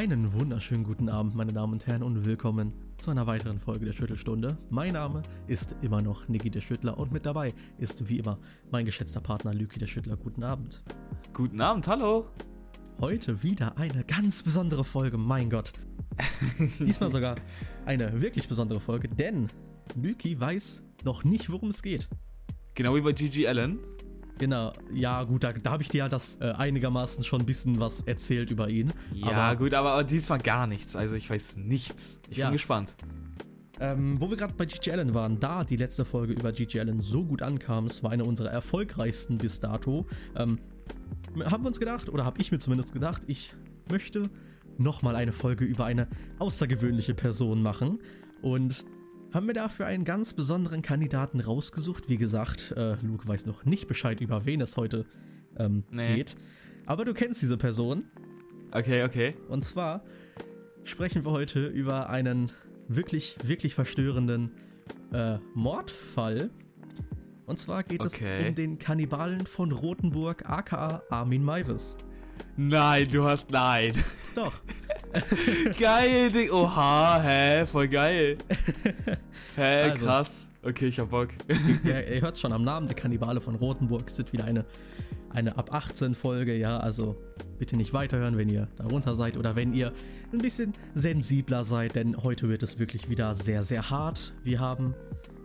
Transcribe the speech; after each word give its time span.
Einen 0.00 0.32
wunderschönen 0.32 0.82
guten 0.82 1.10
Abend, 1.10 1.34
meine 1.34 1.52
Damen 1.52 1.74
und 1.74 1.86
Herren, 1.86 2.02
und 2.02 2.24
willkommen 2.24 2.74
zu 2.96 3.10
einer 3.10 3.26
weiteren 3.26 3.60
Folge 3.60 3.84
der 3.84 3.92
Schüttelstunde. 3.92 4.56
Mein 4.70 4.94
Name 4.94 5.22
ist 5.46 5.76
immer 5.82 6.00
noch 6.00 6.26
Niki 6.26 6.48
der 6.48 6.62
Schüttler 6.62 6.96
und 6.96 7.12
mit 7.12 7.26
dabei 7.26 7.52
ist 7.76 8.08
wie 8.08 8.16
immer 8.16 8.38
mein 8.70 8.86
geschätzter 8.86 9.20
Partner 9.20 9.52
Lüki 9.52 9.78
der 9.78 9.88
Schüttler. 9.88 10.16
Guten 10.16 10.42
Abend. 10.42 10.82
Guten 11.34 11.60
Abend, 11.60 11.86
hallo. 11.86 12.30
Heute 12.98 13.42
wieder 13.42 13.76
eine 13.76 14.02
ganz 14.04 14.42
besondere 14.42 14.84
Folge, 14.84 15.18
mein 15.18 15.50
Gott. 15.50 15.74
Diesmal 16.78 17.10
sogar 17.10 17.36
eine 17.84 18.22
wirklich 18.22 18.48
besondere 18.48 18.80
Folge, 18.80 19.06
denn 19.06 19.50
Lüki 19.94 20.40
weiß 20.40 20.82
noch 21.04 21.24
nicht, 21.24 21.52
worum 21.52 21.68
es 21.68 21.82
geht. 21.82 22.08
Genau 22.72 22.94
wie 22.94 23.02
bei 23.02 23.12
Gigi 23.12 23.46
Allen. 23.46 23.80
Genau, 24.40 24.72
ja 24.90 25.22
gut, 25.24 25.44
da, 25.44 25.52
da 25.52 25.70
habe 25.70 25.82
ich 25.82 25.90
dir 25.90 25.98
ja 25.98 26.08
das 26.08 26.36
äh, 26.40 26.52
einigermaßen 26.52 27.22
schon 27.24 27.40
ein 27.40 27.46
bisschen 27.46 27.78
was 27.78 28.00
erzählt 28.04 28.50
über 28.50 28.70
ihn. 28.70 28.90
Ja, 29.12 29.32
aber, 29.32 29.58
gut, 29.58 29.74
aber 29.74 30.02
diesmal 30.02 30.38
gar 30.38 30.66
nichts. 30.66 30.96
Also 30.96 31.14
ich 31.14 31.28
weiß 31.28 31.58
nichts. 31.58 32.18
Ich 32.30 32.38
ja. 32.38 32.46
bin 32.46 32.54
gespannt. 32.54 32.96
Ähm, 33.80 34.18
wo 34.18 34.30
wir 34.30 34.38
gerade 34.38 34.54
bei 34.54 34.64
Gigi 34.64 34.90
Allen 34.92 35.12
waren, 35.12 35.38
da 35.40 35.62
die 35.62 35.76
letzte 35.76 36.06
Folge 36.06 36.32
über 36.32 36.52
Gigi 36.52 36.80
Allen 36.80 37.02
so 37.02 37.22
gut 37.22 37.42
ankam, 37.42 37.84
es 37.84 38.02
war 38.02 38.12
eine 38.12 38.24
unserer 38.24 38.48
erfolgreichsten 38.48 39.36
bis 39.36 39.60
dato, 39.60 40.06
ähm, 40.34 40.58
haben 41.44 41.62
wir 41.62 41.68
uns 41.68 41.78
gedacht, 41.78 42.08
oder 42.08 42.24
habe 42.24 42.40
ich 42.40 42.50
mir 42.50 42.58
zumindest 42.60 42.94
gedacht, 42.94 43.24
ich 43.26 43.54
möchte 43.90 44.30
nochmal 44.78 45.16
eine 45.16 45.32
Folge 45.34 45.66
über 45.66 45.84
eine 45.84 46.08
außergewöhnliche 46.38 47.12
Person 47.12 47.60
machen. 47.60 47.98
Und 48.40 48.86
haben 49.32 49.46
wir 49.46 49.54
dafür 49.54 49.86
einen 49.86 50.04
ganz 50.04 50.32
besonderen 50.32 50.82
Kandidaten 50.82 51.40
rausgesucht. 51.40 52.08
Wie 52.08 52.16
gesagt, 52.16 52.72
äh, 52.76 52.96
Luke 53.02 53.26
weiß 53.26 53.46
noch 53.46 53.64
nicht 53.64 53.86
Bescheid, 53.86 54.20
über 54.20 54.44
wen 54.44 54.60
es 54.60 54.76
heute 54.76 55.06
ähm, 55.56 55.84
nee. 55.90 56.16
geht. 56.16 56.36
Aber 56.86 57.04
du 57.04 57.14
kennst 57.14 57.40
diese 57.42 57.56
Person. 57.56 58.04
Okay, 58.72 59.04
okay. 59.04 59.34
Und 59.48 59.64
zwar 59.64 60.02
sprechen 60.84 61.24
wir 61.24 61.30
heute 61.30 61.66
über 61.66 62.10
einen 62.10 62.50
wirklich, 62.88 63.36
wirklich 63.44 63.74
verstörenden 63.74 64.50
äh, 65.12 65.38
Mordfall. 65.54 66.50
Und 67.46 67.58
zwar 67.58 67.82
geht 67.82 68.04
okay. 68.04 68.42
es 68.42 68.48
um 68.48 68.54
den 68.54 68.78
Kannibalen 68.78 69.46
von 69.46 69.72
Rothenburg, 69.72 70.48
aka 70.48 71.02
Armin 71.10 71.44
Maivis. 71.44 71.96
Nein, 72.56 73.10
du 73.10 73.24
hast. 73.24 73.50
Nein. 73.50 73.92
Doch. 74.34 74.60
geil, 75.78 76.30
Ding. 76.30 76.50
Oha, 76.50 77.20
hä? 77.20 77.66
Voll 77.66 77.88
geil. 77.88 78.38
Hä, 79.56 79.82
also, 79.90 80.06
krass. 80.06 80.48
Okay, 80.62 80.88
ich 80.88 80.98
hab 80.98 81.10
Bock. 81.10 81.30
ja, 81.84 82.00
ihr 82.00 82.20
hört 82.20 82.38
schon 82.38 82.52
am 82.52 82.62
Namen, 82.62 82.86
der 82.86 82.94
Kannibale 82.94 83.40
von 83.40 83.54
Rothenburg. 83.54 84.08
Es 84.08 84.18
wird 84.18 84.32
wieder 84.32 84.44
eine, 84.44 84.64
eine 85.30 85.56
ab 85.56 85.72
18 85.72 86.14
Folge, 86.14 86.56
ja, 86.56 86.78
also 86.78 87.16
bitte 87.58 87.76
nicht 87.76 87.92
weiterhören, 87.92 88.36
wenn 88.36 88.48
ihr 88.48 88.68
darunter 88.76 89.16
seid 89.16 89.36
oder 89.36 89.56
wenn 89.56 89.72
ihr 89.72 89.92
ein 90.32 90.38
bisschen 90.38 90.74
sensibler 90.94 91.64
seid, 91.64 91.96
denn 91.96 92.16
heute 92.22 92.48
wird 92.48 92.62
es 92.62 92.78
wirklich 92.78 93.08
wieder 93.08 93.34
sehr, 93.34 93.62
sehr 93.62 93.90
hart. 93.90 94.32
Wir 94.44 94.60
haben 94.60 94.94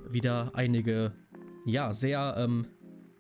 wieder 0.10 0.52
einige, 0.54 1.14
ja, 1.66 1.94
sehr 1.94 2.36
ähm, 2.38 2.68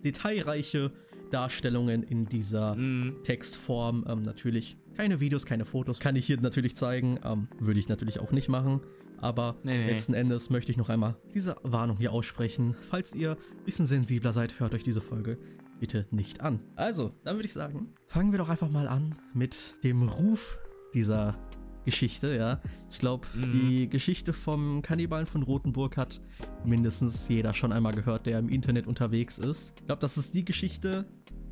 detailreiche 0.04 0.92
Darstellungen 1.32 2.04
in 2.04 2.26
dieser 2.26 2.76
mm. 2.76 3.24
Textform. 3.24 4.06
Ähm, 4.08 4.22
natürlich 4.22 4.78
keine 4.96 5.20
Videos, 5.20 5.46
keine 5.46 5.66
Fotos. 5.66 6.00
Kann 6.00 6.16
ich 6.16 6.26
hier 6.26 6.40
natürlich 6.40 6.76
zeigen. 6.76 7.20
Ähm, 7.24 7.48
würde 7.60 7.80
ich 7.80 7.90
natürlich 7.90 8.20
auch 8.20 8.32
nicht 8.32 8.50
machen. 8.50 8.82
Aber 9.18 9.56
nee, 9.64 9.78
nee. 9.78 9.88
letzten 9.88 10.14
Endes 10.14 10.50
möchte 10.50 10.72
ich 10.72 10.78
noch 10.78 10.90
einmal 10.90 11.16
diese 11.34 11.56
Warnung 11.64 11.98
hier 11.98 12.12
aussprechen. 12.12 12.76
Falls 12.82 13.14
ihr 13.14 13.32
ein 13.32 13.64
bisschen 13.64 13.88
sensibler 13.88 14.34
seid, 14.34 14.60
hört 14.60 14.74
euch 14.74 14.84
diese 14.84 15.02
Folge 15.02 15.38
bitte 15.80 16.08
nicht 16.12 16.42
an. 16.42 16.60
Also, 16.76 17.14
dann 17.24 17.36
würde 17.36 17.48
ich 17.48 17.54
sagen, 17.54 17.90
fangen 18.08 18.32
wir 18.32 18.40
doch 18.40 18.50
einfach 18.50 18.70
mal 18.70 18.88
an 18.88 19.16
mit 19.34 19.76
dem 19.84 20.04
Ruf 20.04 20.58
dieser 20.94 21.38
Geschichte, 21.84 22.36
ja. 22.36 22.62
Ich 22.90 23.00
glaube, 23.00 23.28
mhm. 23.34 23.52
die 23.52 23.90
Geschichte 23.90 24.34
vom 24.34 24.82
Kannibalen 24.82 25.28
von 25.28 25.44
Rothenburg 25.44 25.98
hat 25.98 26.22
mindestens 26.64 27.28
jeder 27.28 27.54
schon 27.54 27.72
einmal 27.72 27.94
gehört, 27.94 28.26
der 28.26 28.40
im 28.40 28.50
Internet 28.50 28.88
unterwegs 28.88 29.38
ist. 29.38 29.74
Ich 29.80 29.86
glaube, 29.86 30.00
das 30.00 30.18
ist 30.18 30.34
die 30.34 30.46
Geschichte, 30.46 31.06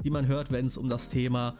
die 0.03 0.09
man 0.09 0.27
hört, 0.27 0.51
wenn 0.51 0.65
es 0.65 0.77
um 0.77 0.89
das 0.89 1.09
Thema, 1.09 1.57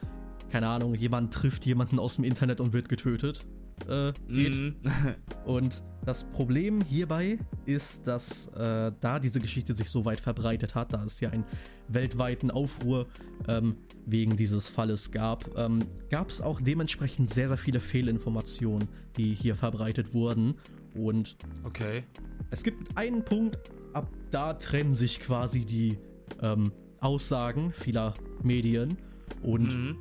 keine 0.49 0.67
Ahnung, 0.67 0.95
jemand 0.95 1.33
trifft 1.33 1.65
jemanden 1.65 1.99
aus 1.99 2.15
dem 2.15 2.23
Internet 2.23 2.61
und 2.61 2.73
wird 2.73 2.89
getötet 2.89 3.45
äh, 3.87 4.13
geht. 4.27 4.55
Mhm. 4.55 4.75
und 5.45 5.83
das 6.05 6.25
Problem 6.25 6.81
hierbei 6.81 7.39
ist, 7.65 8.07
dass 8.07 8.47
äh, 8.49 8.91
da 8.99 9.19
diese 9.19 9.39
Geschichte 9.39 9.75
sich 9.75 9.89
so 9.89 10.05
weit 10.05 10.19
verbreitet 10.19 10.75
hat, 10.75 10.93
da 10.93 11.03
es 11.03 11.19
ja 11.19 11.29
einen 11.29 11.45
weltweiten 11.87 12.51
Aufruhr 12.51 13.07
ähm, 13.47 13.77
wegen 14.05 14.35
dieses 14.35 14.69
Falles 14.69 15.11
gab, 15.11 15.57
ähm, 15.57 15.85
gab 16.09 16.29
es 16.29 16.41
auch 16.41 16.59
dementsprechend 16.59 17.29
sehr, 17.29 17.47
sehr 17.47 17.57
viele 17.57 17.79
Fehlinformationen, 17.79 18.87
die 19.17 19.33
hier 19.33 19.55
verbreitet 19.55 20.13
wurden. 20.13 20.55
Und 20.93 21.37
okay. 21.63 22.03
es 22.49 22.63
gibt 22.63 22.97
einen 22.97 23.23
Punkt, 23.23 23.57
ab 23.93 24.09
da 24.31 24.53
trennen 24.53 24.95
sich 24.95 25.19
quasi 25.19 25.65
die 25.65 25.97
ähm, 26.41 26.71
Aussagen 26.99 27.71
vieler 27.73 28.13
Medien. 28.43 28.97
Und 29.41 29.75
mhm. 29.75 29.97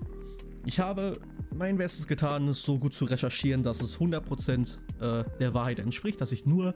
Ich 0.65 0.81
habe 0.81 1.21
mein 1.55 1.77
Bestes 1.77 2.07
getan, 2.07 2.49
es 2.49 2.63
so 2.63 2.79
gut 2.79 2.95
zu 2.95 3.05
recherchieren, 3.05 3.63
dass 3.63 3.83
es 3.83 3.99
100% 3.99 4.79
äh, 5.01 5.25
der 5.39 5.55
Wahrheit 5.55 5.79
entspricht, 5.79 6.21
dass 6.21 6.33
ich 6.33 6.47
nur 6.47 6.75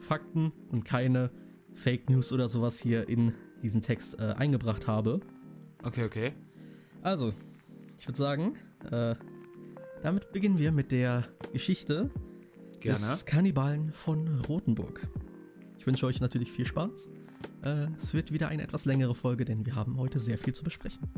Fakten 0.00 0.52
und 0.68 0.84
keine 0.84 1.30
Fake 1.74 2.08
News 2.08 2.32
oder 2.32 2.48
sowas 2.48 2.80
hier 2.80 3.08
in 3.08 3.34
diesen 3.62 3.80
Text 3.80 4.18
äh, 4.20 4.34
eingebracht 4.36 4.86
habe. 4.86 5.20
Okay, 5.82 6.04
okay. 6.04 6.32
Also, 7.02 7.32
ich 7.98 8.06
würde 8.06 8.18
sagen, 8.18 8.56
äh, 8.90 9.14
damit 10.02 10.32
beginnen 10.32 10.58
wir 10.58 10.72
mit 10.72 10.92
der 10.92 11.24
Geschichte 11.52 12.10
Gerne. 12.80 12.98
des 12.98 13.24
Kannibalen 13.24 13.92
von 13.92 14.40
Rothenburg. 14.48 15.08
Ich 15.78 15.86
wünsche 15.86 16.06
euch 16.06 16.20
natürlich 16.20 16.52
viel 16.52 16.66
Spaß. 16.66 17.10
Äh, 17.62 17.88
es 17.96 18.14
wird 18.14 18.32
wieder 18.32 18.48
eine 18.48 18.62
etwas 18.62 18.84
längere 18.84 19.14
Folge, 19.14 19.44
denn 19.44 19.66
wir 19.66 19.74
haben 19.74 19.98
heute 19.98 20.18
sehr 20.18 20.38
viel 20.38 20.54
zu 20.54 20.64
besprechen. 20.64 21.08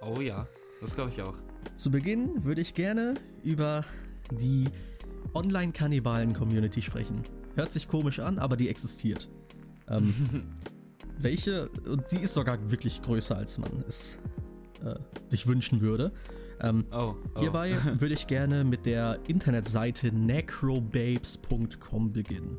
Oh 0.00 0.20
ja, 0.20 0.46
das 0.80 0.94
glaube 0.94 1.10
ich 1.10 1.22
auch. 1.22 1.34
Zu 1.76 1.90
Beginn 1.90 2.44
würde 2.44 2.60
ich 2.60 2.74
gerne 2.74 3.14
über 3.42 3.84
die 4.30 4.66
Online-Kannibalen-Community 5.34 6.82
sprechen. 6.82 7.22
Hört 7.54 7.72
sich 7.72 7.88
komisch 7.88 8.20
an, 8.20 8.38
aber 8.38 8.56
die 8.56 8.68
existiert. 8.68 9.28
Ähm, 9.88 10.44
welche, 11.18 11.68
und 11.86 12.10
die 12.12 12.18
ist 12.18 12.34
sogar 12.34 12.70
wirklich 12.70 13.02
größer, 13.02 13.36
als 13.36 13.58
man 13.58 13.84
es 13.86 14.18
äh, 14.84 14.94
sich 15.28 15.46
wünschen 15.46 15.80
würde. 15.80 16.12
Ähm, 16.60 16.86
oh, 16.92 17.14
oh. 17.34 17.40
Hierbei 17.40 17.76
würde 17.98 18.14
ich 18.14 18.26
gerne 18.26 18.64
mit 18.64 18.86
der 18.86 19.20
Internetseite 19.28 20.12
necrobabes.com 20.12 22.12
beginnen. 22.12 22.58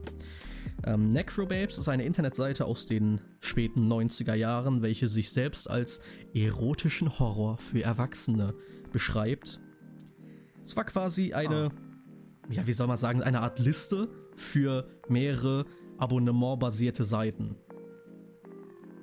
Ähm, 0.85 1.09
Necrobabes 1.09 1.78
ist 1.78 1.90
eine 1.90 2.03
Internetseite 2.03 2.66
aus 2.66 2.85
den 2.85 3.22
späten 3.40 3.91
90er 3.91 4.34
Jahren, 4.34 4.81
welche 4.81 5.09
sich 5.09 5.31
selbst 5.31 5.69
als 5.69 6.00
erotischen 6.34 7.19
Horror 7.19 7.57
für 7.57 7.84
Erwachsene 7.84 8.53
beschreibt. 8.91 9.59
Es 10.63 10.75
war 10.75 10.85
quasi 10.85 11.34
eine, 11.34 11.69
oh. 11.69 12.51
ja, 12.51 12.66
wie 12.67 12.73
soll 12.73 12.88
man 12.88 12.97
sagen, 12.97 13.23
eine 13.23 13.41
Art 13.41 13.59
Liste 13.59 14.09
für 14.35 14.88
mehrere 15.07 15.66
abonnementbasierte 15.97 17.03
Seiten. 17.03 17.56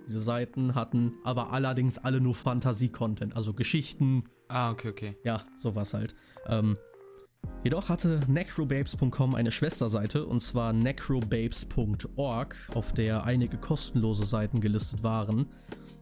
Diese 0.07 0.21
Seiten 0.21 0.75
hatten 0.75 1.15
aber 1.25 1.53
allerdings 1.53 1.99
alle 1.99 2.21
nur 2.21 2.35
Fantasie-Content, 2.35 3.37
also 3.37 3.53
Geschichten. 3.53 4.25
Ah, 4.49 4.71
okay, 4.71 4.89
okay. 4.89 5.17
Ja, 5.25 5.45
sowas 5.57 5.93
halt. 5.95 6.15
Ähm, 6.47 6.79
jedoch 7.65 7.89
hatte 7.89 8.21
necrobabes.com 8.29 9.35
eine 9.35 9.51
Schwesterseite 9.51 10.27
und 10.27 10.41
zwar 10.41 10.73
necrobabes.org, 10.73 12.57
auf 12.75 12.93
der 12.93 13.25
einige 13.25 13.57
kostenlose 13.57 14.25
Seiten 14.25 14.61
gelistet 14.61 15.03
waren. 15.03 15.47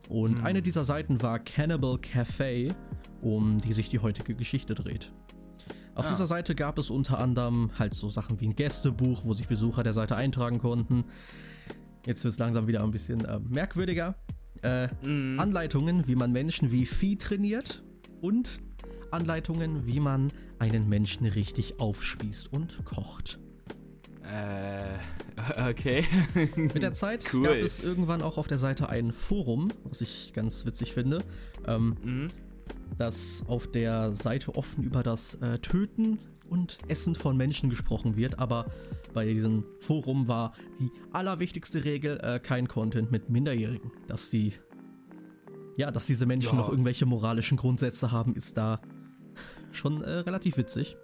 Und 0.08 0.38
hm. 0.38 0.44
eine 0.44 0.62
dieser 0.62 0.84
Seiten 0.84 1.22
war 1.22 1.38
Cannibal 1.38 1.98
Cafe, 1.98 2.74
um 3.22 3.58
die 3.58 3.72
sich 3.72 3.88
die 3.88 3.98
heutige 3.98 4.34
Geschichte 4.34 4.74
dreht. 4.74 5.12
Auf 5.94 6.06
ah. 6.06 6.08
dieser 6.08 6.26
Seite 6.26 6.54
gab 6.54 6.78
es 6.78 6.90
unter 6.90 7.18
anderem 7.18 7.70
halt 7.78 7.94
so 7.94 8.10
Sachen 8.10 8.40
wie 8.40 8.48
ein 8.48 8.56
Gästebuch, 8.56 9.24
wo 9.24 9.34
sich 9.34 9.46
Besucher 9.46 9.82
der 9.82 9.92
Seite 9.92 10.16
eintragen 10.16 10.58
konnten. 10.58 11.04
Jetzt 12.04 12.24
wird 12.24 12.32
es 12.32 12.38
langsam 12.38 12.66
wieder 12.66 12.82
ein 12.82 12.90
bisschen 12.90 13.24
äh, 13.24 13.38
merkwürdiger. 13.38 14.16
Äh, 14.62 14.88
mm. 15.06 15.38
Anleitungen, 15.38 16.06
wie 16.06 16.16
man 16.16 16.32
Menschen 16.32 16.70
wie 16.70 16.86
Vieh 16.86 17.16
trainiert 17.16 17.82
und 18.20 18.60
Anleitungen, 19.14 19.86
wie 19.86 20.00
man 20.00 20.32
einen 20.58 20.88
Menschen 20.88 21.26
richtig 21.26 21.80
aufspießt 21.80 22.52
und 22.52 22.84
kocht. 22.84 23.38
Äh, 24.22 24.98
okay. 25.70 26.04
Mit 26.56 26.82
der 26.82 26.92
Zeit 26.92 27.26
cool. 27.32 27.44
gab 27.44 27.56
es 27.56 27.80
irgendwann 27.80 28.22
auch 28.22 28.38
auf 28.38 28.48
der 28.48 28.58
Seite 28.58 28.88
ein 28.88 29.12
Forum, 29.12 29.72
was 29.84 30.00
ich 30.00 30.32
ganz 30.32 30.66
witzig 30.66 30.92
finde. 30.92 31.24
Ähm, 31.66 31.96
mm 32.02 32.28
dass 32.98 33.44
auf 33.48 33.66
der 33.70 34.12
Seite 34.12 34.54
offen 34.54 34.84
über 34.84 35.02
das 35.02 35.34
äh, 35.36 35.58
Töten 35.58 36.18
und 36.48 36.78
Essen 36.88 37.14
von 37.14 37.36
Menschen 37.36 37.70
gesprochen 37.70 38.16
wird, 38.16 38.38
aber 38.38 38.66
bei 39.12 39.24
diesem 39.26 39.64
Forum 39.80 40.28
war 40.28 40.52
die 40.78 40.90
allerwichtigste 41.12 41.84
Regel 41.84 42.18
äh, 42.22 42.38
kein 42.38 42.68
Content 42.68 43.10
mit 43.10 43.30
Minderjährigen. 43.30 43.90
Dass 44.06 44.30
die, 44.30 44.52
ja, 45.76 45.90
dass 45.90 46.06
diese 46.06 46.26
Menschen 46.26 46.56
ja. 46.56 46.62
noch 46.62 46.68
irgendwelche 46.68 47.06
moralischen 47.06 47.56
Grundsätze 47.56 48.12
haben, 48.12 48.34
ist 48.34 48.56
da 48.56 48.80
schon 49.74 50.02
äh, 50.02 50.10
relativ 50.10 50.56
witzig. 50.56 50.96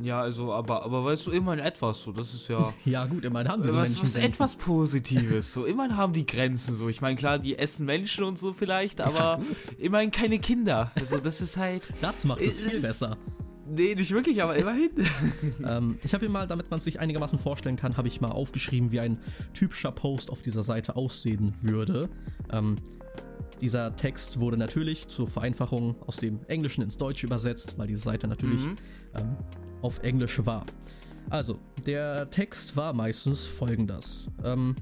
Ja, 0.00 0.20
also, 0.20 0.52
aber, 0.52 0.84
aber 0.84 1.04
weißt 1.04 1.26
du, 1.26 1.30
immerhin 1.32 1.64
etwas, 1.64 2.02
so, 2.02 2.12
das 2.12 2.32
ist 2.34 2.48
ja. 2.48 2.72
ja, 2.84 3.04
gut, 3.06 3.24
immerhin 3.24 3.48
haben 3.48 3.62
diese 3.62 3.76
was, 3.76 3.88
Menschen 3.88 4.04
was 4.04 4.16
etwas 4.16 4.56
Positives, 4.56 5.52
so, 5.52 5.64
immerhin 5.64 5.96
haben 5.96 6.12
die 6.12 6.26
Grenzen, 6.26 6.74
so. 6.74 6.88
Ich 6.88 7.00
meine, 7.00 7.16
klar, 7.16 7.38
die 7.38 7.58
essen 7.58 7.86
Menschen 7.86 8.24
und 8.24 8.38
so 8.38 8.52
vielleicht, 8.52 9.00
aber 9.00 9.40
ja, 9.40 9.40
immerhin 9.78 10.10
keine 10.10 10.38
Kinder. 10.38 10.92
Also, 10.98 11.18
das 11.18 11.40
ist 11.40 11.56
halt. 11.56 11.82
Das 12.00 12.24
macht 12.24 12.40
es 12.40 12.60
viel 12.60 12.80
besser. 12.80 13.16
Nee, 13.68 13.94
nicht 13.94 14.10
wirklich, 14.10 14.42
aber 14.42 14.56
immerhin. 14.56 14.90
ähm, 15.66 15.98
ich 16.02 16.14
habe 16.14 16.26
hier 16.26 16.32
mal, 16.32 16.46
damit 16.46 16.70
man 16.70 16.80
sich 16.80 16.98
einigermaßen 16.98 17.38
vorstellen 17.38 17.76
kann, 17.76 17.96
habe 17.96 18.08
ich 18.08 18.20
mal 18.20 18.30
aufgeschrieben, 18.30 18.90
wie 18.90 19.00
ein 19.00 19.18
typischer 19.54 19.92
Post 19.92 20.30
auf 20.30 20.42
dieser 20.42 20.62
Seite 20.62 20.96
aussehen 20.96 21.54
würde. 21.62 22.08
Ähm, 22.50 22.76
dieser 23.62 23.94
Text 23.96 24.40
wurde 24.40 24.56
natürlich 24.56 25.08
zur 25.08 25.28
Vereinfachung 25.28 25.96
aus 26.06 26.16
dem 26.16 26.40
Englischen 26.48 26.82
ins 26.82 26.98
Deutsche 26.98 27.26
übersetzt, 27.26 27.78
weil 27.78 27.86
diese 27.86 28.02
Seite 28.02 28.28
natürlich 28.28 28.60
mhm. 28.60 28.76
ähm, 29.14 29.36
auf 29.80 30.02
Englisch 30.02 30.44
war. 30.44 30.66
Also, 31.30 31.58
der 31.86 32.28
Text 32.30 32.76
war 32.76 32.92
meistens 32.92 33.46
folgendes. 33.46 34.28
Ähm, 34.44 34.74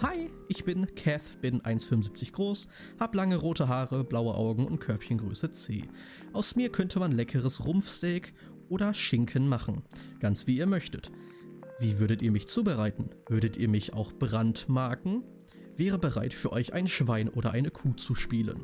Hi, 0.00 0.28
ich 0.48 0.64
bin 0.64 0.92
Kath, 0.96 1.40
bin 1.40 1.60
1,75 1.62 2.32
groß, 2.32 2.68
hab 2.98 3.14
lange 3.14 3.36
rote 3.36 3.68
Haare, 3.68 4.02
blaue 4.02 4.34
Augen 4.34 4.66
und 4.66 4.80
Körbchengröße 4.80 5.52
C. 5.52 5.84
Aus 6.32 6.56
mir 6.56 6.70
könnte 6.70 6.98
man 6.98 7.12
leckeres 7.12 7.64
Rumpfsteak 7.64 8.34
oder 8.68 8.92
Schinken 8.92 9.48
machen, 9.48 9.82
ganz 10.18 10.48
wie 10.48 10.56
ihr 10.56 10.66
möchtet. 10.66 11.12
Wie 11.78 12.00
würdet 12.00 12.22
ihr 12.22 12.32
mich 12.32 12.48
zubereiten? 12.48 13.10
Würdet 13.28 13.56
ihr 13.56 13.68
mich 13.68 13.92
auch 13.92 14.12
brandmarken? 14.12 15.22
Wäre 15.76 15.98
bereit 15.98 16.34
für 16.34 16.52
euch 16.52 16.72
ein 16.72 16.86
Schwein 16.86 17.28
oder 17.28 17.50
eine 17.50 17.70
Kuh 17.70 17.94
zu 17.94 18.14
spielen. 18.14 18.62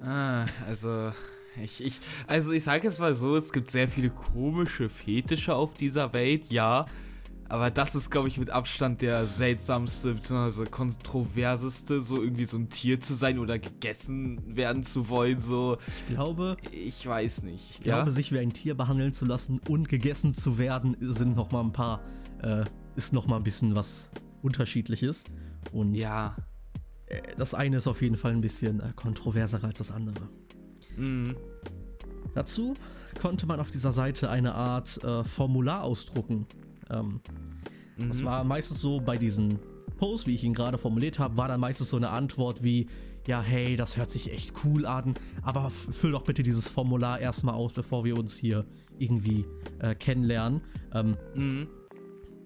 Ah, 0.00 0.44
also 0.66 1.12
ich, 1.62 1.82
ich, 1.82 2.00
also 2.26 2.52
ich 2.52 2.64
sage 2.64 2.88
jetzt 2.88 2.98
mal 3.00 3.14
so, 3.14 3.36
es 3.36 3.52
gibt 3.52 3.70
sehr 3.70 3.88
viele 3.88 4.10
komische 4.10 4.88
Fetische 4.88 5.54
auf 5.54 5.74
dieser 5.74 6.12
Welt, 6.12 6.50
ja. 6.50 6.86
Aber 7.48 7.70
das 7.70 7.94
ist, 7.94 8.10
glaube 8.10 8.28
ich, 8.28 8.38
mit 8.38 8.48
Abstand 8.48 9.02
der 9.02 9.26
seltsamste 9.26 10.14
bzw. 10.14 10.64
kontroverseste, 10.64 12.00
so 12.00 12.22
irgendwie 12.22 12.46
so 12.46 12.56
ein 12.56 12.70
Tier 12.70 12.98
zu 12.98 13.12
sein 13.12 13.38
oder 13.38 13.58
gegessen 13.58 14.40
werden 14.56 14.84
zu 14.84 15.10
wollen. 15.10 15.38
So. 15.38 15.76
Ich 15.86 16.06
glaube. 16.06 16.56
Ich 16.70 17.06
weiß 17.06 17.42
nicht. 17.42 17.80
Ich 17.80 17.84
ja? 17.84 17.96
glaube, 17.96 18.10
sich 18.10 18.32
wie 18.32 18.38
ein 18.38 18.54
Tier 18.54 18.74
behandeln 18.74 19.12
zu 19.12 19.26
lassen 19.26 19.60
und 19.68 19.90
gegessen 19.90 20.32
zu 20.32 20.56
werden, 20.56 20.96
sind 21.00 21.36
noch 21.36 21.50
mal 21.50 21.60
ein 21.60 21.72
paar. 21.72 22.00
Äh, 22.42 22.64
ist 22.96 23.12
noch 23.12 23.26
mal 23.26 23.36
ein 23.36 23.42
bisschen 23.42 23.74
was 23.74 24.10
Unterschiedliches. 24.42 25.24
Und 25.72 25.94
ja. 25.94 26.36
Äh, 27.06 27.20
das 27.36 27.54
eine 27.54 27.78
ist 27.78 27.86
auf 27.86 28.02
jeden 28.02 28.16
Fall 28.16 28.32
ein 28.32 28.40
bisschen 28.40 28.80
äh, 28.80 28.92
kontroverser 28.94 29.62
als 29.64 29.78
das 29.78 29.90
andere. 29.90 30.28
Mhm. 30.96 31.36
Dazu 32.34 32.74
konnte 33.20 33.46
man 33.46 33.60
auf 33.60 33.70
dieser 33.70 33.92
Seite 33.92 34.30
eine 34.30 34.54
Art 34.54 35.02
äh, 35.04 35.24
Formular 35.24 35.84
ausdrucken. 35.84 36.46
Ähm, 36.90 37.20
mhm. 37.96 38.08
Das 38.08 38.24
war 38.24 38.44
meistens 38.44 38.80
so 38.80 39.00
bei 39.00 39.18
diesen 39.18 39.58
Posts, 39.98 40.26
wie 40.26 40.34
ich 40.34 40.44
ihn 40.44 40.54
gerade 40.54 40.78
formuliert 40.78 41.18
habe, 41.18 41.36
war 41.36 41.48
dann 41.48 41.60
meistens 41.60 41.90
so 41.90 41.96
eine 41.96 42.10
Antwort 42.10 42.62
wie, 42.62 42.88
ja, 43.26 43.40
hey, 43.40 43.76
das 43.76 43.96
hört 43.96 44.10
sich 44.10 44.32
echt 44.32 44.52
cool 44.64 44.86
an, 44.86 45.14
aber 45.42 45.70
füll 45.70 46.12
doch 46.12 46.22
bitte 46.22 46.42
dieses 46.42 46.68
Formular 46.68 47.20
erstmal 47.20 47.54
aus, 47.54 47.72
bevor 47.72 48.04
wir 48.04 48.16
uns 48.16 48.36
hier 48.36 48.64
irgendwie 48.98 49.44
äh, 49.78 49.94
kennenlernen. 49.94 50.62
Ähm, 50.92 51.16
mhm. 51.34 51.68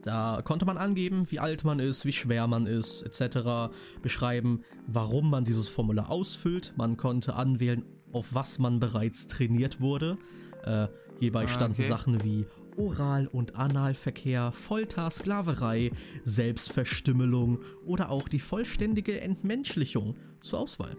Da 0.06 0.40
konnte 0.44 0.64
man 0.66 0.78
angeben, 0.78 1.28
wie 1.32 1.40
alt 1.40 1.64
man 1.64 1.80
ist, 1.80 2.04
wie 2.04 2.12
schwer 2.12 2.46
man 2.46 2.66
ist, 2.66 3.02
etc. 3.02 3.72
Beschreiben, 4.02 4.62
warum 4.86 5.28
man 5.28 5.44
dieses 5.44 5.66
Formular 5.68 6.10
ausfüllt. 6.10 6.72
Man 6.76 6.96
konnte 6.96 7.34
anwählen, 7.34 7.84
auf 8.12 8.32
was 8.32 8.60
man 8.60 8.78
bereits 8.78 9.26
trainiert 9.26 9.80
wurde. 9.80 10.16
Äh, 10.62 10.86
hierbei 11.18 11.46
ah, 11.46 11.48
standen 11.48 11.80
okay. 11.80 11.88
Sachen 11.88 12.22
wie 12.22 12.46
Oral- 12.76 13.26
und 13.26 13.56
Analverkehr, 13.56 14.52
Folter, 14.52 15.10
Sklaverei, 15.10 15.90
Selbstverstümmelung 16.22 17.58
oder 17.84 18.12
auch 18.12 18.28
die 18.28 18.38
vollständige 18.38 19.20
Entmenschlichung 19.20 20.16
zur 20.40 20.60
Auswahl. 20.60 20.96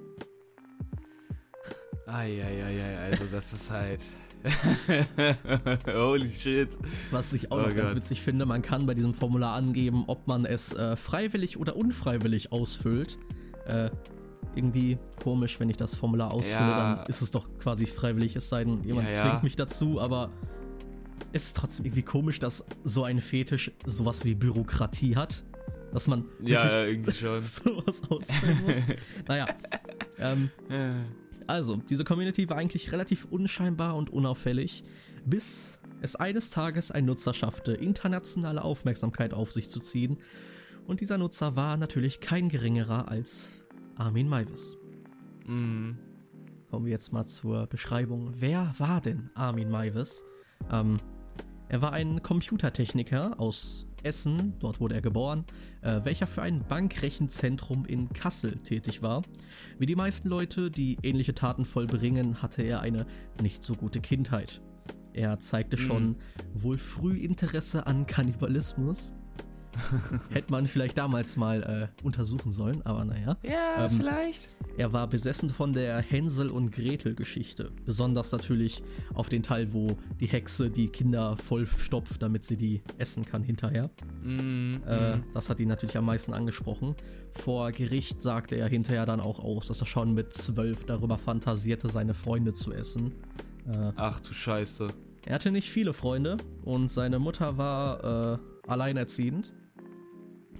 Eieiei, 2.07 2.97
also 2.97 3.23
das 3.31 3.53
ist 3.53 3.71
halt. 3.71 4.03
Holy 5.87 6.29
shit. 6.29 6.69
Was 7.11 7.33
ich 7.33 7.51
auch 7.51 7.57
oh 7.57 7.61
noch 7.61 7.75
ganz 7.75 7.95
witzig 7.95 8.21
finde, 8.21 8.45
man 8.45 8.61
kann 8.61 8.85
bei 8.85 8.93
diesem 8.93 9.13
Formular 9.13 9.55
angeben, 9.55 10.03
ob 10.07 10.27
man 10.27 10.45
es 10.45 10.73
äh, 10.73 10.95
freiwillig 10.95 11.57
oder 11.57 11.75
unfreiwillig 11.75 12.51
ausfüllt. 12.51 13.17
Äh, 13.65 13.89
irgendwie 14.55 14.97
komisch, 15.21 15.59
wenn 15.59 15.69
ich 15.69 15.77
das 15.77 15.95
Formular 15.95 16.31
ausfülle, 16.31 16.69
ja. 16.69 16.95
dann 16.97 17.05
ist 17.07 17.21
es 17.21 17.31
doch 17.31 17.47
quasi 17.59 17.85
freiwillig, 17.85 18.35
es 18.35 18.49
sei 18.49 18.63
denn, 18.63 18.83
jemand 18.83 19.11
ja, 19.11 19.15
ja. 19.15 19.21
zwingt 19.21 19.43
mich 19.43 19.55
dazu, 19.55 20.01
aber 20.01 20.31
es 21.31 21.45
ist 21.45 21.57
trotzdem 21.57 21.85
irgendwie 21.85 22.03
komisch, 22.03 22.39
dass 22.39 22.65
so 22.83 23.03
ein 23.03 23.19
Fetisch 23.19 23.71
sowas 23.85 24.25
wie 24.25 24.35
Bürokratie 24.35 25.15
hat. 25.15 25.43
Dass 25.93 26.07
man 26.07 26.25
ja, 26.43 26.83
irgendwie 26.83 27.11
schon. 27.15 27.41
sowas 27.41 28.01
ausfüllen 28.09 28.61
muss. 28.65 28.77
naja. 29.27 29.47
Ähm, 30.19 30.49
also, 31.47 31.77
diese 31.77 32.03
Community 32.03 32.49
war 32.49 32.57
eigentlich 32.57 32.91
relativ 32.91 33.25
unscheinbar 33.25 33.95
und 33.95 34.09
unauffällig, 34.09 34.83
bis 35.25 35.79
es 36.01 36.15
eines 36.15 36.49
Tages 36.49 36.91
ein 36.91 37.05
Nutzer 37.05 37.33
schaffte, 37.33 37.73
internationale 37.73 38.61
Aufmerksamkeit 38.61 39.33
auf 39.33 39.51
sich 39.51 39.69
zu 39.69 39.79
ziehen. 39.79 40.17
Und 40.85 41.01
dieser 41.01 41.17
Nutzer 41.17 41.55
war 41.55 41.77
natürlich 41.77 42.19
kein 42.19 42.49
geringerer 42.49 43.09
als 43.09 43.51
Armin 43.95 44.27
Maivis. 44.27 44.77
Mhm. 45.45 45.97
Kommen 46.69 46.85
wir 46.85 46.91
jetzt 46.91 47.13
mal 47.13 47.25
zur 47.25 47.65
Beschreibung. 47.67 48.33
Wer 48.35 48.73
war 48.77 48.99
denn 48.99 49.29
Armin 49.33 49.69
Maivis? 49.69 50.25
Ähm, 50.69 50.99
er 51.69 51.81
war 51.81 51.93
ein 51.93 52.23
Computertechniker 52.23 53.39
aus 53.39 53.87
Essen, 54.03 54.53
dort 54.59 54.79
wurde 54.79 54.95
er 54.95 55.01
geboren, 55.01 55.45
äh, 55.81 55.99
welcher 56.03 56.27
für 56.27 56.41
ein 56.41 56.63
Bankrechenzentrum 56.67 57.85
in 57.85 58.09
Kassel 58.09 58.55
tätig 58.57 59.01
war. 59.01 59.23
Wie 59.77 59.85
die 59.85 59.95
meisten 59.95 60.29
Leute, 60.29 60.71
die 60.71 60.97
ähnliche 61.03 61.33
Taten 61.33 61.65
vollbringen, 61.65 62.41
hatte 62.41 62.61
er 62.61 62.81
eine 62.81 63.05
nicht 63.41 63.63
so 63.63 63.75
gute 63.75 63.99
Kindheit. 63.99 64.61
Er 65.13 65.39
zeigte 65.39 65.77
schon 65.77 66.09
mhm. 66.09 66.15
wohl 66.53 66.77
früh 66.77 67.17
Interesse 67.17 67.87
an 67.87 68.05
Kannibalismus 68.05 69.13
Hätte 70.29 70.51
man 70.51 70.67
vielleicht 70.67 70.97
damals 70.97 71.37
mal 71.37 71.91
äh, 72.01 72.05
untersuchen 72.05 72.51
sollen, 72.51 72.81
aber 72.85 73.05
naja. 73.05 73.37
Ja, 73.43 73.85
ähm, 73.85 73.97
vielleicht. 73.97 74.55
Er 74.77 74.93
war 74.93 75.07
besessen 75.07 75.49
von 75.49 75.73
der 75.73 75.99
Hänsel- 75.99 76.49
und 76.49 76.71
Gretel-Geschichte. 76.71 77.71
Besonders 77.85 78.31
natürlich 78.31 78.83
auf 79.13 79.29
den 79.29 79.43
Teil, 79.43 79.73
wo 79.73 79.97
die 80.19 80.27
Hexe 80.27 80.69
die 80.69 80.89
Kinder 80.89 81.37
vollstopft, 81.37 82.21
damit 82.21 82.43
sie 82.43 82.57
die 82.57 82.81
essen 82.97 83.25
kann 83.25 83.43
hinterher. 83.43 83.89
Mm, 84.23 84.75
äh, 84.87 85.17
mm. 85.17 85.23
Das 85.33 85.49
hat 85.49 85.59
ihn 85.59 85.67
natürlich 85.67 85.97
am 85.97 86.05
meisten 86.05 86.33
angesprochen. 86.33 86.95
Vor 87.33 87.71
Gericht 87.71 88.19
sagte 88.19 88.55
er 88.55 88.67
hinterher 88.67 89.05
dann 89.05 89.19
auch 89.19 89.39
aus, 89.39 89.67
dass 89.67 89.81
er 89.81 89.87
schon 89.87 90.13
mit 90.13 90.33
zwölf 90.33 90.85
darüber 90.85 91.17
fantasierte, 91.17 91.89
seine 91.89 92.13
Freunde 92.13 92.53
zu 92.53 92.71
essen. 92.73 93.13
Äh, 93.67 93.91
Ach 93.95 94.19
du 94.19 94.33
Scheiße. 94.33 94.87
Er 95.25 95.35
hatte 95.35 95.51
nicht 95.51 95.69
viele 95.69 95.93
Freunde 95.93 96.37
und 96.63 96.89
seine 96.89 97.19
Mutter 97.19 97.57
war 97.57 98.33
äh, 98.33 98.37
alleinerziehend. 98.67 99.53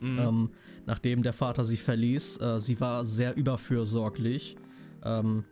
Mhm. 0.02 0.20
Ähm, 0.20 0.50
nachdem 0.86 1.24
der 1.24 1.34
Vater 1.34 1.66
sie 1.66 1.78
verließ. 1.78 2.40
Äh, 2.40 2.60
sie 2.60 2.80
war 2.80 3.06
sehr 3.06 3.36
überfürsorglich. 3.36 4.56
Ähm, 5.04 5.44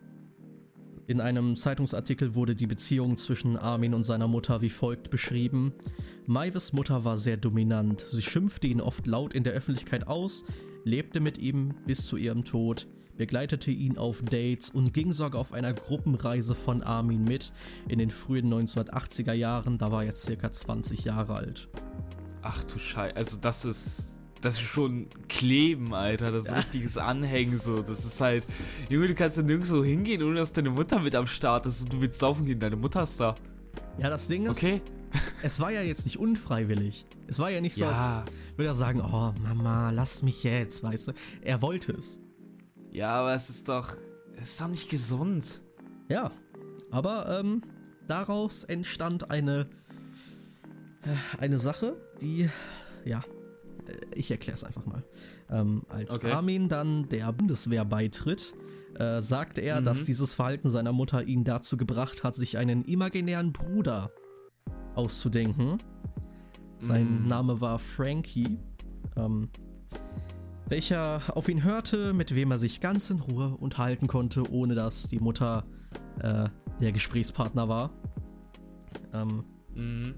in 1.07 1.21
einem 1.21 1.55
Zeitungsartikel 1.55 2.33
wurde 2.33 2.55
die 2.55 2.65
Beziehung 2.65 3.17
zwischen 3.17 3.57
Armin 3.57 3.93
und 3.93 4.03
seiner 4.03 4.27
Mutter 4.27 4.61
wie 4.61 4.71
folgt 4.71 5.11
beschrieben. 5.11 5.73
Maives 6.25 6.73
Mutter 6.73 7.05
war 7.05 7.19
sehr 7.19 7.37
dominant. 7.37 8.01
Sie 8.01 8.23
schimpfte 8.23 8.65
ihn 8.65 8.81
oft 8.81 9.05
laut 9.05 9.35
in 9.35 9.43
der 9.43 9.53
Öffentlichkeit 9.53 10.07
aus, 10.07 10.43
lebte 10.83 11.19
mit 11.19 11.37
ihm 11.37 11.75
bis 11.85 12.07
zu 12.07 12.17
ihrem 12.17 12.43
Tod, 12.43 12.87
begleitete 13.17 13.69
ihn 13.69 13.99
auf 13.99 14.23
Dates 14.23 14.71
und 14.71 14.95
ging 14.95 15.13
sogar 15.13 15.39
auf 15.39 15.53
einer 15.53 15.73
Gruppenreise 15.73 16.55
von 16.55 16.81
Armin 16.81 17.23
mit 17.23 17.53
in 17.87 17.99
den 17.99 18.09
frühen 18.09 18.51
1980er 18.51 19.33
Jahren. 19.33 19.77
Da 19.77 19.91
war 19.91 20.03
er 20.03 20.11
circa 20.11 20.51
20 20.51 21.03
Jahre 21.05 21.35
alt. 21.35 21.69
Ach 22.47 22.63
du 22.63 22.77
Scheiße, 22.77 23.15
also 23.15 23.37
das 23.37 23.65
ist 23.65 24.07
das 24.41 24.55
ist 24.55 24.61
schon 24.61 25.07
Kleben, 25.27 25.95
Alter. 25.95 26.31
Das 26.31 26.43
ist 26.43 26.51
ja. 26.51 26.57
richtiges 26.57 26.97
Anhängen 26.97 27.59
so. 27.59 27.81
Das 27.81 28.05
ist 28.05 28.21
halt. 28.21 28.45
Junge, 28.89 29.07
du 29.07 29.15
kannst 29.15 29.37
ja 29.37 29.43
nirgendwo 29.43 29.83
hingehen, 29.83 30.21
ohne 30.21 30.35
dass 30.35 30.53
deine 30.53 30.69
Mutter 30.69 30.99
mit 30.99 31.15
am 31.15 31.25
Start 31.25 31.65
ist 31.65 31.81
und 31.81 31.93
du 31.93 32.01
willst 32.01 32.19
saufen 32.19 32.45
gehen. 32.45 32.59
Deine 32.59 32.75
Mutter 32.75 33.01
ist 33.01 33.19
da. 33.19 33.33
Ja, 33.97 34.09
das 34.09 34.27
Ding 34.27 34.45
ist. 34.45 34.57
Okay. 34.57 34.81
Es 35.41 35.61
war 35.61 35.71
ja 35.71 35.81
jetzt 35.81 36.03
nicht 36.03 36.19
unfreiwillig. 36.19 37.05
Es 37.27 37.39
war 37.39 37.49
ja 37.49 37.61
nicht 37.61 37.75
so, 37.75 37.85
ja. 37.85 37.91
als 37.91 38.31
würde 38.57 38.67
er 38.67 38.73
sagen, 38.73 38.99
oh 38.99 39.33
Mama, 39.41 39.89
lass 39.91 40.23
mich 40.23 40.43
jetzt, 40.43 40.83
weißt 40.83 41.07
du. 41.07 41.13
Er 41.41 41.61
wollte 41.61 41.93
es. 41.93 42.19
Ja, 42.91 43.11
aber 43.21 43.33
es 43.33 43.49
ist 43.49 43.69
doch. 43.69 43.95
Es 44.35 44.49
ist 44.49 44.61
doch 44.61 44.67
nicht 44.67 44.89
gesund. 44.89 45.61
Ja. 46.09 46.31
Aber 46.91 47.39
ähm, 47.39 47.61
daraus 48.07 48.65
entstand 48.65 49.31
eine. 49.31 49.67
Eine 51.39 51.59
Sache, 51.59 51.95
die. 52.21 52.49
Ja, 53.05 53.19
äh, 53.87 53.93
ich 54.15 54.31
erkläre 54.31 54.55
es 54.55 54.63
einfach 54.63 54.85
mal. 54.85 55.03
Ähm, 55.49 55.83
als 55.89 56.15
Okay. 56.15 56.31
Armin 56.31 56.69
dann 56.69 57.07
der 57.09 57.31
Bundeswehr 57.31 57.85
beitritt, 57.85 58.53
äh, 58.97 59.21
sagt 59.21 59.57
er, 59.57 59.81
Mhm. 59.81 59.85
dass 59.85 60.05
dieses 60.05 60.33
Verhalten 60.33 60.69
seiner 60.69 60.91
Mutter 60.93 61.23
ihn 61.23 61.43
dazu 61.43 61.77
gebracht 61.77 62.23
hat, 62.23 62.35
sich 62.35 62.57
einen 62.57 62.83
imaginären 62.85 63.51
Bruder 63.53 64.11
auszudenken. 64.95 65.77
Sein 66.79 67.21
Mhm. 67.23 67.27
Name 67.27 67.61
war 67.61 67.79
Frankie, 67.79 68.57
ähm, 69.15 69.49
welcher 70.67 71.21
auf 71.35 71.47
ihn 71.49 71.63
hörte, 71.63 72.13
mit 72.13 72.33
wem 72.33 72.51
er 72.51 72.57
sich 72.57 72.79
ganz 72.79 73.09
in 73.09 73.19
Ruhe 73.19 73.49
unterhalten 73.57 74.07
konnte, 74.07 74.49
ohne 74.51 74.73
dass 74.75 75.07
die 75.07 75.19
Mutter 75.19 75.65
äh, 76.21 76.47
der 76.81 76.91
Gesprächspartner 76.91 77.67
war. 77.69 77.91
Ähm, 79.13 79.43
Mhm. 79.75 80.15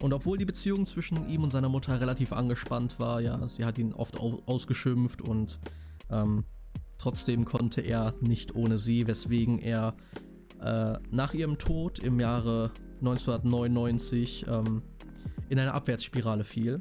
Und 0.00 0.12
obwohl 0.12 0.38
die 0.38 0.44
Beziehung 0.44 0.86
zwischen 0.86 1.28
ihm 1.28 1.42
und 1.42 1.50
seiner 1.50 1.68
Mutter 1.68 2.00
relativ 2.00 2.32
angespannt 2.32 2.98
war, 2.98 3.20
ja, 3.20 3.48
sie 3.48 3.64
hat 3.64 3.78
ihn 3.78 3.92
oft 3.92 4.18
au 4.18 4.42
ausgeschimpft 4.46 5.22
und 5.22 5.58
ähm, 6.10 6.44
trotzdem 6.98 7.44
konnte 7.44 7.80
er 7.80 8.14
nicht 8.20 8.54
ohne 8.54 8.78
sie, 8.78 9.06
weswegen 9.06 9.58
er 9.58 9.94
äh, 10.60 10.98
nach 11.10 11.34
ihrem 11.34 11.58
Tod 11.58 11.98
im 11.98 12.20
Jahre 12.20 12.70
1999 13.00 14.46
ähm, 14.48 14.82
in 15.48 15.58
eine 15.58 15.72
Abwärtsspirale 15.74 16.44
fiel. 16.44 16.80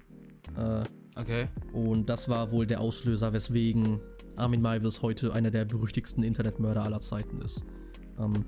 Äh, 0.58 0.84
Okay. 1.18 1.48
und 1.72 2.10
das 2.10 2.28
war 2.28 2.52
wohl 2.52 2.68
der 2.68 2.82
Auslöser, 2.82 3.32
weswegen 3.32 4.02
Armin 4.36 4.62
Maivis 4.62 5.02
heute 5.02 5.32
einer 5.32 5.50
der 5.50 5.64
berüchtigsten 5.64 6.24
Internetmörder 6.24 6.84
aller 6.84 7.00
Zeiten 7.00 7.42
ist. 7.42 7.64
Ähm, 8.20 8.44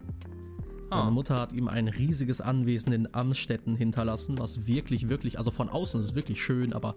Ah. 0.90 1.00
seine 1.00 1.12
Mutter 1.12 1.40
hat 1.40 1.54
ihm 1.54 1.68
ein 1.68 1.88
riesiges 1.88 2.42
Anwesen 2.42 2.94
in 2.94 3.14
Amstetten 3.14 3.76
hinterlassen, 3.76 4.38
was 4.40 4.68
wirklich, 4.68 5.10
wirklich, 5.10 5.38
also 5.38 5.52
von 5.52 5.70
außen 5.70 6.00
ist 6.00 6.06
es 6.08 6.16
wirklich 6.16 6.42
schön, 6.42 6.74
aber 6.74 6.96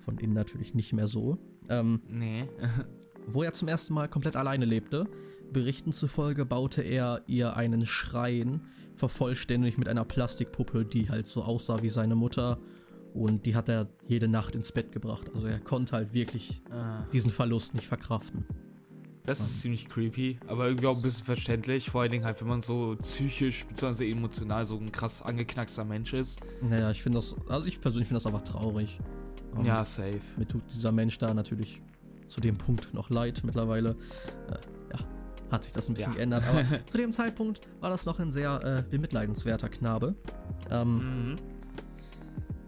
von 0.00 0.18
innen 0.18 0.32
natürlich 0.34 0.74
nicht 0.74 0.92
mehr 0.92 1.06
so. 1.08 1.38
Ähm, 1.68 2.00
Nee. 2.08 2.48
wo 3.26 3.42
er 3.42 3.52
zum 3.52 3.68
ersten 3.68 3.92
Mal 3.94 4.08
komplett 4.08 4.36
alleine 4.36 4.64
lebte. 4.64 5.06
Berichten 5.52 5.92
zufolge 5.92 6.46
baute 6.46 6.80
er 6.82 7.22
ihr 7.26 7.56
einen 7.56 7.84
Schrein, 7.84 8.62
vervollständigt 8.94 9.78
mit 9.78 9.88
einer 9.88 10.04
Plastikpuppe, 10.04 10.84
die 10.84 11.08
halt 11.10 11.26
so 11.28 11.42
aussah 11.42 11.82
wie 11.82 11.90
seine 11.90 12.14
Mutter. 12.16 12.58
Und 13.14 13.46
die 13.46 13.54
hat 13.54 13.68
er 13.68 13.88
jede 14.06 14.28
Nacht 14.28 14.54
ins 14.54 14.72
Bett 14.72 14.92
gebracht. 14.92 15.30
Also 15.34 15.46
er 15.46 15.58
konnte 15.60 15.96
halt 15.96 16.12
wirklich 16.14 16.62
Ah. 16.70 17.04
diesen 17.12 17.30
Verlust 17.30 17.74
nicht 17.74 17.86
verkraften. 17.86 18.44
Das 19.28 19.40
ist 19.40 19.60
ziemlich 19.60 19.88
creepy, 19.88 20.38
aber 20.46 20.66
irgendwie 20.68 20.86
auch 20.86 20.96
ein 20.96 21.02
bisschen 21.02 21.24
verständlich. 21.24 21.90
Vor 21.90 22.00
allen 22.02 22.10
Dingen 22.10 22.24
halt, 22.24 22.40
wenn 22.40 22.48
man 22.48 22.62
so 22.62 22.96
psychisch 23.02 23.64
bzw. 23.66 24.10
emotional 24.10 24.64
so 24.64 24.76
ein 24.78 24.90
krass 24.90 25.22
angeknackster 25.22 25.84
Mensch 25.84 26.12
ist. 26.14 26.40
Naja, 26.62 26.90
ich 26.90 27.02
finde 27.02 27.18
das, 27.18 27.36
also 27.48 27.68
ich 27.68 27.80
persönlich 27.80 28.08
finde 28.08 28.22
das 28.22 28.26
einfach 28.26 28.42
traurig. 28.42 28.98
Ähm, 29.56 29.64
Ja, 29.64 29.84
safe. 29.84 30.20
Mir 30.36 30.46
tut 30.48 30.62
dieser 30.72 30.92
Mensch 30.92 31.18
da 31.18 31.34
natürlich 31.34 31.80
zu 32.26 32.40
dem 32.40 32.56
Punkt 32.56 32.92
noch 32.94 33.10
leid 33.10 33.42
mittlerweile. 33.44 33.90
Äh, 34.50 34.94
ja, 34.94 34.98
hat 35.50 35.64
sich 35.64 35.72
das 35.72 35.88
ein 35.88 35.94
bisschen 35.94 36.12
Ja. 36.12 36.16
geändert. 36.16 36.44
Aber 36.46 36.64
zu 36.90 36.96
dem 36.96 37.12
Zeitpunkt 37.12 37.60
war 37.80 37.90
das 37.90 38.06
noch 38.06 38.18
ein 38.20 38.32
sehr 38.32 38.60
äh, 38.64 38.82
bemitleidenswerter 38.90 39.68
Knabe. 39.68 40.14
Ähm, 40.70 40.96
Mhm. 41.32 41.36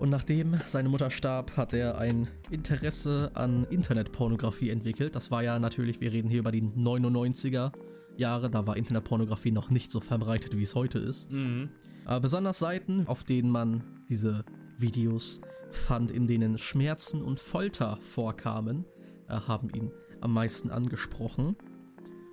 Und 0.00 0.09
nachdem 0.09 0.59
seine 0.64 0.88
Mutter 0.88 1.11
starb, 1.11 1.59
hat 1.59 1.75
er 1.75 1.99
ein 1.99 2.26
Interesse 2.49 3.30
an 3.35 3.64
Internetpornografie 3.64 4.71
entwickelt. 4.71 5.14
Das 5.14 5.30
war 5.30 5.42
ja 5.42 5.59
natürlich, 5.59 6.00
wir 6.00 6.11
reden 6.11 6.30
hier 6.30 6.38
über 6.38 6.52
die 6.52 6.62
99er 6.62 7.71
Jahre, 8.16 8.49
da 8.49 8.66
war 8.66 8.78
Internetpornografie 8.78 9.50
noch 9.50 9.69
nicht 9.69 9.92
so 9.92 10.00
verbreitet, 10.00 10.57
wie 10.57 10.62
es 10.62 10.75
heute 10.75 10.99
ist. 10.99 11.30
Mhm. 11.30 11.69
Aber 12.07 12.21
besonders 12.21 12.59
Seiten, 12.59 13.07
auf 13.09 13.25
denen 13.25 13.50
man 13.50 13.85
diese 14.09 14.47
Videos 14.78 15.42
fand, 15.71 16.11
in 16.11 16.26
denen 16.26 16.57
Schmerzen 16.57 17.21
und 17.21 17.38
Folter 17.38 17.99
vorkamen, 18.00 18.87
äh, 19.28 19.35
haben 19.35 19.69
ihn 19.69 19.90
am 20.23 20.33
meisten 20.33 20.71
angesprochen. 20.71 21.57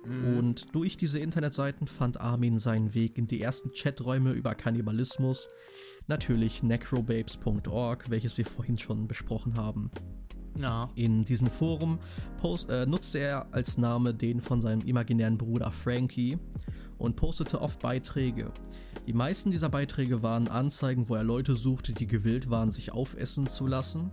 Mhm. 0.04 0.38
Und 0.38 0.74
durch 0.74 0.96
diese 0.96 1.18
Internetseiten 1.18 1.86
fand 1.86 2.20
Armin 2.20 2.58
seinen 2.58 2.94
Weg 2.94 3.18
in 3.18 3.26
die 3.26 3.40
ersten 3.40 3.70
Chaträume 3.72 4.32
über 4.32 4.54
Kannibalismus. 4.54 5.48
Natürlich 6.06 6.62
necrobabes.org, 6.62 8.10
welches 8.10 8.38
wir 8.38 8.46
vorhin 8.46 8.78
schon 8.78 9.08
besprochen 9.08 9.56
haben. 9.56 9.90
Ja. 10.58 10.90
In 10.94 11.24
diesem 11.24 11.48
Forum 11.48 11.98
post, 12.40 12.68
äh, 12.68 12.86
nutzte 12.86 13.18
er 13.18 13.52
als 13.52 13.78
Name 13.78 14.14
den 14.14 14.40
von 14.40 14.60
seinem 14.60 14.80
imaginären 14.82 15.38
Bruder 15.38 15.70
Frankie 15.70 16.38
und 16.98 17.16
postete 17.16 17.60
oft 17.60 17.80
Beiträge. 17.80 18.52
Die 19.06 19.12
meisten 19.12 19.50
dieser 19.50 19.68
Beiträge 19.68 20.22
waren 20.22 20.48
Anzeigen, 20.48 21.08
wo 21.08 21.14
er 21.14 21.24
Leute 21.24 21.56
suchte, 21.56 21.92
die 21.92 22.06
gewillt 22.06 22.50
waren, 22.50 22.70
sich 22.70 22.92
aufessen 22.92 23.46
zu 23.46 23.66
lassen. 23.66 24.10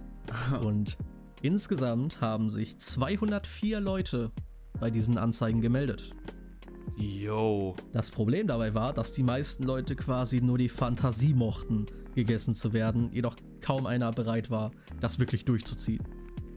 Und 0.62 0.96
insgesamt 1.42 2.20
haben 2.20 2.50
sich 2.50 2.78
204 2.78 3.80
Leute 3.80 4.30
bei 4.80 4.90
diesen 4.90 5.18
Anzeigen 5.18 5.60
gemeldet. 5.60 6.14
Yo. 6.96 7.76
Das 7.92 8.10
Problem 8.10 8.46
dabei 8.46 8.74
war, 8.74 8.92
dass 8.92 9.12
die 9.12 9.22
meisten 9.22 9.62
Leute 9.62 9.96
quasi 9.96 10.40
nur 10.40 10.58
die 10.58 10.68
Fantasie 10.68 11.34
mochten, 11.34 11.86
gegessen 12.14 12.54
zu 12.54 12.72
werden, 12.72 13.10
jedoch 13.12 13.36
kaum 13.60 13.86
einer 13.86 14.12
bereit 14.12 14.50
war, 14.50 14.72
das 15.00 15.18
wirklich 15.18 15.44
durchzuziehen. 15.44 16.02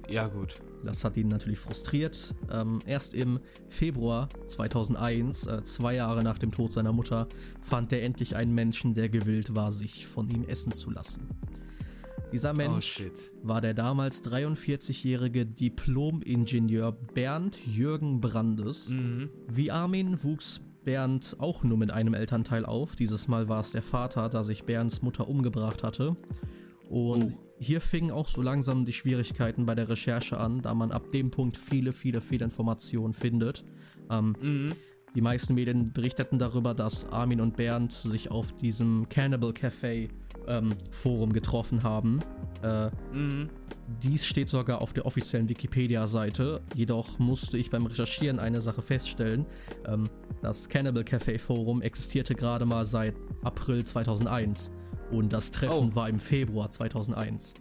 Ja, 0.10 0.28
gut. 0.28 0.56
Das 0.84 1.06
hat 1.06 1.16
ihn 1.16 1.30
natürlich 1.30 1.60
frustriert. 1.60 2.36
Ähm, 2.52 2.82
erst 2.86 3.14
im 3.14 3.40
Februar 3.70 4.28
2001, 4.48 5.48
äh, 5.48 5.64
zwei 5.64 5.96
Jahre 5.96 6.24
nach 6.24 6.38
dem 6.38 6.52
Tod 6.52 6.74
seiner 6.74 6.92
Mutter, 6.92 7.30
fand 7.62 7.94
er 7.94 8.04
endlich 8.04 8.36
einen 8.36 8.54
Menschen, 8.54 8.94
der 8.94 9.08
gewillt 9.08 9.56
war, 9.56 9.72
sich 9.72 10.08
von 10.08 10.30
ihm 10.30 10.44
essen 10.44 10.74
zu 10.74 10.90
lassen. 10.90 11.30
Dieser 12.34 12.52
Oh 12.52 12.56
Mensch 12.56 12.86
shit. 12.88 13.32
war 13.44 13.62
der 13.62 13.74
damals 13.74 14.24
43-jährige 14.24 15.46
Diplom-Ingenieur 15.46 16.92
Bernd 16.92 17.60
Jürgen 17.66 18.20
Brandes. 18.22 18.90
Mhm. 18.90 19.30
Wie 19.48 19.72
Armin 19.72 20.24
wuchs 20.24 20.62
Bernd 20.84 21.38
auch 21.40 21.64
nur 21.64 21.78
mit 21.78 21.94
einem 21.94 22.14
Elternteil 22.14 22.66
auf. 22.66 22.96
Dieses 22.96 23.28
Mal 23.30 23.48
war 23.48 23.62
es 23.62 23.72
der 23.72 23.84
Vater, 23.84 24.28
da 24.30 24.44
sich 24.44 24.64
Bernds 24.66 25.02
Mutter 25.02 25.30
umgebracht 25.30 25.82
hatte. 25.84 26.16
Und 26.90 27.38
hier 27.58 27.80
fingen 27.80 28.12
auch 28.12 28.28
so 28.28 28.42
langsam 28.42 28.84
die 28.84 28.92
Schwierigkeiten 28.92 29.66
bei 29.66 29.76
der 29.76 29.88
Recherche 29.88 30.38
an, 30.38 30.62
da 30.62 30.74
man 30.74 30.92
ab 30.92 31.12
dem 31.12 31.32
Punkt 31.32 31.58
viele, 31.58 31.94
viele 31.94 32.20
Fehlinformationen 32.20 33.14
findet. 33.14 33.64
Ähm, 34.10 34.36
Mhm. 34.42 34.74
die 35.16 35.22
meisten 35.22 35.54
Medien 35.54 35.94
berichteten 35.94 36.38
darüber, 36.40 36.74
dass 36.74 37.06
Armin 37.12 37.40
und 37.40 37.56
Bernd 37.56 37.94
sich 37.94 38.30
auf 38.32 38.52
diesem 38.58 39.08
Cannibal 39.08 39.52
Café 39.52 40.10
ähm, 40.48 40.74
Forum 40.92 41.34
getroffen 41.34 41.84
haben. 41.84 42.20
Äh, 42.62 42.90
Mhm. 43.14 43.50
dies 44.02 44.26
steht 44.26 44.50
sogar 44.50 44.82
auf 44.82 44.94
der 44.94 45.06
offiziellen 45.06 45.50
Wikipedia-Seite, 45.50 46.62
jedoch 46.74 47.20
musste 47.20 47.58
ich 47.58 47.70
beim 47.70 47.86
Recherchieren 47.86 48.40
eine 48.40 48.62
Sache 48.62 48.82
feststellen. 48.82 49.46
Ähm, 49.86 50.10
das 50.42 50.70
Cannibal 50.70 51.04
Café 51.04 51.38
Forum 51.40 51.82
existierte 51.82 52.36
gerade 52.36 52.66
mal 52.66 52.86
seit 52.86 53.16
April 53.44 53.84
2001 53.84 54.72
und 55.12 55.34
das 55.34 55.52
Treffen 55.52 55.90
Oh. 55.92 55.96
war 55.96 56.10
im 56.10 56.20
Februar 56.20 56.72
2001. 56.72 57.54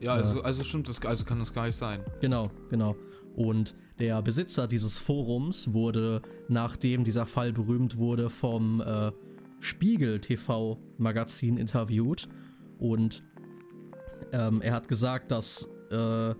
Ja, 0.00 0.14
also, 0.14 0.42
also 0.42 0.64
stimmt 0.64 0.88
das, 0.88 1.00
also 1.02 1.24
kann 1.24 1.38
das 1.38 1.52
gar 1.54 1.66
nicht 1.66 1.76
sein. 1.76 2.00
Genau, 2.20 2.50
genau. 2.70 2.96
Und 3.36 3.74
der 3.98 4.20
Besitzer 4.20 4.66
dieses 4.66 4.98
Forums 4.98 5.72
wurde, 5.72 6.20
nachdem 6.48 7.04
dieser 7.04 7.24
Fall 7.24 7.52
berühmt 7.52 7.96
wurde, 7.96 8.28
vom 8.28 8.80
äh, 8.80 9.10
Spiegel 9.62 10.18
TV 10.20 10.76
Magazin 10.98 11.56
interviewt 11.56 12.28
und 12.78 13.22
ähm, 14.32 14.60
er 14.60 14.74
hat 14.74 14.88
gesagt, 14.88 15.30
dass 15.30 15.68
äh, 15.90 16.34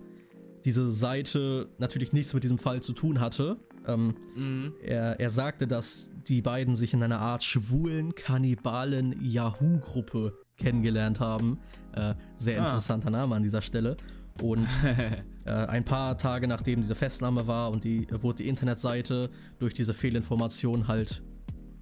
diese 0.65 0.91
Seite 0.91 1.69
natürlich 1.77 2.11
nichts 2.13 2.33
mit 2.33 2.43
diesem 2.43 2.57
Fall 2.57 2.81
zu 2.81 2.93
tun 2.93 3.19
hatte. 3.19 3.57
Ähm, 3.87 4.15
Mhm. 4.35 4.73
er, 4.83 5.19
er 5.19 5.29
sagte, 5.29 5.67
dass 5.67 6.11
die 6.27 6.41
beiden 6.41 6.75
sich 6.75 6.93
in 6.93 7.01
einer 7.03 7.19
Art 7.19 7.43
schwulen, 7.43 8.13
kannibalen 8.15 9.15
Yahoo-Gruppe 9.21 10.37
kennengelernt 10.57 11.19
haben. 11.19 11.59
Äh, 11.93 12.15
sehr 12.37 12.59
Ah. 12.59 12.63
interessanter 12.65 13.09
Name 13.09 13.35
an 13.35 13.43
dieser 13.43 13.61
Stelle. 13.61 13.95
Und 14.41 14.67
äh, 15.45 15.51
ein 15.51 15.85
paar 15.85 16.17
Tage 16.17 16.47
nachdem 16.47 16.81
diese 16.81 16.95
Festnahme 16.95 17.45
war 17.47 17.71
und 17.71 17.83
die 17.83 18.07
wurde 18.11 18.37
die 18.43 18.47
Internetseite 18.49 19.29
durch 19.59 19.73
diese 19.73 19.93
Fehlinformation 19.93 20.87
halt 20.87 21.21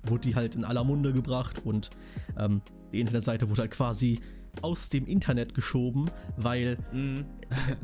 wurde 0.03 0.21
die 0.29 0.35
halt 0.35 0.55
in 0.55 0.63
aller 0.65 0.83
Munde 0.83 1.13
gebracht 1.13 1.61
und 1.65 1.89
ähm, 2.37 2.61
die 2.91 2.99
Internetseite 2.99 3.49
wurde 3.49 3.61
halt 3.61 3.71
quasi 3.71 4.19
aus 4.61 4.89
dem 4.89 5.07
Internet 5.07 5.53
geschoben, 5.53 6.09
weil 6.35 6.77
mhm. 6.91 7.23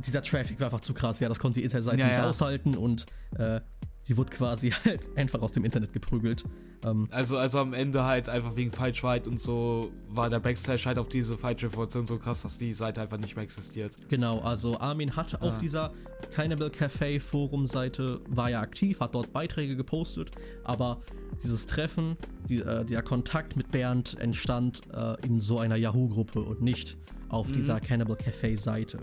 dieser 0.06 0.22
Traffic 0.22 0.60
war 0.60 0.66
einfach 0.68 0.82
zu 0.82 0.94
krass. 0.94 1.20
Ja, 1.22 1.30
das 1.30 1.40
konnte 1.40 1.60
die 1.60 1.64
Internetseite 1.64 2.00
Ja, 2.02 2.08
nicht 2.08 2.18
ja. 2.18 2.30
aushalten 2.30 2.76
und 2.76 3.06
äh, 3.38 3.62
die 4.10 4.18
wurde 4.18 4.32
quasi 4.32 4.72
halt 4.86 5.08
einfach 5.16 5.42
aus 5.42 5.54
dem 5.54 5.64
Internet 5.64 5.94
geprügelt. 5.94 6.44
Ähm, 6.84 7.08
Also, 7.12 7.38
also 7.38 7.60
am 7.60 7.74
Ende 7.74 8.04
halt 8.04 8.28
einfach 8.28 8.56
wegen 8.58 8.72
Falschwahrheit 8.74 9.28
und 9.28 9.40
so 9.40 9.92
war 10.10 10.30
der 10.30 10.40
Backslash 10.42 10.86
halt 10.86 10.98
auf 10.98 11.08
diese 11.08 11.38
falsche 11.38 11.68
Information 11.68 12.06
so 12.06 12.18
krass, 12.18 12.42
dass 12.42 12.58
die 12.58 12.74
Seite 12.74 13.02
einfach 13.02 13.18
nicht 13.18 13.36
mehr 13.38 13.44
existiert. 13.46 13.94
Genau, 14.10 14.40
also 14.40 14.78
Armin 14.80 15.16
hat 15.16 15.42
auf 15.42 15.56
Ah. 15.56 15.60
dieser 15.60 15.94
Cannibal 16.34 16.68
Café 16.68 17.20
Forum-Seite, 17.22 18.20
war 18.28 18.50
ja 18.50 18.60
aktiv, 18.60 19.00
hat 19.00 19.16
dort 19.16 19.32
Beiträge 19.32 19.76
gepostet, 19.78 20.32
aber 20.66 21.02
dieses 21.44 21.66
Treffen, 21.68 22.18
die, 22.50 22.62
äh, 22.62 22.86
der 22.86 23.02
Kontakt 23.02 23.56
mit 23.56 23.72
Bernd 23.72 24.18
entstand 24.20 24.82
äh, 24.94 25.16
in 25.26 25.40
so 25.40 25.60
einer 25.60 25.76
Yahoo-Gruppe 25.76 26.42
und 26.42 26.62
nicht 26.62 26.98
auf 27.30 27.50
Mhm. 27.50 27.54
dieser 27.54 27.80
Cannibal 27.80 28.16
Café 28.18 28.58
Seite. 28.58 29.00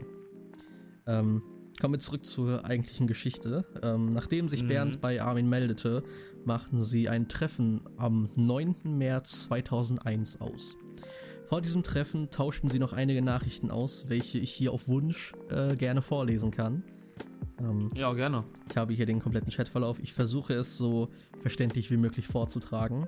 Ähm, 1.06 1.42
kommen 1.80 1.94
wir 1.94 2.00
zurück 2.00 2.24
zur 2.24 2.64
eigentlichen 2.64 3.06
Geschichte. 3.06 3.64
Ähm, 3.82 4.12
nachdem 4.12 4.48
sich 4.48 4.62
Mhm. 4.62 4.68
Bernd 4.68 5.00
bei 5.00 5.20
Armin 5.20 5.48
meldete, 5.48 6.02
machten 6.44 6.82
sie 6.82 7.08
ein 7.08 7.28
Treffen 7.28 7.80
am 7.96 8.28
9. 8.36 8.96
März 8.98 9.42
2001 9.42 10.40
aus. 10.40 10.76
Vor 11.48 11.60
diesem 11.60 11.82
Treffen 11.82 12.30
tauschten 12.30 12.70
sie 12.70 12.78
noch 12.78 12.92
einige 12.94 13.20
Nachrichten 13.22 13.70
aus, 13.70 14.08
welche 14.08 14.38
ich 14.38 14.50
hier 14.50 14.72
auf 14.72 14.88
Wunsch 14.88 15.32
äh, 15.50 15.76
gerne 15.76 16.00
vorlesen 16.00 16.50
kann. 16.50 16.82
Ähm, 17.60 17.90
Ja, 17.94 18.12
gerne. 18.12 18.44
ich 18.70 18.76
habe 18.76 18.92
hier 18.94 19.06
den 19.06 19.20
kompletten 19.20 19.50
Chatverlauf. 19.50 19.98
Ich 20.00 20.12
versuche 20.12 20.54
es 20.54 20.76
so 20.76 21.08
verständlich 21.40 21.90
wie 21.90 21.96
möglich 21.96 22.26
vorzutragen. 22.26 23.06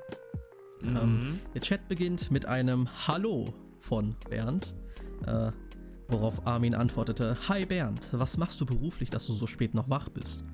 Ähm, 0.83 0.93
Mhm. 1.21 1.39
Der 1.55 1.61
Chat 1.63 1.89
beginnt 1.89 2.31
mit 2.31 2.47
einem 2.47 2.89
Hallo 3.09 3.53
von 3.81 4.15
Bernd, 4.29 4.75
äh, 5.27 5.51
worauf 6.09 6.47
Armin 6.47 6.75
antwortete, 6.75 7.37
Hi 7.49 7.65
Bernd, 7.67 8.11
was 8.13 8.37
machst 8.37 8.61
du 8.61 8.67
beruflich, 8.67 9.11
dass 9.11 9.27
du 9.27 9.33
so 9.33 9.47
spät 9.47 9.75
noch 9.75 9.89
wach 9.91 10.09
bist? 10.11 10.45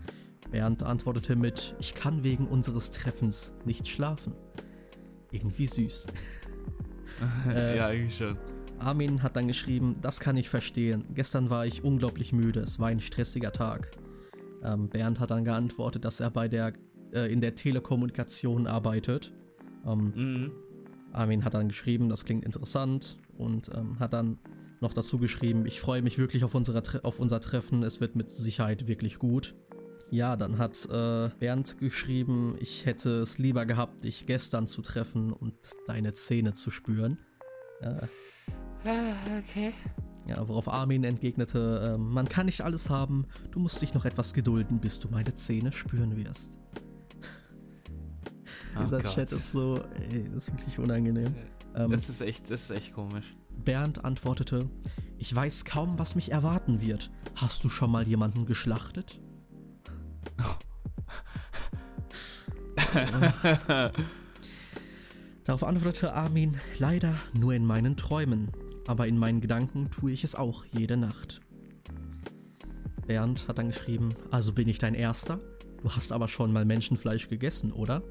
Bernd 0.50 0.82
antwortete 0.82 1.34
mit, 1.34 1.74
ich 1.80 1.94
kann 1.94 2.22
wegen 2.22 2.46
unseres 2.46 2.90
Treffens 2.90 3.52
nicht 3.64 3.88
schlafen. 3.88 4.34
Irgendwie 5.30 5.66
süß. 5.66 6.06
äh, 7.54 7.76
ja, 7.76 7.86
eigentlich 7.88 8.16
schon. 8.16 8.36
Armin 8.82 9.22
hat 9.22 9.36
dann 9.36 9.46
geschrieben, 9.48 9.96
das 10.02 10.20
kann 10.20 10.36
ich 10.36 10.48
verstehen. 10.48 11.04
Gestern 11.14 11.50
war 11.50 11.66
ich 11.66 11.84
unglaublich 11.84 12.32
müde, 12.32 12.60
es 12.60 12.78
war 12.78 12.88
ein 12.88 13.00
stressiger 13.00 13.52
Tag. 13.52 13.92
Ähm, 14.64 14.88
Bernd 14.88 15.20
hat 15.20 15.30
dann 15.30 15.44
geantwortet, 15.44 16.04
dass 16.04 16.20
er 16.20 16.30
bei 16.30 16.48
der, 16.48 16.72
äh, 17.12 17.32
in 17.32 17.40
der 17.40 17.54
Telekommunikation 17.54 18.66
arbeitet. 18.66 19.32
Ähm, 19.86 20.12
Mhm. 20.14 20.52
Armin 21.12 21.44
hat 21.44 21.54
dann 21.54 21.68
geschrieben, 21.68 22.08
das 22.08 22.24
klingt 22.24 22.44
interessant 22.44 23.18
und 23.36 23.70
ähm, 23.74 23.98
hat 23.98 24.14
dann 24.14 24.38
noch 24.80 24.94
dazu 24.94 25.18
geschrieben, 25.18 25.66
ich 25.66 25.80
freue 25.80 26.02
mich 26.02 26.18
wirklich 26.18 26.42
auf, 26.42 26.54
unsere, 26.54 26.82
auf 27.04 27.20
unser 27.20 27.40
Treffen, 27.40 27.82
es 27.82 28.00
wird 28.00 28.16
mit 28.16 28.30
Sicherheit 28.30 28.88
wirklich 28.88 29.18
gut. 29.18 29.54
Ja, 30.10 30.36
dann 30.36 30.58
hat 30.58 30.88
äh, 30.90 31.30
Bernd 31.38 31.78
geschrieben, 31.78 32.56
ich 32.58 32.84
hätte 32.84 33.20
es 33.22 33.38
lieber 33.38 33.64
gehabt, 33.64 34.04
dich 34.04 34.26
gestern 34.26 34.66
zu 34.66 34.82
treffen 34.82 35.32
und 35.32 35.54
deine 35.86 36.12
Zähne 36.14 36.54
zu 36.54 36.70
spüren. 36.70 37.18
Äh, 37.80 38.06
okay. 38.84 39.72
ja, 40.26 40.46
worauf 40.48 40.68
Armin 40.68 41.04
entgegnete, 41.04 41.94
ähm, 41.94 42.10
man 42.10 42.28
kann 42.28 42.46
nicht 42.46 42.60
alles 42.62 42.90
haben, 42.90 43.26
du 43.50 43.58
musst 43.60 43.80
dich 43.82 43.94
noch 43.94 44.04
etwas 44.04 44.34
gedulden, 44.34 44.80
bis 44.80 44.98
du 44.98 45.08
meine 45.08 45.34
Zähne 45.34 45.72
spüren 45.72 46.16
wirst. 46.16 46.58
Oh 48.74 48.84
Dieser 48.84 49.02
Gott. 49.02 49.14
Chat 49.14 49.32
ist 49.32 49.52
so, 49.52 49.82
ey, 50.10 50.24
das 50.32 50.48
ist 50.48 50.52
wirklich 50.56 50.78
unangenehm. 50.78 51.34
Ähm, 51.74 51.90
Das 51.90 52.08
ist 52.08 52.22
echt, 52.22 52.50
das 52.50 52.62
ist 52.62 52.70
echt 52.70 52.94
komisch. 52.94 53.36
Bernd 53.62 54.02
antwortete, 54.02 54.70
ich 55.18 55.34
weiß 55.34 55.66
kaum, 55.66 55.98
was 55.98 56.14
mich 56.14 56.32
erwarten 56.32 56.80
wird. 56.80 57.10
Hast 57.34 57.64
du 57.64 57.68
schon 57.68 57.90
mal 57.90 58.08
jemanden 58.08 58.46
geschlachtet? 58.46 59.20
Darauf 65.44 65.64
antwortete 65.64 66.14
Armin, 66.14 66.56
leider 66.78 67.14
nur 67.34 67.52
in 67.52 67.66
meinen 67.66 67.96
Träumen, 67.96 68.52
aber 68.86 69.06
in 69.06 69.18
meinen 69.18 69.40
Gedanken 69.40 69.90
tue 69.90 70.12
ich 70.12 70.24
es 70.24 70.34
auch 70.34 70.64
jede 70.66 70.96
Nacht. 70.96 71.40
Bernd 73.06 73.48
hat 73.48 73.58
dann 73.58 73.68
geschrieben, 73.68 74.14
also 74.30 74.52
bin 74.52 74.68
ich 74.68 74.78
dein 74.78 74.94
Erster? 74.94 75.40
Du 75.82 75.90
hast 75.90 76.12
aber 76.12 76.28
schon 76.28 76.52
mal 76.52 76.64
Menschenfleisch 76.64 77.28
gegessen, 77.28 77.72
oder? 77.72 78.02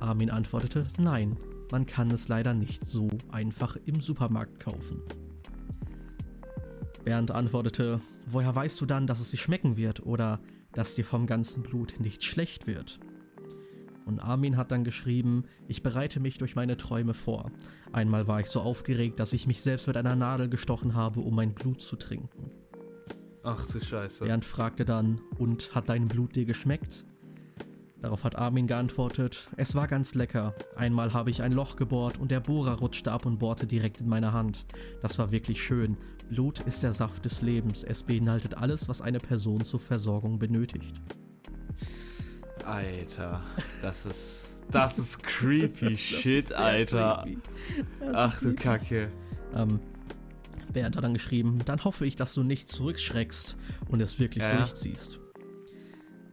Armin 0.00 0.30
antwortete, 0.30 0.86
nein, 0.98 1.36
man 1.70 1.86
kann 1.86 2.10
es 2.10 2.28
leider 2.28 2.54
nicht 2.54 2.86
so 2.86 3.08
einfach 3.30 3.76
im 3.86 4.00
Supermarkt 4.00 4.60
kaufen. 4.60 5.02
Bernd 7.04 7.30
antwortete, 7.30 8.00
woher 8.26 8.54
weißt 8.54 8.80
du 8.80 8.86
dann, 8.86 9.06
dass 9.06 9.20
es 9.20 9.30
dir 9.30 9.36
schmecken 9.36 9.76
wird 9.76 10.04
oder 10.04 10.40
dass 10.72 10.96
dir 10.96 11.04
vom 11.04 11.26
ganzen 11.26 11.62
Blut 11.62 11.94
nicht 12.00 12.24
schlecht 12.24 12.66
wird? 12.66 12.98
Und 14.06 14.20
Armin 14.20 14.56
hat 14.56 14.70
dann 14.70 14.84
geschrieben, 14.84 15.44
ich 15.66 15.82
bereite 15.82 16.20
mich 16.20 16.38
durch 16.38 16.54
meine 16.54 16.76
Träume 16.76 17.12
vor. 17.12 17.50
Einmal 17.92 18.28
war 18.28 18.38
ich 18.38 18.46
so 18.46 18.60
aufgeregt, 18.60 19.18
dass 19.18 19.32
ich 19.32 19.48
mich 19.48 19.60
selbst 19.62 19.88
mit 19.88 19.96
einer 19.96 20.14
Nadel 20.14 20.48
gestochen 20.48 20.94
habe, 20.94 21.20
um 21.20 21.34
mein 21.34 21.52
Blut 21.54 21.82
zu 21.82 21.96
trinken. 21.96 22.52
Ach 23.42 23.66
du 23.66 23.80
Scheiße. 23.80 24.24
Bernd 24.24 24.44
fragte 24.44 24.84
dann, 24.84 25.20
und 25.38 25.74
hat 25.74 25.88
dein 25.88 26.06
Blut 26.06 26.36
dir 26.36 26.44
geschmeckt? 26.44 27.04
Darauf 28.00 28.22
hat 28.22 28.36
Armin 28.36 28.68
geantwortet, 28.68 29.50
es 29.56 29.74
war 29.74 29.88
ganz 29.88 30.14
lecker. 30.14 30.54
Einmal 30.76 31.12
habe 31.12 31.30
ich 31.30 31.42
ein 31.42 31.50
Loch 31.50 31.74
gebohrt 31.74 32.18
und 32.18 32.30
der 32.30 32.40
Bohrer 32.40 32.78
rutschte 32.78 33.10
ab 33.10 33.26
und 33.26 33.38
bohrte 33.38 33.66
direkt 33.66 34.00
in 34.00 34.08
meine 34.08 34.32
Hand. 34.32 34.66
Das 35.02 35.18
war 35.18 35.32
wirklich 35.32 35.60
schön. 35.60 35.96
Blut 36.28 36.60
ist 36.60 36.84
der 36.84 36.92
Saft 36.92 37.24
des 37.24 37.42
Lebens. 37.42 37.82
Es 37.82 38.04
beinhaltet 38.04 38.56
alles, 38.56 38.88
was 38.88 39.00
eine 39.00 39.18
Person 39.18 39.64
zur 39.64 39.80
Versorgung 39.80 40.38
benötigt. 40.38 41.00
Alter, 42.64 43.42
das 43.82 44.06
ist. 44.06 44.48
Das 44.70 44.98
ist 44.98 45.22
creepy 45.22 45.90
Das 45.90 46.00
shit, 46.00 46.26
ist 46.38 46.52
Alter. 46.54 47.24
Ach 48.12 48.40
du 48.40 48.54
Kacke. 48.54 49.12
Ähm, 49.54 49.78
Bernd 50.72 50.96
hat 50.96 51.04
dann 51.04 51.14
geschrieben, 51.14 51.58
dann 51.64 51.84
hoffe 51.84 52.04
ich, 52.04 52.16
dass 52.16 52.34
du 52.34 52.42
nicht 52.42 52.68
zurückschreckst 52.68 53.56
und 53.88 54.00
es 54.00 54.18
wirklich 54.18 54.42
Ja, 54.42 54.56
durchziehst. 54.56 55.20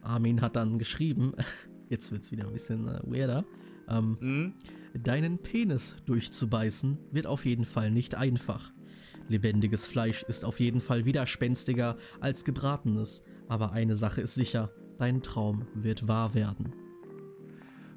Armin 0.02 0.42
hat 0.42 0.56
dann 0.56 0.80
geschrieben, 0.80 1.32
jetzt 1.90 2.12
wird's 2.12 2.32
wieder 2.32 2.48
ein 2.48 2.54
bisschen 2.54 2.88
äh, 2.88 3.00
weirder, 3.04 3.46
ähm, 3.88 4.18
Hm? 4.20 4.54
deinen 5.02 5.38
Penis 5.38 5.98
durchzubeißen 6.06 6.98
wird 7.12 7.28
auf 7.28 7.46
jeden 7.46 7.66
Fall 7.66 7.92
nicht 7.92 8.16
einfach. 8.16 8.74
Lebendiges 9.30 9.86
Fleisch 9.86 10.24
ist 10.24 10.44
auf 10.44 10.60
jeden 10.60 10.82
Fall 10.82 11.06
widerspenstiger 11.06 11.98
als 12.20 12.44
gebratenes, 12.44 13.24
aber 13.48 13.72
eine 13.72 13.96
Sache 13.96 14.22
ist 14.22 14.36
sicher, 14.36 14.72
dein 14.98 15.22
Traum 15.22 15.66
wird 15.74 16.08
wahr 16.08 16.34
werden. 16.34 16.74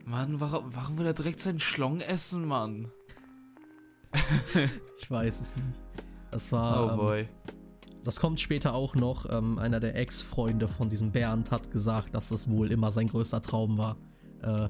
Mann, 0.05 0.41
warum, 0.41 0.75
warum 0.75 0.99
will 0.99 1.07
er 1.07 1.15
direkt 1.15 1.41
seinen 1.41 1.61
Schlong 1.61 2.01
essen, 2.01 2.47
Mann? 2.47 2.91
Ich 4.99 5.11
weiß 5.11 5.41
es 5.41 5.57
nicht. 5.57 5.81
Das 6.31 6.51
war 6.53 6.87
Oh 6.87 6.91
ähm, 6.91 6.97
boy. 6.97 7.29
Das 8.03 8.21
kommt 8.21 8.41
später 8.41 8.75
auch 8.75 8.95
noch. 8.95 9.27
Ähm, 9.31 9.59
einer 9.59 9.81
der 9.81 9.97
Ex-Freunde 9.97 10.69
von 10.69 10.89
diesem 10.89 11.11
Bernd 11.11 11.51
hat 11.51 11.71
gesagt, 11.71 12.15
dass 12.15 12.31
es 12.31 12.49
wohl 12.49 12.71
immer 12.71 12.91
sein 12.91 13.09
größter 13.09 13.43
Traum 13.43 13.79
war, 13.79 13.97
äh, 14.43 14.69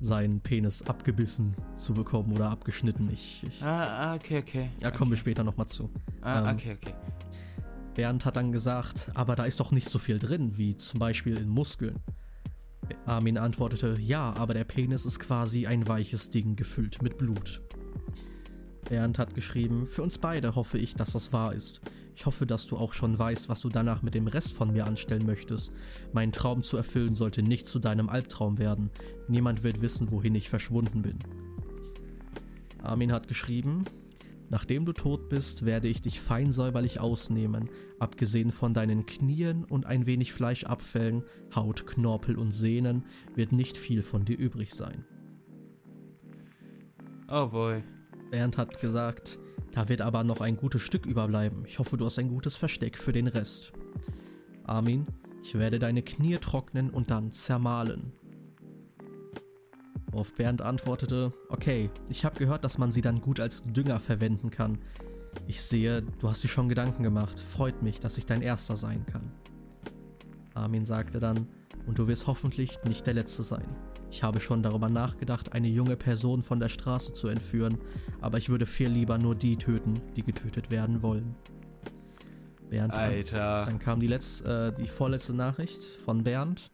seinen 0.00 0.40
Penis 0.40 0.82
abgebissen 0.82 1.54
zu 1.76 1.94
bekommen 1.94 2.32
oder 2.32 2.50
abgeschnitten. 2.50 3.08
Ich, 3.12 3.42
ich, 3.48 3.62
Ah, 3.62 4.12
ah, 4.12 4.14
okay, 4.14 4.38
okay. 4.38 4.70
ja, 4.80 4.90
kommen 4.90 5.10
wir 5.10 5.14
okay. 5.14 5.20
später 5.20 5.42
nochmal 5.44 5.66
zu. 5.66 5.90
Ah, 6.20 6.50
ähm, 6.50 6.56
okay, 6.56 6.76
okay. 6.80 6.94
Bernd 7.94 8.24
hat 8.24 8.36
dann 8.36 8.52
gesagt, 8.52 9.10
aber 9.14 9.36
da 9.36 9.44
ist 9.44 9.60
doch 9.60 9.70
nicht 9.70 9.88
so 9.88 9.98
viel 9.98 10.18
drin, 10.18 10.56
wie 10.56 10.76
zum 10.76 10.98
Beispiel 10.98 11.36
in 11.36 11.48
Muskeln. 11.48 12.00
Armin 13.06 13.38
antwortete, 13.38 13.96
ja, 14.00 14.32
aber 14.34 14.54
der 14.54 14.64
Penis 14.64 15.06
ist 15.06 15.20
quasi 15.20 15.66
ein 15.66 15.88
weiches 15.88 16.30
Ding 16.30 16.56
gefüllt 16.56 17.02
mit 17.02 17.18
Blut. 17.18 17.62
Bernd 18.88 19.18
hat 19.18 19.34
geschrieben, 19.34 19.86
für 19.86 20.02
uns 20.02 20.18
beide 20.18 20.54
hoffe 20.54 20.78
ich, 20.78 20.94
dass 20.94 21.12
das 21.12 21.32
wahr 21.32 21.54
ist. 21.54 21.80
Ich 22.16 22.26
hoffe, 22.26 22.46
dass 22.46 22.66
du 22.66 22.76
auch 22.76 22.92
schon 22.92 23.18
weißt, 23.18 23.48
was 23.48 23.60
du 23.60 23.68
danach 23.68 24.02
mit 24.02 24.14
dem 24.14 24.26
Rest 24.26 24.52
von 24.52 24.72
mir 24.72 24.86
anstellen 24.86 25.26
möchtest. 25.26 25.72
Mein 26.12 26.32
Traum 26.32 26.62
zu 26.62 26.76
erfüllen 26.76 27.14
sollte 27.14 27.42
nicht 27.42 27.66
zu 27.66 27.78
deinem 27.78 28.08
Albtraum 28.08 28.58
werden. 28.58 28.90
Niemand 29.28 29.62
wird 29.62 29.80
wissen, 29.80 30.10
wohin 30.10 30.34
ich 30.34 30.48
verschwunden 30.48 31.02
bin. 31.02 31.18
Armin 32.82 33.12
hat 33.12 33.26
geschrieben, 33.26 33.84
Nachdem 34.54 34.84
du 34.84 34.92
tot 34.92 35.28
bist, 35.28 35.64
werde 35.64 35.88
ich 35.88 36.00
dich 36.00 36.20
fein 36.20 36.52
säuberlich 36.52 37.00
ausnehmen, 37.00 37.70
abgesehen 37.98 38.52
von 38.52 38.72
deinen 38.72 39.04
Knien 39.04 39.64
und 39.64 39.84
ein 39.84 40.06
wenig 40.06 40.32
Fleischabfällen, 40.32 41.24
Haut, 41.56 41.88
Knorpel 41.88 42.38
und 42.38 42.52
Sehnen, 42.52 43.04
wird 43.34 43.50
nicht 43.50 43.76
viel 43.76 44.00
von 44.00 44.24
dir 44.24 44.38
übrig 44.38 44.72
sein. 44.72 45.04
Oh 47.28 47.48
boy. 47.48 47.82
Bernd 48.30 48.56
hat 48.56 48.80
gesagt, 48.80 49.40
da 49.72 49.88
wird 49.88 50.02
aber 50.02 50.22
noch 50.22 50.40
ein 50.40 50.56
gutes 50.56 50.82
Stück 50.82 51.04
überbleiben. 51.04 51.64
Ich 51.66 51.80
hoffe, 51.80 51.96
du 51.96 52.04
hast 52.04 52.20
ein 52.20 52.28
gutes 52.28 52.54
Versteck 52.54 52.96
für 52.96 53.12
den 53.12 53.26
Rest. 53.26 53.72
Armin, 54.62 55.04
ich 55.42 55.56
werde 55.56 55.80
deine 55.80 56.02
Knie 56.02 56.38
trocknen 56.38 56.90
und 56.90 57.10
dann 57.10 57.32
zermahlen. 57.32 58.12
Worauf 60.14 60.32
Bernd 60.32 60.62
antwortete, 60.62 61.32
okay, 61.48 61.90
ich 62.08 62.24
habe 62.24 62.38
gehört, 62.38 62.62
dass 62.62 62.78
man 62.78 62.92
sie 62.92 63.00
dann 63.00 63.20
gut 63.20 63.40
als 63.40 63.64
Dünger 63.64 63.98
verwenden 63.98 64.52
kann. 64.52 64.78
Ich 65.48 65.60
sehe, 65.60 66.02
du 66.20 66.28
hast 66.28 66.44
dir 66.44 66.48
schon 66.48 66.68
Gedanken 66.68 67.02
gemacht. 67.02 67.40
Freut 67.40 67.82
mich, 67.82 67.98
dass 67.98 68.16
ich 68.16 68.24
dein 68.24 68.40
Erster 68.40 68.76
sein 68.76 69.04
kann. 69.06 69.32
Armin 70.54 70.86
sagte 70.86 71.18
dann, 71.18 71.48
und 71.86 71.98
du 71.98 72.06
wirst 72.06 72.28
hoffentlich 72.28 72.78
nicht 72.84 73.08
der 73.08 73.14
Letzte 73.14 73.42
sein. 73.42 73.66
Ich 74.08 74.22
habe 74.22 74.38
schon 74.38 74.62
darüber 74.62 74.88
nachgedacht, 74.88 75.52
eine 75.52 75.66
junge 75.66 75.96
Person 75.96 76.44
von 76.44 76.60
der 76.60 76.68
Straße 76.68 77.12
zu 77.12 77.26
entführen, 77.26 77.78
aber 78.20 78.38
ich 78.38 78.48
würde 78.48 78.66
viel 78.66 78.90
lieber 78.90 79.18
nur 79.18 79.34
die 79.34 79.56
töten, 79.56 80.00
die 80.14 80.22
getötet 80.22 80.70
werden 80.70 81.02
wollen. 81.02 81.34
Bernd, 82.70 82.94
Alter. 82.94 83.64
dann 83.66 83.80
kam 83.80 83.98
die, 83.98 84.06
letz, 84.06 84.42
äh, 84.42 84.70
die 84.70 84.86
vorletzte 84.86 85.34
Nachricht 85.34 85.82
von 85.82 86.22
Bernd. 86.22 86.70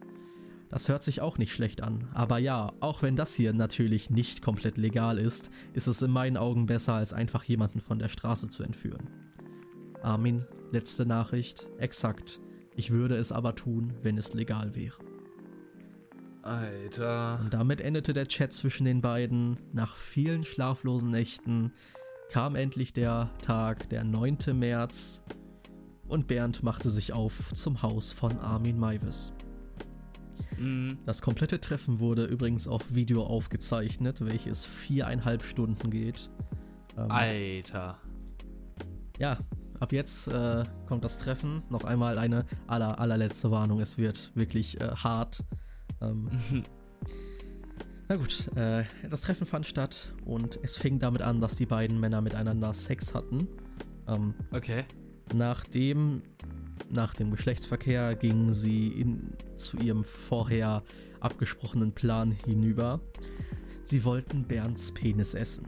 Das 0.71 0.89
hört 0.89 1.03
sich 1.03 1.21
auch 1.21 1.37
nicht 1.37 1.53
schlecht 1.53 1.83
an. 1.83 2.09
Aber 2.15 2.39
ja, 2.39 2.73
auch 2.81 3.03
wenn 3.03 3.17
das 3.17 3.35
hier 3.35 3.53
natürlich 3.53 4.09
nicht 4.09 4.41
komplett 4.41 4.79
legal 4.79 5.19
ist, 5.19 5.51
ist 5.73 5.89
es 5.89 6.01
in 6.01 6.13
meinen 6.13 6.37
Augen 6.37 6.67
besser, 6.67 6.95
als 6.95 7.13
einfach 7.13 7.43
jemanden 7.45 7.81
von 7.81 7.99
der 7.99 8.09
Straße 8.09 8.49
zu 8.49 8.63
entführen. 8.63 9.11
Armin, 10.03 10.47
letzte 10.71 11.05
Nachricht, 11.07 11.69
exakt. 11.79 12.41
Ich 12.77 12.93
würde 12.93 13.17
es 13.17 13.33
aber 13.33 13.57
tun, 13.57 13.93
wenn 14.03 14.17
es 14.17 14.33
legal 14.33 14.75
wäre. 14.77 14.97
Alter. 16.43 17.39
Und 17.41 17.53
damit 17.53 17.81
endete 17.81 18.13
der 18.13 18.29
Chat 18.29 18.53
zwischen 18.53 18.85
den 18.85 19.03
beiden. 19.03 19.59
Nach 19.73 19.97
vielen 19.97 20.45
schlaflosen 20.45 21.11
Nächten 21.11 21.73
kam 22.31 22.55
endlich 22.55 22.93
der 22.93 23.31
Tag, 23.43 23.91
der 23.91 24.05
9. 24.05 24.39
März, 24.55 25.23
und 26.07 26.27
Bernd 26.27 26.63
machte 26.63 26.91
sich 26.91 27.13
auf 27.13 27.53
zum 27.55 27.83
Haus 27.83 28.13
von 28.13 28.39
Armin 28.39 28.79
Maivis. 28.79 29.33
Mhm. 30.59 30.99
Das 31.07 31.23
komplette 31.23 31.61
Treffen 31.61 32.01
wurde 32.01 32.25
übrigens 32.25 32.69
auf 32.69 32.95
Video 32.95 33.25
aufgezeichnet, 33.25 34.25
welches 34.25 34.65
viereinhalb 34.65 35.43
Stunden 35.43 35.91
geht. 35.91 36.31
Ähm, 36.97 37.11
Alter. 37.11 37.99
ja, 39.19 39.39
ab 39.79 39.93
jetzt 39.93 40.29
äh, 40.29 40.65
kommt 40.87 41.05
das 41.05 41.19
Treffen. 41.19 41.63
Noch 41.71 41.85
einmal 41.85 42.19
eine 42.19 42.45
aller, 42.67 42.99
allerletzte 42.99 43.51
Warnung. 43.51 43.81
Es 43.81 43.97
wird 43.99 44.31
wirklich 44.35 44.81
äh, 44.81 44.89
hart. 44.89 45.45
Ähm, 46.01 46.29
na 48.09 48.17
gut, 48.17 48.49
äh, 48.57 48.85
das 49.09 49.23
Treffen 49.23 49.47
fand 49.47 49.67
statt 49.67 50.13
und 50.25 50.59
es 50.63 50.77
fing 50.77 50.99
damit 50.99 51.23
an, 51.23 51.41
dass 51.41 51.55
die 51.57 51.67
beiden 51.67 52.01
Männer 52.01 52.21
miteinander 52.21 52.75
Sex 52.75 53.15
hatten. 53.15 53.47
Ähm, 54.09 54.35
Okay. 54.53 54.85
Nachdem, 55.33 56.23
nach 56.91 57.15
dem 57.15 57.31
Geschlechtsverkehr 57.31 58.15
gingen 58.15 58.53
sie 58.53 58.89
in, 58.89 59.33
zu 59.57 59.77
ihrem 59.79 60.05
vorher 60.05 60.83
abgesprochenen 61.21 61.93
Plan 61.93 62.33
hinüber. 62.33 63.01
Sie 63.85 64.05
wollten 64.05 64.45
Bernds 64.45 64.93
Penis 64.93 65.35
essen. 65.35 65.67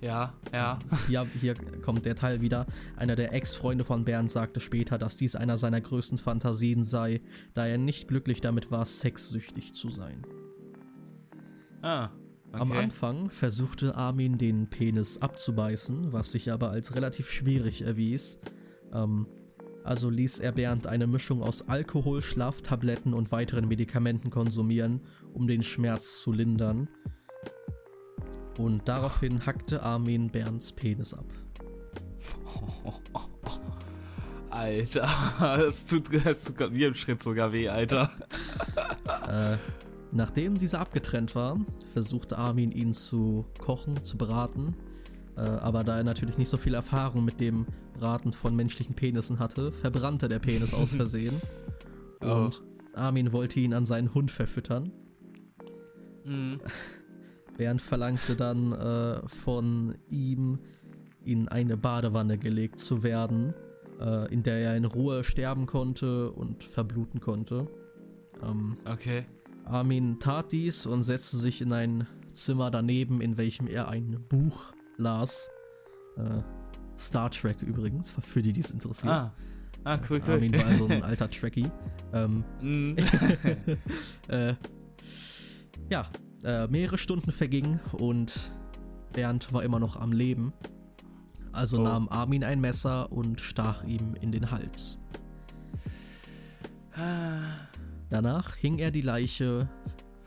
Ja, 0.00 0.34
ja. 0.52 0.78
Hier, 1.08 1.26
hier 1.40 1.54
kommt 1.82 2.04
der 2.04 2.14
Teil 2.14 2.40
wieder. 2.40 2.66
Einer 2.96 3.16
der 3.16 3.32
Ex-Freunde 3.32 3.84
von 3.84 4.04
Bernd 4.04 4.30
sagte 4.30 4.60
später, 4.60 4.98
dass 4.98 5.16
dies 5.16 5.34
einer 5.34 5.58
seiner 5.58 5.80
größten 5.80 6.18
Fantasien 6.18 6.84
sei, 6.84 7.22
da 7.54 7.66
er 7.66 7.78
nicht 7.78 8.06
glücklich 8.06 8.40
damit 8.40 8.70
war, 8.70 8.84
sexsüchtig 8.84 9.74
zu 9.74 9.90
sein. 9.90 10.24
Ah. 11.82 12.10
Okay. 12.52 12.60
Am 12.60 12.72
Anfang 12.72 13.30
versuchte 13.30 13.96
Armin 13.96 14.38
den 14.38 14.68
Penis 14.68 15.18
abzubeißen, 15.18 16.12
was 16.12 16.32
sich 16.32 16.52
aber 16.52 16.70
als 16.70 16.94
relativ 16.94 17.30
schwierig 17.30 17.82
erwies. 17.82 18.38
Ähm, 18.92 19.26
also 19.86 20.10
ließ 20.10 20.40
er 20.40 20.52
Bernd 20.52 20.88
eine 20.88 21.06
Mischung 21.06 21.42
aus 21.42 21.68
Alkohol, 21.68 22.20
Schlaftabletten 22.20 23.14
und 23.14 23.30
weiteren 23.30 23.68
Medikamenten 23.68 24.30
konsumieren, 24.30 25.00
um 25.32 25.46
den 25.46 25.62
Schmerz 25.62 26.20
zu 26.20 26.32
lindern. 26.32 26.88
Und 28.58 28.88
daraufhin 28.88 29.46
hackte 29.46 29.82
Armin 29.82 30.28
Bernds 30.28 30.72
Penis 30.72 31.14
ab. 31.14 31.26
Alter, 34.50 35.08
das 35.38 35.86
tut, 35.86 36.08
das 36.24 36.44
tut 36.44 36.56
gerade 36.56 36.72
mir 36.72 36.88
im 36.88 36.94
Schritt 36.94 37.22
sogar 37.22 37.52
weh, 37.52 37.68
Alter. 37.68 38.10
Äh, 39.26 39.56
nachdem 40.12 40.56
dieser 40.56 40.78
abgetrennt 40.80 41.34
war, 41.34 41.58
versuchte 41.92 42.38
Armin 42.38 42.70
ihn 42.70 42.94
zu 42.94 43.44
kochen, 43.58 44.04
zu 44.04 44.16
braten. 44.16 44.76
Äh, 45.36 45.40
aber 45.40 45.82
da 45.82 45.96
er 45.96 46.04
natürlich 46.04 46.38
nicht 46.38 46.48
so 46.48 46.56
viel 46.56 46.74
Erfahrung 46.74 47.24
mit 47.24 47.40
dem 47.40 47.66
Braten 47.96 48.32
von 48.32 48.54
menschlichen 48.54 48.94
Penissen 48.94 49.38
hatte, 49.38 49.72
verbrannte 49.72 50.28
der 50.28 50.38
Penis 50.38 50.74
aus 50.74 50.94
Versehen. 50.96 51.40
Oh. 52.20 52.26
Und 52.26 52.62
Armin 52.94 53.32
wollte 53.32 53.60
ihn 53.60 53.74
an 53.74 53.86
seinen 53.86 54.14
Hund 54.14 54.30
verfüttern. 54.30 54.92
Mhm. 56.24 56.60
Bernd 57.56 57.80
verlangte 57.80 58.36
dann 58.36 58.72
äh, 58.72 59.26
von 59.28 59.94
ihm, 60.10 60.58
in 61.24 61.48
eine 61.48 61.76
Badewanne 61.76 62.38
gelegt 62.38 62.78
zu 62.78 63.02
werden, 63.02 63.52
äh, 63.98 64.32
in 64.32 64.42
der 64.44 64.58
er 64.58 64.76
in 64.76 64.84
Ruhe 64.84 65.24
sterben 65.24 65.66
konnte 65.66 66.30
und 66.30 66.62
verbluten 66.62 67.20
konnte. 67.20 67.66
Ähm, 68.42 68.76
Okay. 68.84 69.24
Armin 69.64 70.20
tat 70.20 70.52
dies 70.52 70.86
und 70.86 71.02
setzte 71.02 71.38
sich 71.38 71.60
in 71.60 71.72
ein 71.72 72.06
Zimmer 72.34 72.70
daneben, 72.70 73.20
in 73.20 73.36
welchem 73.36 73.66
er 73.66 73.88
ein 73.88 74.24
Buch 74.28 74.62
las. 74.96 75.50
Äh, 76.16 76.42
Star 76.98 77.30
Trek 77.30 77.62
übrigens, 77.62 78.10
für 78.10 78.42
die, 78.42 78.52
die 78.52 78.60
es 78.60 78.70
interessiert. 78.70 79.12
Ah. 79.12 79.32
Ah, 79.84 79.98
cool, 80.10 80.20
cool. 80.26 80.34
Armin 80.34 80.52
war 80.52 80.66
also 80.66 80.86
ein 80.88 81.02
alter 81.04 81.30
Trekkie. 81.30 81.70
Ähm, 82.12 82.42
Mhm. 82.60 82.96
äh, 84.28 84.54
ja, 85.90 86.06
äh, 86.42 86.66
mehrere 86.66 86.98
Stunden 86.98 87.30
vergingen 87.30 87.78
und 87.92 88.50
Bernd 89.12 89.52
war 89.52 89.62
immer 89.62 89.78
noch 89.78 89.96
am 89.96 90.10
Leben. 90.12 90.52
Also 91.52 91.78
Oh. 91.78 91.82
nahm 91.82 92.08
Armin 92.08 92.42
ein 92.42 92.60
Messer 92.60 93.12
und 93.12 93.40
stach 93.40 93.84
ihm 93.84 94.14
in 94.20 94.32
den 94.32 94.50
Hals. 94.50 94.98
Danach 98.08 98.56
hing 98.56 98.78
er 98.78 98.90
die 98.90 99.00
Leiche 99.02 99.68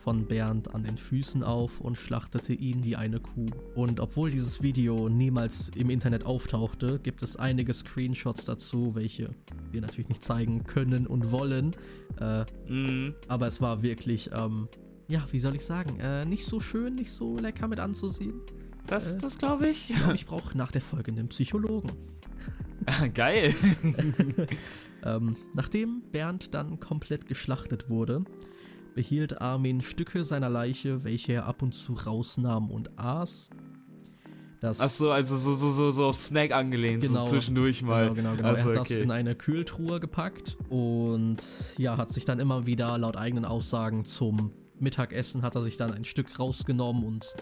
von 0.02 0.26
Bernd 0.26 0.74
an 0.74 0.82
den 0.82 0.96
Füßen 0.98 1.42
auf 1.44 1.80
und 1.80 1.96
schlachtete 1.96 2.52
ihn 2.54 2.84
wie 2.84 2.96
eine 2.96 3.20
Kuh. 3.20 3.46
Und 3.74 4.00
obwohl 4.00 4.30
dieses 4.30 4.62
Video 4.62 5.08
niemals 5.08 5.70
im 5.76 5.90
Internet 5.90 6.24
auftauchte, 6.24 6.98
gibt 7.02 7.22
es 7.22 7.36
einige 7.36 7.72
Screenshots 7.74 8.44
dazu, 8.46 8.94
welche 8.94 9.30
wir 9.70 9.80
natürlich 9.82 10.08
nicht 10.08 10.24
zeigen 10.24 10.64
können 10.64 11.06
und 11.06 11.30
wollen. 11.30 11.76
Äh, 12.18 12.44
Mhm. 12.68 13.14
aber 13.28 13.46
es 13.48 13.60
war 13.60 13.82
wirklich, 13.82 14.30
ähm, 14.32 14.68
ja, 15.08 15.24
wie 15.32 15.40
soll 15.40 15.54
ich 15.56 15.64
sagen, 15.64 15.98
äh, 16.00 16.24
nicht 16.24 16.44
so 16.46 16.60
schön, 16.60 16.94
nicht 16.94 17.10
so 17.12 17.36
lecker 17.36 17.68
mit 17.68 17.80
anzusehen. 17.80 18.40
Das, 18.86 19.12
Äh. 19.14 19.18
das 19.18 19.38
glaube 19.38 19.68
ich. 19.68 19.90
Ich 19.90 19.96
glaube, 19.96 20.14
ich 20.14 20.26
brauche 20.26 20.56
nach 20.56 20.72
der 20.72 20.82
Folge 20.82 21.12
einen 21.12 21.28
Psychologen. 21.28 21.90
Geil. 23.14 23.54
Ähm, 25.02 25.34
nachdem 25.54 26.02
Bernd 26.12 26.52
dann 26.52 26.78
komplett 26.78 27.26
geschlachtet 27.26 27.88
wurde, 27.88 28.22
behielt 28.94 29.40
Armin 29.40 29.80
Stücke 29.80 30.24
seiner 30.24 30.48
Leiche, 30.48 31.04
welche 31.04 31.32
er 31.32 31.46
ab 31.46 31.62
und 31.62 31.74
zu 31.74 31.94
rausnahm 31.94 32.70
und 32.70 32.98
aß. 32.98 33.50
Das, 34.60 34.80
Ach 34.80 34.90
so, 34.90 35.10
also 35.10 35.36
so, 35.36 35.54
so, 35.54 35.70
so, 35.70 35.90
so 35.90 36.04
auf 36.06 36.16
Snack 36.16 36.52
angelehnt, 36.52 37.02
Genau. 37.02 37.24
so 37.24 37.30
zwischendurch 37.30 37.80
mal. 37.80 38.10
Genau, 38.10 38.14
genau, 38.14 38.36
genau. 38.36 38.48
Also, 38.48 38.68
er 38.68 38.68
hat 38.68 38.76
das 38.76 38.90
okay. 38.90 39.02
in 39.02 39.10
eine 39.10 39.34
Kühltruhe 39.34 40.00
gepackt 40.00 40.58
und 40.68 41.38
ja, 41.78 41.96
hat 41.96 42.12
sich 42.12 42.26
dann 42.26 42.40
immer 42.40 42.66
wieder 42.66 42.98
laut 42.98 43.16
eigenen 43.16 43.46
Aussagen 43.46 44.04
zum 44.04 44.52
Mittagessen 44.80 45.42
hat 45.42 45.54
er 45.54 45.62
sich 45.62 45.76
dann 45.76 45.92
ein 45.92 46.04
Stück 46.04 46.38
rausgenommen 46.38 47.04
und 47.04 47.34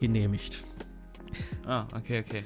genehmigt. 0.00 0.64
Ah, 1.66 1.86
okay, 1.94 2.24
okay. 2.26 2.44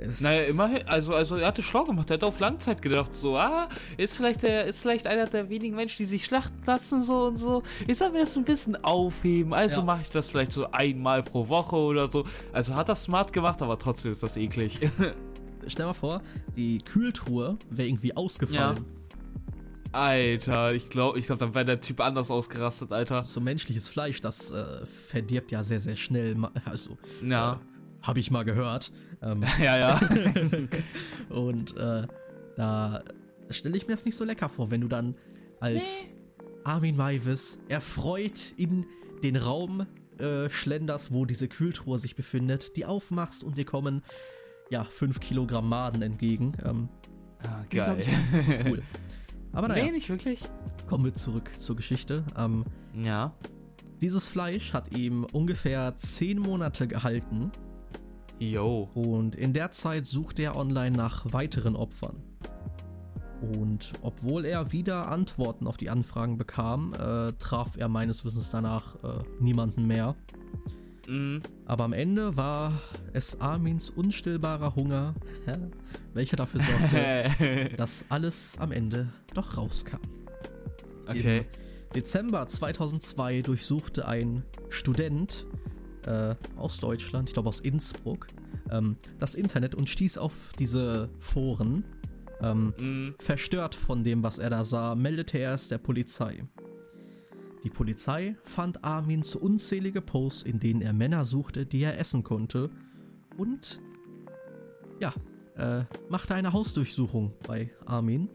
Es- 0.00 0.20
Naja, 0.20 0.42
immerhin, 0.48 0.86
also, 0.86 1.12
also 1.12 1.34
er 1.36 1.48
hatte 1.48 1.60
schlau 1.60 1.82
gemacht, 1.82 2.08
er 2.10 2.14
hat 2.14 2.22
auf 2.24 2.38
Langzeit 2.38 2.80
gedacht, 2.80 3.14
so, 3.16 3.36
ah, 3.36 3.68
ist 3.96 4.16
vielleicht 4.16 4.42
der, 4.44 4.64
ist 4.66 4.80
vielleicht 4.80 5.08
einer 5.08 5.26
der 5.26 5.48
wenigen 5.50 5.74
Menschen, 5.74 5.96
die 5.98 6.04
sich 6.04 6.24
schlachten 6.24 6.62
lassen, 6.66 7.02
so 7.02 7.24
und 7.24 7.36
so. 7.36 7.64
Ich 7.88 7.98
soll 7.98 8.10
mir 8.10 8.20
das 8.20 8.36
ein 8.36 8.44
bisschen 8.44 8.76
aufheben, 8.84 9.52
also 9.52 9.80
Ja. 9.80 9.84
mache 9.86 10.02
ich 10.02 10.10
das 10.10 10.30
vielleicht 10.30 10.52
so 10.52 10.70
einmal 10.70 11.24
pro 11.24 11.48
Woche 11.48 11.74
oder 11.74 12.08
so. 12.10 12.24
Also 12.52 12.76
hat 12.76 12.88
das 12.88 13.02
smart 13.02 13.32
gemacht, 13.32 13.60
aber 13.60 13.76
trotzdem 13.76 14.12
ist 14.12 14.22
das 14.22 14.36
eklig. 14.36 14.78
Stell 15.66 15.86
mal 15.86 15.92
vor, 15.94 16.22
die 16.56 16.78
Kühltruhe 16.78 17.58
wäre 17.68 17.88
irgendwie 17.88 18.16
ausgefallen. 18.16 18.84
Alter, 19.90 20.74
ich 20.74 20.90
glaube, 20.90 21.18
ich 21.18 21.26
glaub, 21.26 21.38
dann 21.38 21.54
wäre 21.54 21.64
der 21.64 21.80
Typ 21.80 22.00
anders 22.00 22.30
ausgerastet, 22.30 22.92
Alter. 22.92 23.24
So 23.24 23.40
menschliches 23.40 23.88
Fleisch, 23.88 24.20
das 24.20 24.52
äh, 24.52 24.84
verdirbt 24.86 25.50
ja 25.50 25.62
sehr, 25.62 25.80
sehr 25.80 25.96
schnell. 25.96 26.36
Also, 26.66 26.98
Ja. 27.26 27.54
äh, 27.54 27.56
habe 28.08 28.18
ich 28.20 28.30
mal 28.32 28.44
gehört. 28.44 28.90
Ähm, 29.22 29.44
Ja, 29.62 29.78
ja. 29.78 30.00
und 31.28 31.76
äh, 31.76 32.06
da 32.56 33.02
stelle 33.50 33.76
ich 33.76 33.86
mir 33.86 33.92
das 33.94 34.04
nicht 34.04 34.16
so 34.16 34.24
lecker 34.24 34.48
vor, 34.48 34.70
wenn 34.70 34.80
du 34.80 34.88
dann 34.88 35.14
als 35.60 36.02
Armin 36.64 36.96
Maivis 36.96 37.58
erfreut 37.68 38.52
in 38.56 38.86
den 39.22 39.36
Raum 39.36 39.86
äh, 40.18 40.48
schlenderst, 40.50 41.12
wo 41.12 41.24
diese 41.24 41.48
Kühltruhe 41.48 41.98
sich 41.98 42.16
befindet, 42.16 42.76
die 42.76 42.84
aufmachst 42.86 43.44
und 43.44 43.58
dir 43.58 43.64
kommen 43.64 44.02
ja 44.70 44.84
5 44.84 45.20
Kilogramm 45.20 45.68
Maden 45.68 46.02
entgegen. 46.02 46.52
Ähm, 46.64 46.88
ah, 47.42 47.64
geil. 47.70 47.96
ich, 47.98 48.66
cool. 48.66 48.82
Aber 49.52 49.68
naja, 49.68 49.84
Nee, 49.86 49.92
nicht 49.92 50.08
wirklich. 50.08 50.42
kommen 50.86 51.04
wir 51.04 51.14
zurück 51.14 51.50
zur 51.58 51.76
Geschichte. 51.76 52.24
Ähm, 52.36 52.64
Ja. 52.94 53.32
dieses 54.00 54.26
Fleisch 54.26 54.72
hat 54.72 54.94
ihm 54.96 55.24
ungefähr 55.32 55.96
10 55.96 56.38
Monate 56.38 56.86
gehalten 56.86 57.50
Yo. 58.38 58.88
und 58.94 59.34
in 59.34 59.52
der 59.52 59.70
Zeit 59.70 60.06
suchte 60.06 60.42
er 60.42 60.56
online 60.56 60.96
nach 60.96 61.32
weiteren 61.32 61.76
Opfern. 61.76 62.22
Und 63.40 63.92
obwohl 64.02 64.44
er 64.44 64.72
wieder 64.72 65.08
Antworten 65.08 65.66
auf 65.66 65.76
die 65.76 65.90
Anfragen 65.90 66.38
bekam, 66.38 66.92
äh, 66.94 67.32
traf 67.38 67.76
er 67.76 67.88
meines 67.88 68.24
Wissens 68.24 68.50
danach 68.50 68.96
äh, 68.96 69.22
niemanden 69.40 69.86
mehr. 69.86 70.16
Mhm. 71.06 71.42
Aber 71.64 71.84
am 71.84 71.92
Ende 71.92 72.36
war 72.36 72.72
es 73.12 73.40
Armins 73.40 73.90
unstillbarer 73.90 74.74
Hunger, 74.74 75.14
welcher 76.14 76.36
dafür 76.36 76.60
sorgte, 76.60 77.70
dass 77.76 78.04
alles 78.08 78.56
am 78.58 78.72
Ende 78.72 79.08
doch 79.34 79.56
rauskam. 79.56 80.00
okay. 81.06 81.38
Im 81.38 81.44
Dezember 81.94 82.46
2002 82.46 83.42
durchsuchte 83.42 84.06
ein 84.06 84.42
Student 84.68 85.46
äh, 86.06 86.34
aus 86.56 86.78
Deutschland, 86.78 87.28
ich 87.28 87.34
glaube 87.34 87.48
aus 87.48 87.60
Innsbruck, 87.60 88.28
ähm, 88.70 88.96
das 89.18 89.34
Internet 89.34 89.74
und 89.74 89.88
stieß 89.88 90.18
auf 90.18 90.52
diese 90.58 91.08
Foren 91.18 91.84
Ähm, 92.40 92.72
mm. 92.78 93.14
Verstört 93.18 93.74
von 93.74 94.04
dem, 94.04 94.22
was 94.22 94.38
er 94.38 94.50
da 94.50 94.64
sah, 94.64 94.94
meldete 94.94 95.38
er 95.38 95.54
es 95.54 95.66
der 95.68 95.78
Polizei. 95.78 96.44
Die 97.64 97.70
Polizei 97.70 98.36
fand 98.44 98.84
Armins 98.84 99.34
unzählige 99.34 100.00
Posts, 100.00 100.44
in 100.44 100.60
denen 100.60 100.80
er 100.80 100.92
Männer 100.92 101.24
suchte, 101.24 101.66
die 101.66 101.82
er 101.82 101.98
essen 101.98 102.22
konnte, 102.22 102.70
und 103.36 103.80
ja, 105.00 105.12
äh, 105.56 105.84
machte 106.08 106.34
eine 106.34 106.52
Hausdurchsuchung 106.52 107.32
bei 107.46 107.70
Armin. 107.86 108.28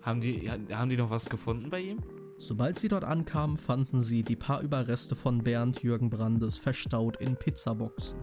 Haben 0.00 0.22
die, 0.22 0.50
haben 0.50 0.88
die 0.88 0.96
noch 0.96 1.10
was 1.10 1.28
gefunden 1.28 1.68
bei 1.68 1.80
ihm? 1.80 1.98
Sobald 2.40 2.78
sie 2.78 2.88
dort 2.88 3.04
ankamen, 3.04 3.58
fanden 3.58 4.00
sie 4.00 4.22
die 4.22 4.34
paar 4.34 4.62
Überreste 4.62 5.14
von 5.14 5.44
Bernd 5.44 5.82
Jürgen 5.82 6.08
Brandes 6.08 6.56
verstaut 6.56 7.20
in 7.20 7.36
Pizzaboxen. 7.36 8.18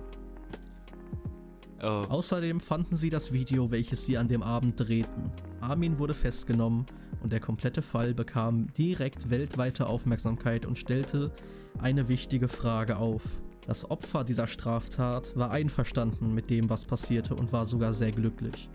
Oh. 1.83 2.03
Außerdem 2.09 2.59
fanden 2.59 2.97
sie 2.97 3.11
das 3.11 3.31
Video, 3.31 3.69
welches 3.69 4.07
sie 4.07 4.17
an 4.17 4.27
dem 4.27 4.41
Abend 4.41 4.79
drehten. 4.79 5.31
Armin 5.61 5.99
wurde 5.99 6.15
festgenommen 6.15 6.87
und 7.21 7.31
der 7.31 7.39
komplette 7.39 7.83
Fall 7.83 8.15
bekam 8.15 8.73
direkt 8.73 9.29
weltweite 9.29 9.85
Aufmerksamkeit 9.85 10.65
und 10.65 10.79
stellte 10.79 11.31
eine 11.77 12.07
wichtige 12.07 12.47
Frage 12.47 12.97
auf. 12.97 13.21
Das 13.67 13.91
Opfer 13.91 14.23
dieser 14.23 14.47
Straftat 14.47 15.37
war 15.37 15.51
einverstanden 15.51 16.33
mit 16.33 16.49
dem, 16.49 16.71
was 16.71 16.85
passierte 16.85 17.35
und 17.35 17.53
war 17.53 17.67
sogar 17.67 17.93
sehr 17.93 18.13
glücklich. 18.13 18.67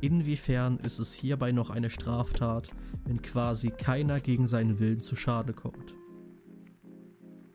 Inwiefern 0.00 0.78
ist 0.78 0.98
es 0.98 1.12
hierbei 1.12 1.52
noch 1.52 1.70
eine 1.70 1.90
Straftat, 1.90 2.70
wenn 3.04 3.20
quasi 3.20 3.70
keiner 3.70 4.20
gegen 4.20 4.46
seinen 4.46 4.78
Willen 4.78 5.00
zu 5.00 5.16
Schade 5.16 5.52
kommt? 5.52 5.94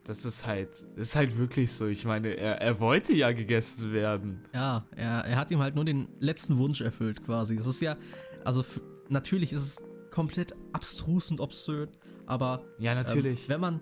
Das 0.04 0.26
ist 0.26 0.44
halt, 0.44 0.68
ist 0.96 1.16
halt 1.16 1.38
wirklich 1.38 1.72
so. 1.72 1.86
Ich 1.86 2.04
meine, 2.04 2.28
er, 2.28 2.60
er 2.60 2.78
wollte 2.78 3.14
ja 3.14 3.32
gegessen 3.32 3.92
werden. 3.92 4.44
Ja, 4.52 4.84
er, 4.94 5.24
er 5.24 5.36
hat 5.36 5.50
ihm 5.50 5.60
halt 5.60 5.74
nur 5.74 5.86
den 5.86 6.08
letzten 6.20 6.58
Wunsch 6.58 6.82
erfüllt, 6.82 7.24
quasi. 7.24 7.56
Es 7.56 7.66
ist 7.66 7.80
ja, 7.80 7.96
also 8.44 8.62
natürlich 9.08 9.54
ist 9.54 9.62
es 9.62 9.82
komplett 10.10 10.54
abstrus 10.74 11.30
und 11.30 11.40
obszön, 11.40 11.88
aber. 12.26 12.62
Ja, 12.78 12.94
natürlich. 12.94 13.44
Ähm, 13.44 13.48
wenn 13.48 13.60
man. 13.60 13.80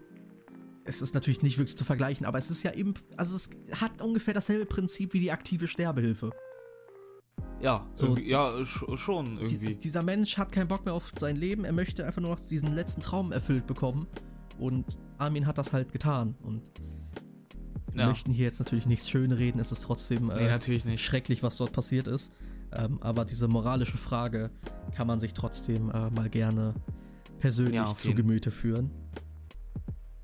Es 0.84 1.00
ist 1.00 1.14
natürlich 1.14 1.42
nicht 1.42 1.58
wirklich 1.58 1.76
zu 1.76 1.84
vergleichen, 1.84 2.26
aber 2.26 2.38
es 2.38 2.50
ist 2.50 2.64
ja 2.64 2.74
eben, 2.74 2.94
also 3.16 3.36
es 3.36 3.50
hat 3.80 4.02
ungefähr 4.02 4.34
dasselbe 4.34 4.66
Prinzip 4.66 5.12
wie 5.14 5.20
die 5.20 5.30
aktive 5.30 5.68
Sterbehilfe. 5.68 6.30
Ja, 7.62 7.86
so, 7.94 8.16
ja, 8.16 8.64
schon 8.64 9.38
irgendwie. 9.38 9.66
Die, 9.66 9.74
dieser 9.76 10.02
Mensch 10.02 10.36
hat 10.36 10.50
keinen 10.50 10.66
Bock 10.66 10.84
mehr 10.84 10.94
auf 10.94 11.12
sein 11.18 11.36
Leben, 11.36 11.64
er 11.64 11.72
möchte 11.72 12.04
einfach 12.04 12.20
nur 12.20 12.32
noch 12.32 12.40
diesen 12.40 12.72
letzten 12.72 13.02
Traum 13.02 13.30
erfüllt 13.30 13.66
bekommen. 13.66 14.08
Und 14.58 14.96
Armin 15.18 15.46
hat 15.46 15.58
das 15.58 15.72
halt 15.72 15.92
getan. 15.92 16.34
Und 16.42 16.62
wir 17.92 18.02
ja. 18.02 18.08
möchten 18.08 18.32
hier 18.32 18.46
jetzt 18.46 18.58
natürlich 18.58 18.86
nichts 18.86 19.08
schönreden, 19.08 19.60
es 19.60 19.70
ist 19.70 19.82
trotzdem 19.82 20.30
äh, 20.30 20.58
nee, 20.84 20.98
schrecklich, 20.98 21.42
was 21.42 21.56
dort 21.56 21.72
passiert 21.72 22.08
ist. 22.08 22.32
Ähm, 22.72 22.98
aber 23.00 23.24
diese 23.24 23.48
moralische 23.48 23.98
Frage 23.98 24.50
kann 24.96 25.06
man 25.06 25.20
sich 25.20 25.34
trotzdem 25.34 25.90
äh, 25.90 26.10
mal 26.10 26.28
gerne 26.28 26.74
persönlich 27.38 27.74
ja, 27.74 27.96
zu 27.96 28.14
Gemüte 28.14 28.50
führen. 28.50 28.90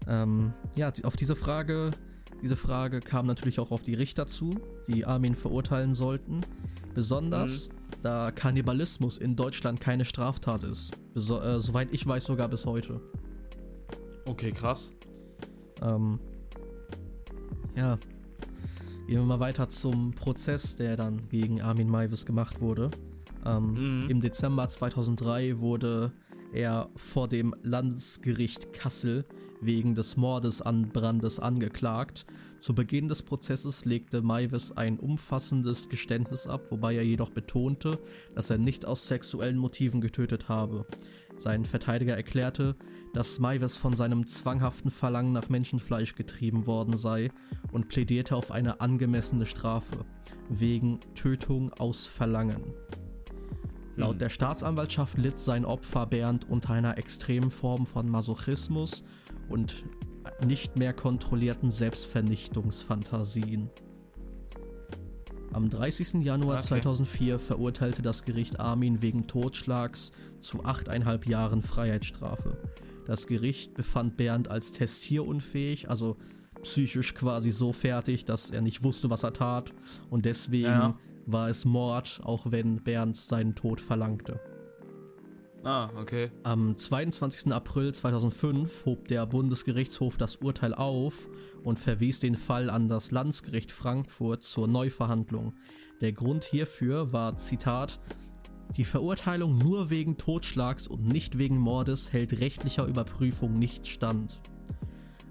Ähm, 0.06 0.54
ja, 0.74 0.90
auf 1.02 1.16
diese 1.16 1.36
Frage, 1.36 1.90
diese 2.42 2.56
Frage 2.56 3.00
kam 3.00 3.26
natürlich 3.26 3.60
auch 3.60 3.70
auf 3.70 3.82
die 3.82 3.94
Richter 3.94 4.26
zu, 4.26 4.58
die 4.88 5.04
Armin 5.04 5.34
verurteilen 5.34 5.94
sollten. 5.94 6.40
Besonders, 6.98 7.68
mhm. 7.68 7.72
da 8.02 8.32
Kannibalismus 8.32 9.18
in 9.18 9.36
Deutschland 9.36 9.80
keine 9.80 10.04
Straftat 10.04 10.64
ist. 10.64 10.90
Beso 11.14 11.40
äh, 11.40 11.60
soweit 11.60 11.92
ich 11.92 12.04
weiß, 12.04 12.24
sogar 12.24 12.48
bis 12.48 12.66
heute. 12.66 13.00
Okay, 14.26 14.50
krass. 14.50 14.90
Ähm, 15.80 16.18
ja. 17.76 17.96
Gehen 19.06 19.20
wir 19.20 19.22
mal 19.22 19.38
weiter 19.38 19.68
zum 19.68 20.10
Prozess, 20.10 20.74
der 20.74 20.96
dann 20.96 21.28
gegen 21.28 21.62
Armin 21.62 21.88
Maivis 21.88 22.26
gemacht 22.26 22.60
wurde. 22.60 22.90
Ähm, 23.46 24.02
mhm. 24.02 24.10
Im 24.10 24.20
Dezember 24.20 24.68
2003 24.68 25.60
wurde 25.60 26.10
er 26.52 26.88
vor 26.96 27.28
dem 27.28 27.54
Landesgericht 27.62 28.72
Kassel 28.72 29.24
wegen 29.60 29.94
des 29.94 30.16
Mordes 30.16 30.62
an 30.62 30.88
Brandes 30.88 31.38
angeklagt. 31.40 32.26
Zu 32.60 32.74
Beginn 32.74 33.08
des 33.08 33.22
Prozesses 33.22 33.84
legte 33.84 34.22
Maivis 34.22 34.72
ein 34.72 34.98
umfassendes 34.98 35.88
Geständnis 35.88 36.46
ab, 36.46 36.70
wobei 36.70 36.96
er 36.96 37.04
jedoch 37.04 37.30
betonte, 37.30 37.98
dass 38.34 38.50
er 38.50 38.58
nicht 38.58 38.86
aus 38.86 39.06
sexuellen 39.06 39.58
Motiven 39.58 40.00
getötet 40.00 40.48
habe. 40.48 40.86
Sein 41.36 41.64
Verteidiger 41.64 42.16
erklärte, 42.16 42.74
dass 43.14 43.38
Maivis 43.38 43.76
von 43.76 43.94
seinem 43.94 44.26
zwanghaften 44.26 44.90
Verlangen 44.90 45.32
nach 45.32 45.48
Menschenfleisch 45.48 46.14
getrieben 46.14 46.66
worden 46.66 46.96
sei 46.96 47.30
und 47.70 47.88
plädierte 47.88 48.36
auf 48.36 48.50
eine 48.50 48.80
angemessene 48.80 49.46
Strafe 49.46 50.04
wegen 50.48 51.00
Tötung 51.14 51.72
aus 51.74 52.06
Verlangen. 52.06 52.74
Laut 53.98 54.12
hm. 54.12 54.18
der 54.20 54.30
Staatsanwaltschaft 54.30 55.18
litt 55.18 55.40
sein 55.40 55.64
Opfer 55.64 56.06
Bernd 56.06 56.48
unter 56.48 56.72
einer 56.72 56.98
extremen 56.98 57.50
Form 57.50 57.84
von 57.84 58.08
Masochismus 58.08 59.02
und 59.48 59.84
nicht 60.46 60.76
mehr 60.76 60.92
kontrollierten 60.92 61.72
Selbstvernichtungsfantasien. 61.72 63.70
Am 65.52 65.68
30. 65.68 66.22
Januar 66.22 66.58
okay. 66.58 66.68
2004 66.68 67.40
verurteilte 67.40 68.02
das 68.02 68.22
Gericht 68.22 68.60
Armin 68.60 69.02
wegen 69.02 69.26
Totschlags 69.26 70.12
zu 70.40 70.64
achteinhalb 70.64 71.26
Jahren 71.26 71.62
Freiheitsstrafe. 71.62 72.56
Das 73.04 73.26
Gericht 73.26 73.74
befand 73.74 74.16
Bernd 74.16 74.48
als 74.48 74.70
testierunfähig, 74.70 75.90
also 75.90 76.18
psychisch 76.62 77.14
quasi 77.14 77.50
so 77.50 77.72
fertig, 77.72 78.26
dass 78.26 78.50
er 78.50 78.60
nicht 78.60 78.84
wusste, 78.84 79.10
was 79.10 79.24
er 79.24 79.32
tat. 79.32 79.72
Und 80.10 80.24
deswegen 80.24 80.66
ja. 80.66 80.98
War 81.30 81.48
es 81.48 81.64
Mord, 81.64 82.20
auch 82.24 82.50
wenn 82.50 82.82
Bernd 82.82 83.16
seinen 83.16 83.54
Tod 83.54 83.80
verlangte. 83.80 84.40
Ah, 85.64 85.90
okay. 85.96 86.30
Am 86.44 86.76
22. 86.76 87.52
April 87.52 87.92
2005 87.92 88.86
hob 88.86 89.08
der 89.08 89.26
Bundesgerichtshof 89.26 90.16
das 90.16 90.36
Urteil 90.36 90.72
auf 90.72 91.28
und 91.64 91.78
verwies 91.78 92.20
den 92.20 92.36
Fall 92.36 92.70
an 92.70 92.88
das 92.88 93.10
Landesgericht 93.10 93.72
Frankfurt 93.72 94.44
zur 94.44 94.68
Neuverhandlung. 94.68 95.54
Der 96.00 96.12
Grund 96.12 96.44
hierfür 96.44 97.12
war, 97.12 97.36
Zitat, 97.36 97.98
die 98.76 98.84
Verurteilung 98.84 99.58
nur 99.58 99.90
wegen 99.90 100.16
Totschlags 100.16 100.86
und 100.86 101.06
nicht 101.06 101.38
wegen 101.38 101.58
Mordes 101.58 102.12
hält 102.12 102.38
rechtlicher 102.40 102.86
Überprüfung 102.86 103.58
nicht 103.58 103.86
stand. 103.86 104.40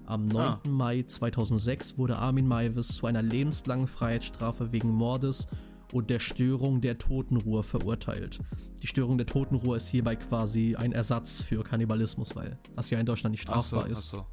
Am 0.06 0.26
9. 0.26 0.42
Ah. 0.42 0.60
Mai 0.66 1.02
2006 1.02 1.98
wurde 1.98 2.16
Armin 2.16 2.46
Maivis 2.46 2.88
zu 2.88 3.06
einer 3.06 3.22
lebenslangen 3.22 3.86
Freiheitsstrafe 3.86 4.72
wegen 4.72 4.90
Mordes 4.90 5.48
und 5.92 6.10
der 6.10 6.18
Störung 6.18 6.80
der 6.80 6.98
Totenruhe 6.98 7.62
verurteilt. 7.62 8.40
Die 8.82 8.86
Störung 8.86 9.18
der 9.18 9.26
Totenruhe 9.26 9.76
ist 9.76 9.88
hierbei 9.88 10.16
quasi 10.16 10.76
ein 10.76 10.92
Ersatz 10.92 11.40
für 11.40 11.62
Kannibalismus, 11.62 12.36
weil 12.36 12.58
das 12.76 12.90
ja 12.90 12.98
in 12.98 13.06
Deutschland 13.06 13.32
nicht 13.32 13.42
strafbar 13.42 13.82
ach 13.82 13.86
so, 13.86 13.92
ist. 13.92 13.98
Ach 13.98 14.18
so. 14.18 14.26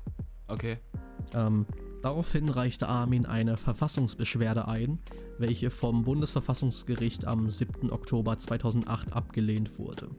Okay. 0.47 0.77
Ähm, 1.33 1.65
daraufhin 2.01 2.49
reichte 2.49 2.87
Armin 2.87 3.25
eine 3.25 3.57
Verfassungsbeschwerde 3.57 4.67
ein, 4.67 4.99
welche 5.39 5.69
vom 5.69 6.03
Bundesverfassungsgericht 6.03 7.25
am 7.25 7.49
7. 7.49 7.91
Oktober 7.91 8.37
2008 8.37 9.13
abgelehnt 9.13 9.79
wurde. 9.79 10.09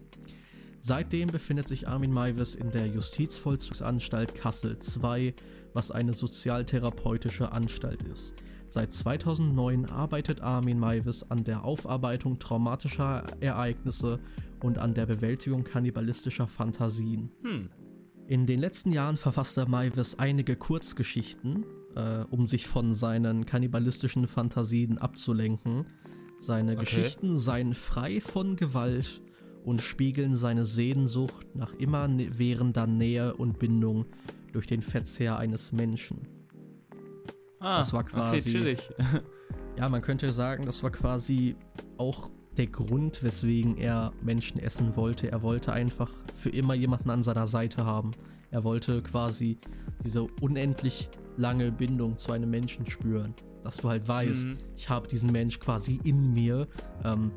Seitdem 0.80 1.28
befindet 1.30 1.66
sich 1.66 1.88
Armin 1.88 2.12
Maivis 2.12 2.54
in 2.54 2.70
der 2.70 2.86
Justizvollzugsanstalt 2.86 4.34
Kassel 4.34 4.78
II, 5.02 5.34
was 5.72 5.90
eine 5.90 6.14
sozialtherapeutische 6.14 7.50
Anstalt 7.50 8.04
ist. 8.04 8.34
Seit 8.68 8.92
2009 8.92 9.86
arbeitet 9.86 10.40
Armin 10.40 10.78
Maivis 10.78 11.22
an 11.24 11.44
der 11.44 11.64
Aufarbeitung 11.64 12.38
traumatischer 12.38 13.24
Ereignisse 13.40 14.18
und 14.62 14.78
an 14.78 14.94
der 14.94 15.06
Bewältigung 15.06 15.64
kannibalistischer 15.64 16.46
Fantasien. 16.46 17.30
Hm. 17.42 17.70
In 18.26 18.44
den 18.46 18.58
letzten 18.58 18.90
Jahren 18.90 19.16
verfasste 19.16 19.66
Maivis 19.66 20.16
einige 20.18 20.56
Kurzgeschichten, 20.56 21.64
äh, 21.94 22.24
um 22.30 22.48
sich 22.48 22.66
von 22.66 22.94
seinen 22.94 23.46
kannibalistischen 23.46 24.26
Fantasien 24.26 24.98
abzulenken. 24.98 25.86
Seine 26.40 26.72
okay. 26.72 26.80
Geschichten 26.80 27.38
seien 27.38 27.72
frei 27.72 28.20
von 28.20 28.56
Gewalt 28.56 29.22
und 29.64 29.80
spiegeln 29.80 30.34
seine 30.34 30.64
Sehnsucht 30.64 31.46
nach 31.54 31.72
immerwährender 31.74 32.86
Nähe 32.86 33.34
und 33.34 33.58
Bindung 33.58 34.06
durch 34.52 34.66
den 34.66 34.82
Verzehr 34.82 35.38
eines 35.38 35.72
Menschen. 35.72 36.26
Ah, 37.60 37.78
das 37.78 37.92
war 37.92 38.04
quasi. 38.04 38.58
Okay, 38.58 38.76
ja, 39.78 39.88
man 39.88 40.02
könnte 40.02 40.32
sagen, 40.32 40.66
das 40.66 40.82
war 40.82 40.90
quasi 40.90 41.56
auch 41.98 42.30
der 42.56 42.66
Grund, 42.66 43.22
weswegen 43.22 43.76
er 43.76 44.12
Menschen 44.22 44.58
essen 44.58 44.96
wollte. 44.96 45.30
Er 45.30 45.42
wollte 45.42 45.72
einfach 45.72 46.10
für 46.34 46.50
immer 46.50 46.74
jemanden 46.74 47.10
an 47.10 47.22
seiner 47.22 47.46
Seite 47.46 47.84
haben. 47.84 48.12
Er 48.50 48.64
wollte 48.64 49.02
quasi 49.02 49.58
diese 50.04 50.24
unendlich 50.40 51.10
lange 51.36 51.70
Bindung 51.70 52.16
zu 52.16 52.32
einem 52.32 52.50
Menschen 52.50 52.88
spüren. 52.88 53.34
Dass 53.62 53.78
du 53.78 53.88
halt 53.88 54.06
weißt, 54.06 54.50
mhm. 54.50 54.58
ich 54.76 54.88
habe 54.88 55.08
diesen 55.08 55.32
Mensch 55.32 55.58
quasi 55.58 56.00
in 56.04 56.32
mir 56.32 56.68
ähm, 57.04 57.32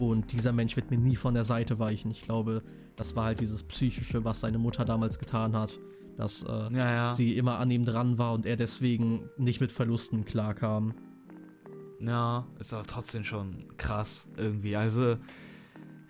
und 0.00 0.32
dieser 0.32 0.52
Mensch 0.52 0.74
wird 0.74 0.90
mir 0.90 0.98
nie 0.98 1.16
von 1.16 1.34
der 1.34 1.44
Seite 1.44 1.78
weichen. 1.78 2.10
Ich 2.10 2.22
glaube, 2.22 2.62
das 2.96 3.14
war 3.14 3.26
halt 3.26 3.40
dieses 3.40 3.62
Psychische, 3.62 4.24
was 4.24 4.40
seine 4.40 4.58
Mutter 4.58 4.84
damals 4.84 5.18
getan 5.18 5.54
hat 5.54 5.78
dass 6.16 6.42
äh, 6.42 6.72
ja, 6.72 6.92
ja. 6.92 7.12
sie 7.12 7.36
immer 7.36 7.58
an 7.58 7.70
ihm 7.70 7.84
dran 7.84 8.18
war 8.18 8.32
und 8.32 8.46
er 8.46 8.56
deswegen 8.56 9.28
nicht 9.36 9.60
mit 9.60 9.72
Verlusten 9.72 10.24
klarkam. 10.24 10.94
Ja, 12.00 12.46
ist 12.58 12.72
aber 12.72 12.86
trotzdem 12.86 13.24
schon 13.24 13.76
krass 13.76 14.26
irgendwie. 14.36 14.76
Also, 14.76 15.16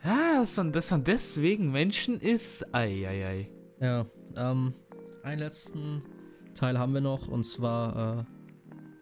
Ja, 0.04 0.40
dass 0.40 0.56
man, 0.56 0.72
dass 0.72 0.90
man 0.90 1.04
deswegen 1.04 1.70
Menschen 1.70 2.20
ist. 2.20 2.74
Eieiei. 2.74 3.50
Ja, 3.80 4.06
ähm, 4.36 4.74
einen 5.22 5.40
letzten 5.40 6.02
Teil 6.54 6.78
haben 6.78 6.94
wir 6.94 7.00
noch 7.00 7.28
und 7.28 7.44
zwar 7.44 8.20
äh, 8.20 8.24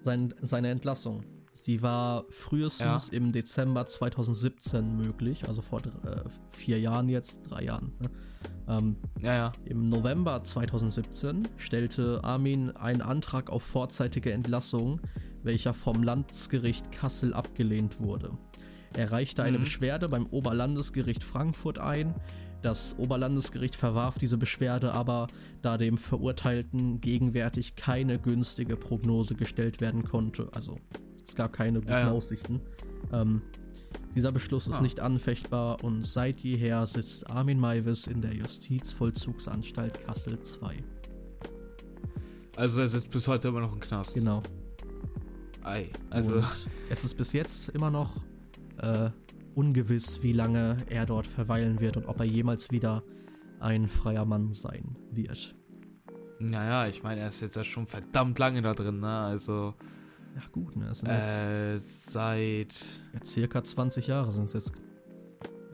sein, 0.02 0.34
seine 0.42 0.68
Entlassung. 0.68 1.22
Die 1.66 1.82
war 1.82 2.24
frühestens 2.30 3.10
ja. 3.10 3.16
im 3.16 3.32
Dezember 3.32 3.86
2017 3.86 4.96
möglich, 4.96 5.48
also 5.48 5.62
vor 5.62 5.80
äh, 5.80 6.22
vier 6.50 6.78
Jahren 6.78 7.08
jetzt, 7.08 7.42
drei 7.48 7.64
Jahren. 7.64 7.92
Ne? 8.00 8.10
Ähm, 8.68 8.96
ja, 9.20 9.34
ja. 9.34 9.52
Im 9.64 9.88
November 9.88 10.42
2017 10.42 11.48
stellte 11.56 12.20
Armin 12.22 12.70
einen 12.72 13.02
Antrag 13.02 13.50
auf 13.50 13.62
vorzeitige 13.62 14.32
Entlassung, 14.32 15.00
welcher 15.42 15.74
vom 15.74 16.02
Landesgericht 16.02 16.92
Kassel 16.92 17.34
abgelehnt 17.34 18.00
wurde. 18.00 18.32
Er 18.94 19.12
reichte 19.12 19.42
eine 19.42 19.58
mhm. 19.58 19.62
Beschwerde 19.62 20.08
beim 20.08 20.26
Oberlandesgericht 20.26 21.24
Frankfurt 21.24 21.78
ein. 21.78 22.14
Das 22.62 22.96
Oberlandesgericht 22.98 23.76
verwarf 23.76 24.18
diese 24.18 24.38
Beschwerde 24.38 24.92
aber, 24.92 25.26
da 25.60 25.76
dem 25.76 25.98
Verurteilten 25.98 27.00
gegenwärtig 27.00 27.74
keine 27.74 28.18
günstige 28.18 28.76
Prognose 28.76 29.34
gestellt 29.34 29.80
werden 29.80 30.04
konnte. 30.04 30.48
Also 30.52 30.78
es 31.26 31.34
gab 31.34 31.52
keine 31.52 31.80
guten 31.80 31.92
ja, 31.92 32.00
ja. 32.00 32.10
Aussichten. 32.10 32.60
Ähm, 33.12 33.42
dieser 34.14 34.30
Beschluss 34.30 34.68
ist 34.68 34.78
ah. 34.78 34.82
nicht 34.82 35.00
anfechtbar 35.00 35.82
und 35.82 36.06
seit 36.06 36.40
jeher 36.40 36.86
sitzt 36.86 37.28
Armin 37.28 37.58
Maivis 37.58 38.06
in 38.06 38.20
der 38.20 38.32
Justizvollzugsanstalt 38.32 40.06
Kassel 40.06 40.38
II. 40.38 40.84
Also 42.56 42.80
er 42.80 42.88
sitzt 42.88 43.10
bis 43.10 43.26
heute 43.26 43.48
immer 43.48 43.60
noch 43.60 43.72
im 43.72 43.80
Knast. 43.80 44.14
Genau. 44.14 44.42
Ei, 45.64 45.90
also. 46.10 46.36
Und 46.36 46.68
es 46.90 47.04
ist 47.04 47.16
bis 47.16 47.32
jetzt 47.32 47.70
immer 47.70 47.90
noch 47.90 48.22
äh, 48.78 49.10
ungewiss, 49.54 50.22
wie 50.22 50.32
lange 50.32 50.76
er 50.88 51.06
dort 51.06 51.26
verweilen 51.26 51.80
wird 51.80 51.96
und 51.96 52.06
ob 52.06 52.20
er 52.20 52.26
jemals 52.26 52.70
wieder 52.70 53.02
ein 53.58 53.88
freier 53.88 54.24
Mann 54.24 54.52
sein 54.52 54.96
wird. 55.10 55.56
Naja, 56.38 56.86
ich 56.86 57.02
meine, 57.02 57.22
er 57.22 57.28
ist 57.28 57.40
jetzt 57.40 57.56
ja 57.56 57.64
schon 57.64 57.86
verdammt 57.86 58.38
lange 58.38 58.62
da 58.62 58.74
drin, 58.74 59.00
ne? 59.00 59.18
Also. 59.18 59.74
Ja, 60.34 60.42
gut, 60.50 60.76
ne? 60.76 60.86
Es 60.90 61.00
sind 61.00 61.10
äh, 61.10 61.78
seit. 61.78 62.74
Ja, 63.12 63.24
circa 63.24 63.62
20 63.62 64.06
Jahre 64.08 64.30
sind 64.32 64.46
es 64.46 64.54
jetzt. 64.54 64.72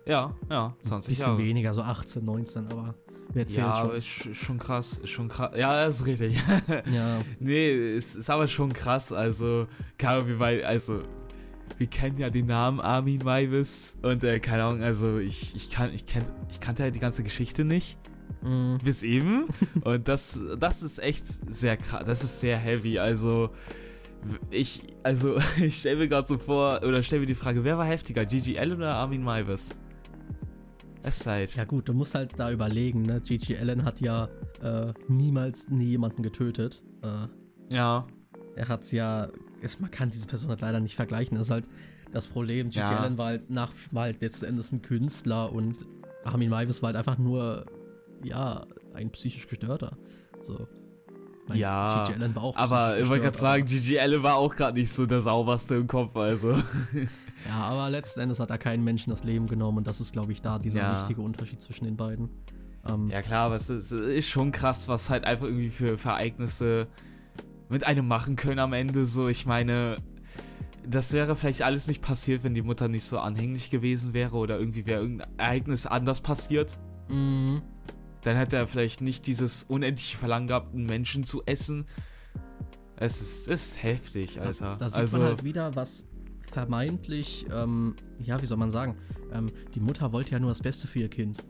Ja, 0.06 0.34
ja, 0.50 0.74
20 0.82 0.92
Ein 0.92 1.10
bisschen 1.10 1.26
Jahre. 1.26 1.38
weniger, 1.38 1.74
so 1.74 1.82
18, 1.82 2.24
19, 2.24 2.66
aber 2.66 2.94
wer 3.32 3.46
zählt 3.46 3.66
ja, 3.66 3.76
schon? 3.76 3.94
ist 3.94 4.36
schon 4.36 4.58
krass, 4.58 4.98
ist 5.02 5.10
schon 5.10 5.28
krass. 5.28 5.52
Ja, 5.56 5.86
ist 5.86 6.04
richtig. 6.04 6.36
ja. 6.92 7.20
Nee, 7.38 7.96
ist, 7.96 8.16
ist 8.16 8.30
aber 8.30 8.48
schon 8.48 8.72
krass, 8.72 9.12
also, 9.12 9.66
keine 9.98 10.16
Ahnung, 10.16 10.28
wie 10.28 10.38
weit, 10.38 10.64
also, 10.64 11.02
wir 11.78 11.86
kennen 11.86 12.18
ja 12.18 12.28
den 12.28 12.46
Namen 12.46 12.80
Armin 12.80 13.22
Maivis 13.24 13.94
und, 14.02 14.24
äh, 14.24 14.40
keine 14.40 14.64
Ahnung, 14.64 14.82
also, 14.82 15.18
ich, 15.18 15.54
ich 15.54 15.70
kann, 15.70 15.92
ich 15.94 16.06
kenn, 16.06 16.24
ich 16.50 16.60
kannte 16.60 16.82
ja 16.82 16.90
die 16.90 17.00
ganze 17.00 17.22
Geschichte 17.22 17.64
nicht. 17.64 17.96
Mm. 18.42 18.78
Bis 18.82 19.02
eben. 19.02 19.46
und 19.82 20.08
das, 20.08 20.40
das 20.58 20.82
ist 20.82 20.98
echt 20.98 21.26
sehr 21.52 21.76
krass, 21.76 22.02
das 22.04 22.24
ist 22.24 22.40
sehr 22.40 22.56
heavy, 22.58 22.98
also, 22.98 23.50
ich, 24.50 24.82
also, 25.02 25.38
ich 25.60 25.78
stelle 25.78 25.96
mir 25.96 26.08
gerade 26.08 26.26
so 26.26 26.38
vor, 26.38 26.82
oder 26.82 27.02
stelle 27.02 27.20
mir 27.20 27.26
die 27.26 27.34
Frage, 27.34 27.64
wer 27.64 27.78
war 27.78 27.84
heftiger, 27.86 28.24
Gigi 28.24 28.58
Allen 28.58 28.78
oder 28.78 28.94
Armin 28.94 29.22
Maivis? 29.22 29.68
Es 31.02 31.26
halt. 31.26 31.54
Ja 31.56 31.64
gut, 31.64 31.88
du 31.88 31.94
musst 31.94 32.14
halt 32.14 32.38
da 32.38 32.50
überlegen, 32.50 33.02
ne? 33.02 33.20
Gigi 33.20 33.56
Allen 33.56 33.84
hat 33.84 34.00
ja 34.00 34.28
äh, 34.62 34.92
niemals 35.08 35.70
nie 35.70 35.84
jemanden 35.84 36.22
getötet. 36.22 36.82
Äh, 37.02 37.74
ja. 37.74 38.06
Er 38.56 38.68
hat's 38.68 38.92
ja, 38.92 39.28
ist, 39.62 39.80
man 39.80 39.90
kann 39.90 40.10
diese 40.10 40.26
Person 40.26 40.50
halt 40.50 40.60
leider 40.60 40.80
nicht 40.80 40.96
vergleichen. 40.96 41.38
Das 41.38 41.46
ist 41.46 41.52
halt 41.52 41.68
das 42.12 42.26
Problem. 42.26 42.68
Gigi 42.68 42.80
ja. 42.80 42.98
Allen 42.98 43.16
war 43.16 43.26
halt 43.26 43.48
nach, 43.48 43.72
war 43.92 44.04
halt 44.04 44.20
letzten 44.20 44.46
Endes 44.46 44.72
ein 44.72 44.82
Künstler 44.82 45.52
und 45.52 45.86
Armin 46.24 46.50
Maivis 46.50 46.82
war 46.82 46.88
halt 46.88 46.96
einfach 46.96 47.16
nur, 47.16 47.64
ja, 48.22 48.66
ein 48.92 49.10
psychisch 49.10 49.48
gestörter. 49.48 49.96
So. 50.42 50.68
Mein 51.50 51.58
ja, 51.58 52.04
Gigi 52.06 52.20
Allen 52.20 52.34
war 52.36 52.44
auch 52.44 52.56
aber 52.56 52.96
ich 52.98 53.08
wollte 53.08 53.24
gerade 53.24 53.38
sagen, 53.38 53.64
Gigi 53.64 53.98
Allen 53.98 54.22
war 54.22 54.36
auch 54.36 54.54
gerade 54.54 54.78
nicht 54.78 54.92
so 54.92 55.04
der 55.04 55.20
sauberste 55.20 55.74
im 55.74 55.88
Kopf, 55.88 56.14
also. 56.14 56.52
ja, 57.48 57.56
aber 57.62 57.90
letzten 57.90 58.20
Endes 58.20 58.38
hat 58.38 58.50
er 58.50 58.58
keinen 58.58 58.84
Menschen 58.84 59.10
das 59.10 59.24
Leben 59.24 59.48
genommen 59.48 59.78
und 59.78 59.86
das 59.88 60.00
ist, 60.00 60.12
glaube 60.12 60.30
ich, 60.30 60.42
da 60.42 60.60
dieser 60.60 60.80
ja. 60.80 60.94
wichtige 60.94 61.20
Unterschied 61.22 61.60
zwischen 61.60 61.86
den 61.86 61.96
beiden. 61.96 62.30
Ähm, 62.88 63.10
ja, 63.10 63.20
klar, 63.20 63.46
aber 63.46 63.56
es 63.56 63.68
ist, 63.68 63.90
es 63.90 64.00
ist, 64.00 64.28
schon 64.28 64.52
krass, 64.52 64.86
was 64.86 65.10
halt 65.10 65.24
einfach 65.24 65.46
irgendwie 65.46 65.70
für 65.70 65.96
Ereignisse 66.04 66.86
mit 67.68 67.84
einem 67.84 68.06
machen 68.06 68.36
können 68.36 68.60
am 68.60 68.72
Ende. 68.72 69.04
So, 69.06 69.26
ich 69.26 69.44
meine, 69.44 69.96
das 70.86 71.12
wäre 71.12 71.34
vielleicht 71.34 71.62
alles 71.62 71.88
nicht 71.88 72.00
passiert, 72.00 72.44
wenn 72.44 72.54
die 72.54 72.62
Mutter 72.62 72.86
nicht 72.86 73.04
so 73.04 73.18
anhänglich 73.18 73.70
gewesen 73.70 74.14
wäre 74.14 74.36
oder 74.36 74.56
irgendwie 74.56 74.86
wäre 74.86 75.02
irgendein 75.02 75.36
Ereignis 75.36 75.84
anders 75.84 76.20
passiert. 76.20 76.78
Mhm 77.08 77.62
dann 78.22 78.36
hätte 78.36 78.56
er 78.56 78.66
vielleicht 78.66 79.00
nicht 79.00 79.26
dieses 79.26 79.64
unendliche 79.64 80.16
Verlangen 80.16 80.46
gehabt, 80.46 80.74
einen 80.74 80.86
Menschen 80.86 81.24
zu 81.24 81.42
essen. 81.46 81.86
Es 82.96 83.20
ist, 83.20 83.48
ist 83.48 83.82
heftig, 83.82 84.40
Alter. 84.40 84.76
Da 84.76 84.90
sieht 84.90 84.98
also, 84.98 85.18
man 85.18 85.26
halt 85.28 85.44
wieder, 85.44 85.74
was 85.74 86.04
vermeintlich, 86.50 87.46
ähm, 87.52 87.94
ja, 88.18 88.42
wie 88.42 88.46
soll 88.46 88.58
man 88.58 88.70
sagen, 88.70 88.96
ähm, 89.32 89.50
die 89.74 89.80
Mutter 89.80 90.12
wollte 90.12 90.32
ja 90.32 90.38
nur 90.38 90.50
das 90.50 90.60
Beste 90.60 90.86
für 90.86 90.98
ihr 90.98 91.08
Kind. 91.08 91.42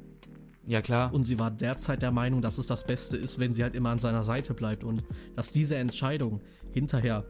Ja, 0.66 0.82
klar. 0.82 1.12
Und 1.12 1.24
sie 1.24 1.38
war 1.38 1.50
derzeit 1.50 2.02
der 2.02 2.12
Meinung, 2.12 2.42
dass 2.42 2.58
es 2.58 2.66
das 2.66 2.84
Beste 2.84 3.16
ist, 3.16 3.38
wenn 3.38 3.54
sie 3.54 3.62
halt 3.62 3.74
immer 3.74 3.90
an 3.90 3.98
seiner 3.98 4.22
Seite 4.22 4.54
bleibt 4.54 4.84
und 4.84 5.02
dass 5.34 5.50
diese 5.50 5.76
Entscheidung 5.76 6.40
hinterher 6.70 7.24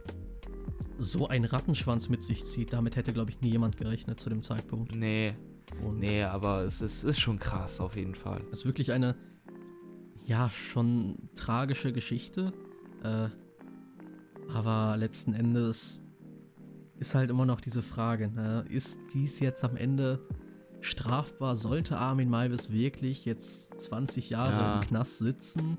so 0.98 1.28
einen 1.28 1.46
Rattenschwanz 1.46 2.08
mit 2.10 2.22
sich 2.22 2.44
zieht, 2.44 2.72
damit 2.72 2.96
hätte, 2.96 3.12
glaube 3.14 3.30
ich, 3.30 3.40
nie 3.40 3.50
jemand 3.50 3.78
gerechnet 3.78 4.20
zu 4.20 4.28
dem 4.28 4.42
Zeitpunkt. 4.42 4.94
Nee. 4.94 5.34
Und 5.82 6.00
nee, 6.00 6.22
aber 6.24 6.64
es 6.64 6.80
ist, 6.80 7.04
ist 7.04 7.20
schon 7.20 7.38
krass 7.38 7.80
auf 7.80 7.96
jeden 7.96 8.14
Fall. 8.14 8.42
Es 8.50 8.60
ist 8.60 8.66
wirklich 8.66 8.92
eine 8.92 9.14
ja, 10.30 10.48
schon 10.48 11.16
tragische 11.34 11.92
Geschichte. 11.92 12.52
Äh, 13.02 13.28
aber 14.54 14.96
letzten 14.96 15.34
Endes 15.34 16.04
ist 17.00 17.16
halt 17.16 17.30
immer 17.30 17.46
noch 17.46 17.60
diese 17.60 17.82
Frage, 17.82 18.28
ne? 18.28 18.64
ist 18.68 19.00
dies 19.12 19.40
jetzt 19.40 19.64
am 19.64 19.76
Ende 19.76 20.20
strafbar? 20.80 21.56
Sollte 21.56 21.96
Armin 21.96 22.30
Maivis 22.30 22.70
wirklich 22.70 23.24
jetzt 23.24 23.80
20 23.80 24.30
Jahre 24.30 24.52
ja. 24.52 24.74
im 24.76 24.80
Knast 24.82 25.18
sitzen? 25.18 25.76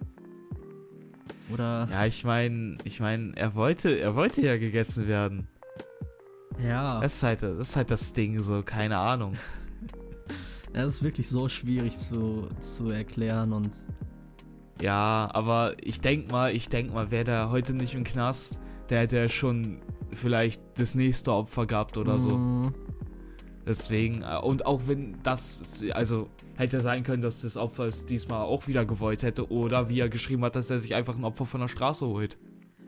Oder? 1.53 1.87
Ja, 1.89 2.05
ich 2.05 2.25
meine, 2.25 2.77
ich 2.83 2.99
meine, 2.99 3.31
er 3.37 3.55
wollte, 3.55 3.97
er 3.99 4.15
wollte 4.15 4.41
ja 4.41 4.57
gegessen 4.57 5.07
werden. 5.07 5.47
Ja. 6.59 6.99
Das 6.99 7.15
ist 7.15 7.23
halt, 7.23 7.41
das 7.41 7.69
ist 7.69 7.75
halt 7.77 7.89
das 7.89 8.11
Ding, 8.11 8.43
so, 8.43 8.63
keine 8.63 8.97
Ahnung. 8.97 9.37
das 10.73 10.87
ist 10.87 11.03
wirklich 11.03 11.29
so 11.29 11.47
schwierig 11.47 11.97
zu, 11.97 12.49
zu 12.59 12.89
erklären 12.89 13.53
und 13.53 13.71
ja, 14.81 15.29
aber 15.33 15.75
ich 15.81 16.01
denk 16.01 16.31
mal, 16.31 16.55
ich 16.55 16.69
denk 16.69 16.93
mal, 16.93 17.11
wäre 17.11 17.23
der 17.23 17.49
heute 17.51 17.73
nicht 17.73 17.93
im 17.93 18.03
Knast, 18.03 18.59
der 18.89 19.01
hätte 19.01 19.17
ja 19.17 19.29
schon 19.29 19.79
vielleicht 20.11 20.61
das 20.75 20.95
nächste 20.95 21.31
Opfer 21.31 21.65
gehabt 21.65 21.97
oder 21.97 22.19
so. 22.19 22.37
Mm. 22.37 22.73
Deswegen, 23.65 24.23
äh, 24.23 24.39
und 24.41 24.65
auch 24.65 24.81
wenn 24.87 25.17
das, 25.23 25.81
also 25.91 26.27
hätte 26.55 26.81
sein 26.81 27.03
können, 27.03 27.21
dass 27.21 27.41
das 27.41 27.57
Opfer 27.57 27.85
es 27.85 28.05
diesmal 28.05 28.43
auch 28.43 28.67
wieder 28.67 28.85
gewollt 28.85 29.23
hätte 29.23 29.49
oder 29.51 29.89
wie 29.89 29.99
er 29.99 30.09
geschrieben 30.09 30.43
hat, 30.43 30.55
dass 30.55 30.69
er 30.69 30.79
sich 30.79 30.95
einfach 30.95 31.15
ein 31.15 31.23
Opfer 31.23 31.45
von 31.45 31.61
der 31.61 31.67
Straße 31.67 32.05
holt. 32.05 32.37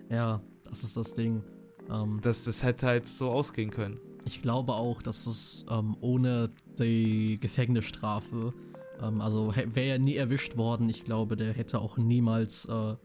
Ja, 0.09 0.41
das 0.67 0.83
ist 0.83 0.97
das 0.97 1.13
Ding. 1.13 1.43
Ähm, 1.89 2.19
das, 2.21 2.43
das 2.43 2.63
hätte 2.63 2.87
halt 2.87 3.07
so 3.07 3.29
ausgehen 3.29 3.71
können. 3.71 3.99
Ich 4.25 4.41
glaube 4.41 4.73
auch, 4.73 5.01
dass 5.01 5.27
es 5.27 5.65
ähm, 5.69 5.95
ohne 6.01 6.49
die 6.79 7.39
Gefängnisstrafe 7.39 8.53
ähm, 9.01 9.21
also 9.21 9.53
wäre 9.55 9.87
er 9.87 9.99
nie 9.99 10.15
erwischt 10.15 10.57
worden. 10.57 10.89
Ich 10.89 11.03
glaube, 11.03 11.35
der 11.35 11.53
hätte 11.53 11.79
auch 11.79 11.97
niemals 11.97 12.65
äh, 12.65 12.95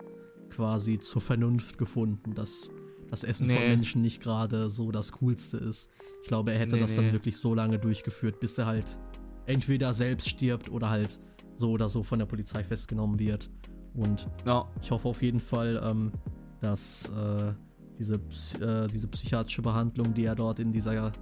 quasi 0.50 0.98
zur 0.98 1.22
Vernunft 1.22 1.78
gefunden, 1.78 2.34
dass 2.34 2.70
das 3.10 3.24
Essen 3.24 3.46
nee. 3.46 3.56
von 3.56 3.68
Menschen 3.68 4.02
nicht 4.02 4.22
gerade 4.22 4.70
so 4.70 4.90
das 4.90 5.12
Coolste 5.12 5.56
ist. 5.56 5.90
Ich 6.22 6.28
glaube, 6.28 6.52
er 6.52 6.58
hätte 6.58 6.76
nee, 6.76 6.82
das 6.82 6.94
dann 6.94 7.12
wirklich 7.12 7.38
so 7.38 7.54
lange 7.54 7.78
durchgeführt, 7.78 8.40
bis 8.40 8.58
er 8.58 8.66
halt 8.66 8.98
entweder 9.46 9.94
selbst 9.94 10.28
stirbt 10.28 10.70
oder 10.70 10.90
halt 10.90 11.20
so 11.56 11.70
oder 11.70 11.88
so 11.88 12.02
von 12.02 12.18
der 12.18 12.26
Polizei 12.26 12.62
festgenommen 12.64 13.18
wird. 13.18 13.50
Und 13.94 14.28
no. 14.44 14.66
ich 14.82 14.90
hoffe 14.90 15.08
auf 15.08 15.22
jeden 15.22 15.40
Fall, 15.40 15.80
ähm, 15.82 16.12
dass 16.60 17.10
äh, 17.10 17.54
diese, 17.98 18.16
äh, 18.60 18.88
diese 18.88 19.08
psychiatrische 19.08 19.62
Behandlung, 19.62 20.14
die 20.14 20.24
er 20.24 20.34
dort 20.34 20.60
in 20.60 20.72
dieser 20.72 21.12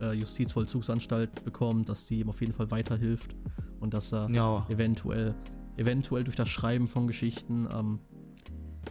äh, 0.00 0.12
Justizvollzugsanstalt 0.12 1.44
bekommt, 1.44 1.88
dass 1.88 2.06
die 2.06 2.20
ihm 2.20 2.28
auf 2.28 2.40
jeden 2.40 2.52
Fall 2.52 2.70
weiterhilft 2.70 3.34
und 3.80 3.94
dass 3.94 4.12
er 4.12 4.30
ja. 4.30 4.66
eventuell, 4.68 5.34
eventuell 5.76 6.24
durch 6.24 6.36
das 6.36 6.48
Schreiben 6.48 6.88
von 6.88 7.06
Geschichten 7.06 7.68
ähm, 7.72 7.98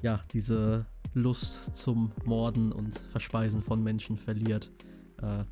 ja, 0.01 0.19
diese 0.31 0.85
Lust 1.13 1.75
zum 1.75 2.11
Morden 2.25 2.71
und 2.71 2.97
Verspeisen 2.97 3.61
von 3.61 3.83
Menschen 3.83 4.17
verliert. 4.17 4.71
Äh, 5.21 5.43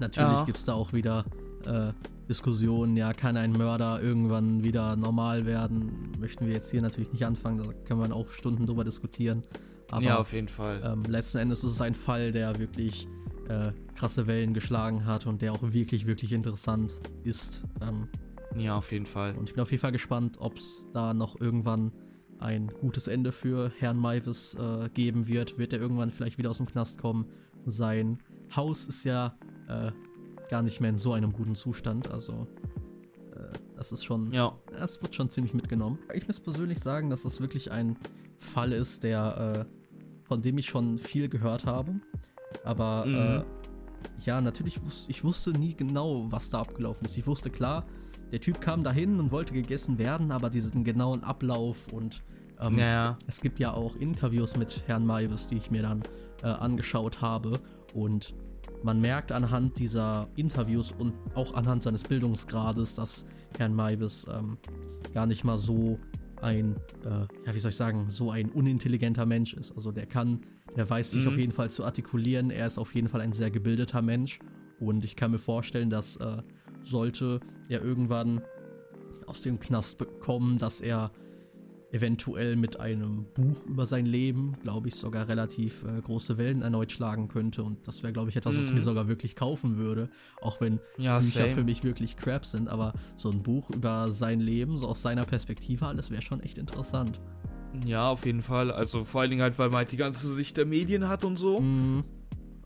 natürlich 0.00 0.38
ja. 0.38 0.44
gibt 0.44 0.58
es 0.58 0.64
da 0.64 0.74
auch 0.74 0.92
wieder 0.92 1.24
äh, 1.64 1.92
Diskussionen, 2.28 2.96
ja, 2.96 3.12
kann 3.14 3.36
ein 3.36 3.52
Mörder 3.52 4.02
irgendwann 4.02 4.62
wieder 4.62 4.96
normal 4.96 5.46
werden? 5.46 6.12
Möchten 6.18 6.46
wir 6.46 6.52
jetzt 6.52 6.70
hier 6.70 6.82
natürlich 6.82 7.12
nicht 7.12 7.24
anfangen, 7.24 7.58
da 7.58 7.72
können 7.84 8.00
wir 8.00 8.14
auch 8.14 8.30
Stunden 8.32 8.66
drüber 8.66 8.84
diskutieren. 8.84 9.44
Aber, 9.90 10.02
ja, 10.02 10.18
auf 10.18 10.32
jeden 10.34 10.48
Fall. 10.48 10.82
Ähm, 10.84 11.04
letzten 11.04 11.38
Endes 11.38 11.64
ist 11.64 11.72
es 11.72 11.80
ein 11.80 11.94
Fall, 11.94 12.32
der 12.32 12.58
wirklich 12.58 13.08
äh, 13.48 13.72
krasse 13.94 14.26
Wellen 14.26 14.54
geschlagen 14.54 15.06
hat 15.06 15.26
und 15.26 15.42
der 15.42 15.52
auch 15.52 15.62
wirklich, 15.62 16.06
wirklich 16.06 16.32
interessant 16.32 17.00
ist. 17.24 17.62
Ähm, 17.80 18.08
ja, 18.56 18.76
auf 18.76 18.92
jeden 18.92 19.06
Fall. 19.06 19.36
Und 19.36 19.48
ich 19.48 19.54
bin 19.54 19.62
auf 19.62 19.70
jeden 19.70 19.80
Fall 19.80 19.92
gespannt, 19.92 20.36
ob 20.40 20.56
es 20.56 20.82
da 20.92 21.14
noch 21.14 21.40
irgendwann 21.40 21.92
ein 22.38 22.68
gutes 22.68 23.08
Ende 23.08 23.32
für 23.32 23.72
Herrn 23.78 23.96
Maivis 23.96 24.54
äh, 24.54 24.88
geben 24.90 25.26
wird. 25.26 25.58
Wird 25.58 25.72
er 25.72 25.80
irgendwann 25.80 26.10
vielleicht 26.10 26.38
wieder 26.38 26.50
aus 26.50 26.58
dem 26.58 26.66
Knast 26.66 26.98
kommen? 26.98 27.26
Sein 27.66 28.18
Haus 28.54 28.86
ist 28.86 29.04
ja 29.04 29.36
äh, 29.68 29.90
gar 30.48 30.62
nicht 30.62 30.80
mehr 30.80 30.90
in 30.90 30.98
so 30.98 31.12
einem 31.12 31.32
guten 31.32 31.54
Zustand. 31.54 32.10
Also, 32.10 32.46
äh, 33.34 33.58
das 33.76 33.92
ist 33.92 34.04
schon. 34.04 34.32
Ja. 34.32 34.56
Es 34.80 35.02
wird 35.02 35.14
schon 35.14 35.30
ziemlich 35.30 35.54
mitgenommen. 35.54 35.98
Ich 36.14 36.26
muss 36.26 36.40
persönlich 36.40 36.78
sagen, 36.78 37.10
dass 37.10 37.24
es 37.24 37.40
wirklich 37.40 37.70
ein 37.72 37.96
Fall 38.38 38.72
ist, 38.72 39.02
der, 39.02 39.66
äh, 39.66 40.24
von 40.24 40.42
dem 40.42 40.58
ich 40.58 40.66
schon 40.66 40.98
viel 40.98 41.28
gehört 41.28 41.66
habe. 41.66 42.00
Aber 42.64 43.04
Mhm. 43.06 43.14
äh, 43.14 43.44
ja, 44.24 44.40
natürlich 44.40 44.82
wusste 44.84 45.10
ich 45.10 45.24
wusste 45.24 45.52
nie 45.52 45.74
genau, 45.74 46.30
was 46.30 46.50
da 46.50 46.60
abgelaufen 46.60 47.06
ist. 47.06 47.16
Ich 47.18 47.26
wusste 47.26 47.50
klar, 47.50 47.84
der 48.32 48.40
Typ 48.40 48.60
kam 48.60 48.82
dahin 48.84 49.18
und 49.20 49.30
wollte 49.30 49.54
gegessen 49.54 49.98
werden, 49.98 50.30
aber 50.32 50.50
diesen 50.50 50.84
genauen 50.84 51.24
Ablauf 51.24 51.88
und 51.92 52.22
ähm, 52.60 52.76
Naja. 52.76 53.16
es 53.26 53.40
gibt 53.40 53.58
ja 53.60 53.72
auch 53.72 53.96
Interviews 53.96 54.56
mit 54.56 54.84
Herrn 54.86 55.06
Maivis, 55.06 55.46
die 55.46 55.56
ich 55.56 55.70
mir 55.70 55.82
dann 55.82 56.02
äh, 56.42 56.46
angeschaut 56.48 57.20
habe. 57.22 57.60
Und 57.94 58.34
man 58.82 59.00
merkt 59.00 59.32
anhand 59.32 59.78
dieser 59.78 60.28
Interviews 60.36 60.92
und 60.92 61.14
auch 61.34 61.54
anhand 61.54 61.82
seines 61.82 62.02
Bildungsgrades, 62.02 62.94
dass 62.96 63.26
Herrn 63.58 63.74
Maivis 63.74 64.26
ähm, 64.32 64.58
gar 65.14 65.26
nicht 65.26 65.44
mal 65.44 65.58
so 65.58 65.98
ein, 66.42 66.76
äh, 67.04 67.08
ja, 67.46 67.54
wie 67.54 67.58
soll 67.60 67.70
ich 67.70 67.76
sagen, 67.76 68.10
so 68.10 68.30
ein 68.30 68.50
unintelligenter 68.50 69.26
Mensch 69.26 69.54
ist. 69.54 69.72
Also 69.72 69.92
der 69.92 70.06
kann, 70.06 70.40
der 70.76 70.88
weiß 70.88 71.10
sich 71.12 71.22
Mhm. 71.24 71.28
auf 71.28 71.36
jeden 71.38 71.52
Fall 71.52 71.70
zu 71.70 71.84
artikulieren. 71.84 72.50
Er 72.50 72.66
ist 72.66 72.78
auf 72.78 72.94
jeden 72.94 73.08
Fall 73.08 73.20
ein 73.20 73.32
sehr 73.32 73.50
gebildeter 73.50 74.02
Mensch. 74.02 74.38
Und 74.80 75.04
ich 75.04 75.16
kann 75.16 75.30
mir 75.32 75.38
vorstellen, 75.38 75.90
dass 75.90 76.16
äh, 76.16 76.42
sollte 76.82 77.40
er 77.68 77.82
irgendwann 77.82 78.40
aus 79.26 79.42
dem 79.42 79.58
Knast 79.58 79.98
bekommen, 79.98 80.58
dass 80.58 80.80
er 80.80 81.10
eventuell 81.90 82.56
mit 82.56 82.80
einem 82.80 83.26
Buch 83.34 83.64
über 83.66 83.86
sein 83.86 84.04
Leben, 84.06 84.54
glaube 84.62 84.88
ich, 84.88 84.94
sogar 84.94 85.26
relativ 85.28 85.84
äh, 85.84 86.00
große 86.02 86.36
Wellen 86.36 86.62
erneut 86.62 86.92
schlagen 86.92 87.28
könnte. 87.28 87.62
Und 87.62 87.86
das 87.88 88.02
wäre, 88.02 88.12
glaube 88.12 88.28
ich, 88.30 88.36
etwas, 88.36 88.56
was 88.56 88.64
ich 88.66 88.70
Mhm. 88.72 88.76
mir 88.78 88.82
sogar 88.84 89.08
wirklich 89.08 89.36
kaufen 89.36 89.76
würde. 89.78 90.10
Auch 90.42 90.60
wenn 90.60 90.80
Ja, 90.98 91.18
Bücher 91.18 91.44
same. 91.44 91.50
für 91.54 91.64
mich 91.64 91.84
wirklich 91.84 92.16
crap 92.16 92.44
sind. 92.44 92.68
Aber 92.68 92.92
so 93.16 93.30
ein 93.30 93.42
Buch 93.42 93.70
über 93.70 94.10
sein 94.12 94.40
Leben, 94.40 94.76
so 94.76 94.86
aus 94.88 95.00
seiner 95.02 95.24
Perspektive, 95.24 95.86
alles 95.86 96.10
wäre 96.10 96.22
schon 96.22 96.40
echt 96.40 96.58
interessant. 96.58 97.20
Ja, 97.86 98.08
auf 98.10 98.26
jeden 98.26 98.42
Fall. 98.42 98.70
Also 98.70 99.04
vor 99.04 99.22
allen 99.22 99.30
Dingen 99.30 99.42
halt, 99.42 99.58
weil 99.58 99.68
man 99.68 99.78
halt 99.78 99.92
die 99.92 99.96
ganze 99.96 100.32
Sicht 100.34 100.56
der 100.56 100.66
Medien 100.66 101.08
hat 101.08 101.24
und 101.24 101.38
so. 101.38 101.60
Mhm. 101.60 102.04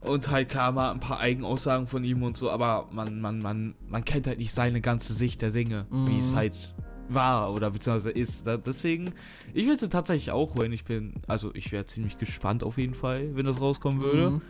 Und 0.01 0.31
halt 0.31 0.49
klar 0.49 0.73
mal 0.73 0.91
ein 0.91 0.99
paar 0.99 1.21
Eigenaussagen 1.21 1.87
von 1.87 2.03
ihm 2.03 2.25
und 2.25 2.37
so, 2.37 2.51
aber 2.51 2.89
man, 2.91 3.21
man, 3.21 3.39
man, 3.39 3.77
man 3.89 4.05
kennt 4.05 4.27
halt 4.27 4.39
nicht 4.39 4.53
seine 4.53 4.81
ganze 4.81 5.13
Sicht 5.15 5.43
der 5.43 5.53
Dinge, 5.53 5.87
wie 5.91 6.19
es 6.19 6.33
Mhm. 6.33 6.37
halt 6.37 6.75
war 7.09 7.53
oder 7.53 7.71
beziehungsweise 7.71 8.11
ist. 8.11 8.47
Deswegen, 8.67 9.13
ich 9.55 9.67
würde 9.67 9.89
tatsächlich 9.89 10.31
auch 10.31 10.55
holen. 10.55 10.73
Ich 10.73 10.85
bin, 10.85 11.15
also 11.27 11.55
ich 11.55 11.73
wäre 11.73 11.85
ziemlich 11.87 12.19
gespannt 12.19 12.63
auf 12.65 12.79
jeden 12.79 12.95
Fall, 12.95 13.35
wenn 13.37 13.47
das 13.47 13.61
rauskommen 13.61 14.01
würde. 14.01 14.31
Mhm. 14.31 14.43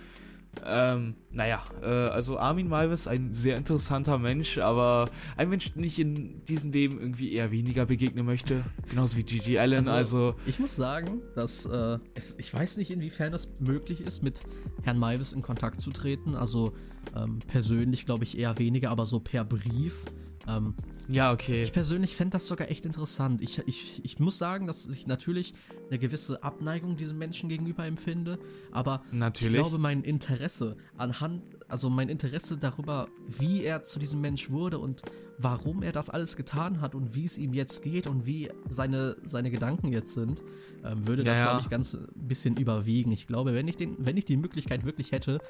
Ähm, 0.66 1.14
naja, 1.30 1.62
äh, 1.80 1.86
also 1.86 2.38
Armin 2.38 2.68
Malvis, 2.68 3.06
ein 3.06 3.32
sehr 3.32 3.56
interessanter 3.56 4.18
Mensch, 4.18 4.58
aber 4.58 5.08
ein 5.38 5.48
Mensch, 5.48 5.72
den 5.72 5.82
ich 5.82 5.98
in 5.98 6.44
diesem 6.44 6.72
Leben 6.72 7.00
irgendwie 7.00 7.32
eher 7.32 7.50
weniger 7.50 7.86
begegnen 7.86 8.26
möchte. 8.26 8.62
Genauso 8.90 9.16
wie 9.16 9.22
Gigi 9.22 9.58
Allen, 9.58 9.78
Also- 9.88 9.92
also, 9.92 10.34
Ich 10.44 10.58
muss 10.58 10.76
sagen, 10.76 11.22
dass 11.34 11.64
äh, 11.64 11.98
es, 12.14 12.38
ich 12.38 12.52
weiß 12.52 12.76
nicht, 12.76 12.90
inwiefern 12.90 13.32
es 13.32 13.48
möglich 13.60 14.02
ist, 14.02 14.22
mit 14.22 14.42
Herrn 14.82 14.98
Maivis 14.98 15.32
in 15.32 15.40
Kontakt 15.40 15.80
zu 15.80 15.90
treten. 15.90 16.34
Also 16.34 16.74
ähm, 17.16 17.38
persönlich 17.46 18.04
glaube 18.04 18.24
ich 18.24 18.36
eher 18.38 18.58
weniger, 18.58 18.90
aber 18.90 19.06
so 19.06 19.20
per 19.20 19.44
Brief. 19.46 20.04
Ähm, 20.48 20.74
ja, 21.08 21.32
okay. 21.32 21.62
ich 21.62 21.72
persönlich 21.72 22.16
fände 22.16 22.32
das 22.32 22.46
sogar 22.46 22.70
echt 22.70 22.86
interessant. 22.86 23.42
Ich, 23.42 23.58
ich, 23.66 24.04
ich 24.04 24.18
muss 24.18 24.38
sagen, 24.38 24.66
dass 24.66 24.86
ich 24.86 25.06
natürlich 25.06 25.54
eine 25.88 25.98
gewisse 25.98 26.42
Abneigung 26.42 26.96
diesem 26.96 27.18
Menschen 27.18 27.48
gegenüber 27.48 27.84
empfinde, 27.86 28.38
aber 28.70 29.02
Natürlich. 29.12 29.54
ich 29.54 29.60
glaube, 29.60 29.78
mein 29.78 30.02
Interesse 30.02 30.76
anhand, 30.96 31.42
also 31.68 31.90
mein 31.90 32.08
Interesse 32.08 32.56
darüber, 32.56 33.08
wie 33.26 33.64
er 33.64 33.84
zu 33.84 33.98
diesem 33.98 34.20
Mensch 34.20 34.50
wurde 34.50 34.78
und 34.78 35.02
warum 35.38 35.82
er 35.82 35.92
das 35.92 36.10
alles 36.10 36.36
getan 36.36 36.80
hat 36.80 36.94
und 36.94 37.14
wie 37.14 37.24
es 37.24 37.38
ihm 37.38 37.52
jetzt 37.52 37.82
geht 37.82 38.06
und 38.06 38.26
wie 38.26 38.48
seine, 38.68 39.16
seine 39.24 39.50
Gedanken 39.50 39.88
jetzt 39.88 40.14
sind, 40.14 40.42
ähm, 40.84 41.06
würde 41.06 41.24
das, 41.24 41.38
Ja, 41.38 41.44
ja. 41.44 41.50
glaube 41.50 41.62
ich, 41.62 41.70
ganz 41.70 41.94
ein 41.94 42.06
bisschen 42.14 42.56
überwiegen. 42.56 43.12
Ich 43.12 43.26
glaube, 43.26 43.54
wenn 43.54 43.66
ich, 43.68 43.76
den, 43.76 43.96
wenn 43.98 44.16
ich 44.16 44.24
die 44.24 44.36
Möglichkeit 44.36 44.84
wirklich 44.84 45.12
hätte, 45.12 45.40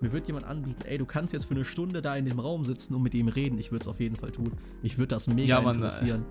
mir 0.00 0.12
wird 0.12 0.26
jemand 0.26 0.46
anbieten, 0.46 0.82
ey, 0.84 0.98
du 0.98 1.06
kannst 1.06 1.32
jetzt 1.32 1.46
für 1.46 1.54
eine 1.54 1.64
Stunde 1.64 2.02
da 2.02 2.14
in 2.16 2.24
dem 2.26 2.38
Raum 2.38 2.64
sitzen 2.64 2.94
und 2.94 3.02
mit 3.02 3.14
ihm 3.14 3.28
reden, 3.28 3.58
ich 3.58 3.72
würde 3.72 3.82
es 3.84 3.88
auf 3.88 3.98
jeden 4.00 4.16
Fall 4.16 4.30
tun. 4.32 4.52
Mich 4.82 4.98
würde 4.98 5.14
das 5.14 5.26
mega 5.26 5.42
Ja, 5.56 5.60
Mann, 5.60 5.74
äh, 5.74 5.78
interessieren. 5.78 6.24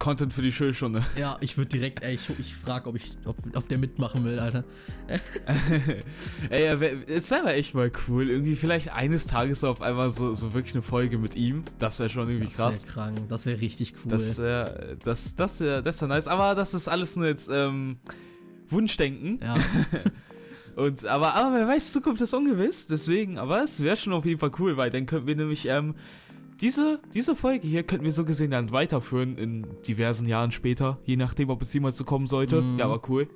Content 0.00 0.34
für 0.34 0.42
die 0.42 0.50
Schulstunde. 0.50 1.06
Ja, 1.16 1.36
ich 1.40 1.56
würde 1.56 1.68
direkt, 1.68 2.02
ey, 2.02 2.16
ich, 2.16 2.28
ich 2.36 2.56
frage, 2.56 2.88
ob, 2.88 2.96
ich, 2.96 3.16
ob, 3.24 3.36
ob 3.54 3.68
der 3.68 3.78
mitmachen 3.78 4.24
will, 4.24 4.40
Alter. 4.40 4.64
Ey, 6.50 6.64
ja, 6.66 6.80
wär- 6.80 7.08
es 7.08 7.30
wäre 7.30 7.52
echt 7.54 7.74
mal 7.74 7.90
cool. 8.08 8.28
Irgendwie 8.28 8.56
vielleicht 8.56 8.92
eines 8.92 9.26
Tages 9.28 9.62
auf 9.62 9.80
einmal 9.80 10.10
so, 10.10 10.34
so 10.34 10.54
wirklich 10.54 10.74
eine 10.74 10.82
Folge 10.82 11.18
mit 11.18 11.36
ihm. 11.36 11.62
Das 11.78 12.00
wäre 12.00 12.10
schon 12.10 12.28
irgendwie 12.28 12.46
Das 12.48 12.58
wäre 12.58 12.70
krass. 12.72 12.82
krank, 12.84 13.28
das 13.28 13.46
wäre 13.46 13.60
richtig 13.60 13.94
cool. 14.04 14.10
Das, 14.10 14.38
äh, 14.38 14.96
das, 15.04 15.36
das, 15.36 15.60
äh, 15.60 15.84
das 15.84 16.00
wäre 16.00 16.08
nice. 16.08 16.26
Aber 16.26 16.56
das 16.56 16.74
ist 16.74 16.88
alles 16.88 17.14
nur 17.14 17.26
jetzt 17.28 17.48
ähm, 17.52 17.98
Wunschdenken. 18.70 19.38
ja. 19.40 19.54
Und, 20.76 21.04
aber, 21.04 21.34
aber 21.34 21.54
wer 21.56 21.68
weiß, 21.68 21.92
Zukunft 21.92 22.20
ist 22.22 22.34
ungewiss. 22.34 22.86
Deswegen, 22.86 23.38
aber 23.38 23.62
es 23.62 23.82
wäre 23.82 23.96
schon 23.96 24.12
auf 24.12 24.24
jeden 24.24 24.38
Fall 24.40 24.52
cool, 24.58 24.76
weil 24.76 24.90
dann 24.90 25.06
könnten 25.06 25.26
wir 25.26 25.36
nämlich 25.36 25.66
ähm, 25.66 25.94
diese, 26.60 27.00
diese 27.12 27.34
Folge 27.34 27.66
hier 27.66 27.82
könnten 27.82 28.04
wir 28.04 28.12
so 28.12 28.24
gesehen 28.24 28.50
dann 28.52 28.70
weiterführen 28.72 29.36
in 29.36 29.66
diversen 29.86 30.26
Jahren 30.26 30.52
später. 30.52 30.98
Je 31.04 31.16
nachdem, 31.16 31.50
ob 31.50 31.62
es 31.62 31.72
jemals 31.74 31.96
so 31.96 32.04
kommen 32.04 32.26
sollte. 32.26 32.62
Mhm. 32.62 32.78
Ja, 32.78 32.86
aber 32.86 33.02
cool. 33.08 33.28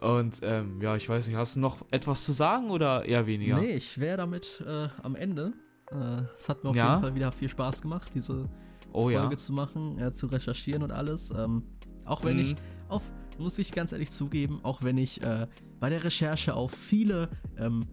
Und 0.00 0.40
ähm, 0.42 0.80
ja, 0.80 0.96
ich 0.96 1.08
weiß 1.08 1.26
nicht, 1.26 1.36
hast 1.36 1.56
du 1.56 1.60
noch 1.60 1.84
etwas 1.90 2.24
zu 2.24 2.32
sagen 2.32 2.70
oder 2.70 3.04
eher 3.04 3.26
weniger? 3.26 3.60
Nee, 3.60 3.72
ich 3.76 4.00
wäre 4.00 4.16
damit 4.16 4.62
äh, 4.66 4.88
am 5.02 5.14
Ende. 5.14 5.52
Äh, 5.90 6.22
es 6.34 6.48
hat 6.48 6.64
mir 6.64 6.70
auf 6.70 6.76
Ja? 6.76 6.90
jeden 6.90 7.02
Fall 7.02 7.14
wieder 7.14 7.32
viel 7.32 7.48
Spaß 7.50 7.82
gemacht, 7.82 8.10
diese 8.14 8.48
oh 8.92 9.10
Folge 9.10 9.14
ja. 9.32 9.36
zu 9.36 9.52
machen, 9.52 9.98
äh, 9.98 10.10
zu 10.10 10.26
recherchieren 10.26 10.82
und 10.82 10.90
alles. 10.90 11.30
Ähm, 11.36 11.64
auch 12.06 12.24
wenn 12.24 12.36
Mhm. 12.36 12.42
ich 12.42 12.56
auf, 12.88 13.12
muss 13.40 13.58
ich 13.58 13.72
ganz 13.72 13.92
ehrlich 13.92 14.10
zugeben, 14.10 14.60
auch 14.62 14.82
wenn 14.82 14.98
ich 14.98 15.22
äh, 15.22 15.46
bei 15.80 15.88
der 15.90 16.04
Recherche 16.04 16.54
auf 16.54 16.72
viele, 16.72 17.28
ähm, 17.58 17.86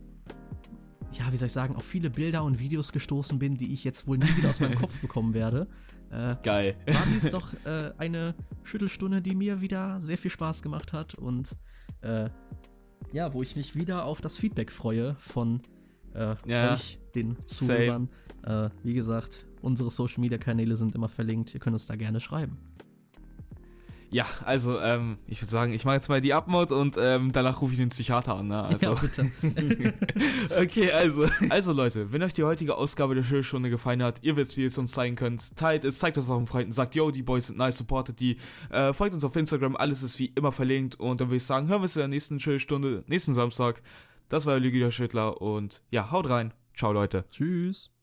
ja, 1.13 1.31
wie 1.31 1.37
soll 1.37 1.47
ich 1.47 1.53
sagen, 1.53 1.75
auf 1.75 1.85
viele 1.85 2.09
Bilder 2.09 2.43
und 2.43 2.59
Videos 2.59 2.91
gestoßen 2.91 3.39
bin, 3.39 3.57
die 3.57 3.71
ich 3.73 3.83
jetzt 3.83 4.07
wohl 4.07 4.17
nie 4.17 4.35
wieder 4.35 4.49
aus 4.49 4.59
meinem 4.59 4.75
Kopf 4.79 4.99
bekommen 4.99 5.33
werde, 5.33 5.67
äh, 6.11 6.35
Geil. 6.43 6.75
war 6.85 7.03
dies 7.13 7.29
doch 7.31 7.53
äh, 7.65 7.91
eine 7.97 8.35
Schüttelstunde, 8.63 9.21
die 9.21 9.35
mir 9.35 9.61
wieder 9.61 9.99
sehr 9.99 10.17
viel 10.17 10.31
Spaß 10.31 10.61
gemacht 10.63 10.93
hat 10.93 11.15
und 11.15 11.55
äh, 12.01 12.29
ja, 13.13 13.33
wo 13.33 13.41
ich 13.41 13.55
mich 13.55 13.73
wieder 13.75 14.03
auf 14.03 14.19
das 14.19 14.37
Feedback 14.37 14.69
freue 14.71 15.15
von 15.17 15.61
äh, 16.13 16.35
Ja. 16.45 16.73
euch, 16.73 16.99
den 17.15 17.37
Zuhörern. 17.45 18.09
Äh, 18.43 18.69
wie 18.83 18.93
gesagt, 18.93 19.47
unsere 19.61 19.91
Social 19.91 20.19
Media 20.19 20.37
Kanäle 20.37 20.75
sind 20.75 20.93
immer 20.93 21.07
verlinkt. 21.07 21.53
Ihr 21.53 21.59
könnt 21.61 21.73
uns 21.73 21.85
da 21.85 21.95
gerne 21.95 22.19
schreiben. 22.19 22.57
Ja, 24.09 24.25
also, 24.45 24.79
ähm, 24.79 25.17
ich 25.27 25.41
würde 25.41 25.51
sagen, 25.51 25.73
ich 25.73 25.83
mache 25.83 25.95
jetzt 25.95 26.07
mal 26.07 26.21
die 26.21 26.33
Abmod 26.33 26.71
und 26.71 26.95
ähm, 26.99 27.31
danach 27.33 27.61
rufe 27.61 27.73
ich 27.73 27.79
den 27.79 27.89
Psychiater 27.89 28.35
an, 28.35 28.47
ne? 28.47 28.63
Also. 28.63 28.85
Ja, 28.85 28.93
bitte. 28.93 29.31
okay, 30.61 30.91
also. 30.91 31.27
Also 31.49 31.73
Leute, 31.73 32.11
wenn 32.11 32.23
euch 32.23 32.33
die 32.33 32.43
heutige 32.43 32.75
Ausgabe 32.75 33.15
der 33.15 33.23
Schulstunde 33.23 33.69
gefallen 33.69 34.01
hat, 34.01 34.19
ihr 34.21 34.35
wisst, 34.37 34.55
wie 34.55 34.61
ihr 34.61 34.67
es 34.67 34.77
uns 34.77 34.93
zeigen 34.93 35.15
könnt. 35.15 35.55
Teilt 35.57 35.83
es, 35.83 35.99
zeigt 35.99 36.15
es 36.17 36.29
euren 36.29 36.47
Freunden, 36.47 36.71
sagt, 36.71 36.95
yo, 36.95 37.11
die 37.11 37.23
Boys 37.23 37.47
sind 37.47 37.57
nice, 37.57 37.77
supportet 37.77 38.19
die. 38.19 38.37
Äh, 38.69 38.93
folgt 38.93 39.13
uns 39.13 39.23
auf 39.23 39.35
Instagram, 39.35 39.75
alles 39.75 40.03
ist 40.03 40.17
wie 40.19 40.31
immer 40.35 40.51
verlinkt. 40.51 40.95
Und 40.99 41.19
dann 41.19 41.27
würde 41.27 41.37
ich 41.37 41.43
sagen, 41.43 41.67
hören 41.67 41.79
wir 41.79 41.83
uns 41.83 41.95
in 41.95 42.01
der 42.01 42.07
nächsten 42.07 42.39
Schulstunde, 42.39 43.03
nächsten 43.07 43.33
Samstag. 43.33 43.81
Das 44.29 44.45
war 44.45 44.59
Lüge 44.59 44.79
der 44.79 44.91
Schüttler 44.91 45.41
und 45.41 45.81
ja, 45.89 46.11
haut 46.11 46.29
rein. 46.29 46.53
Ciao, 46.75 46.93
Leute. 46.93 47.25
Tschüss. 47.31 47.96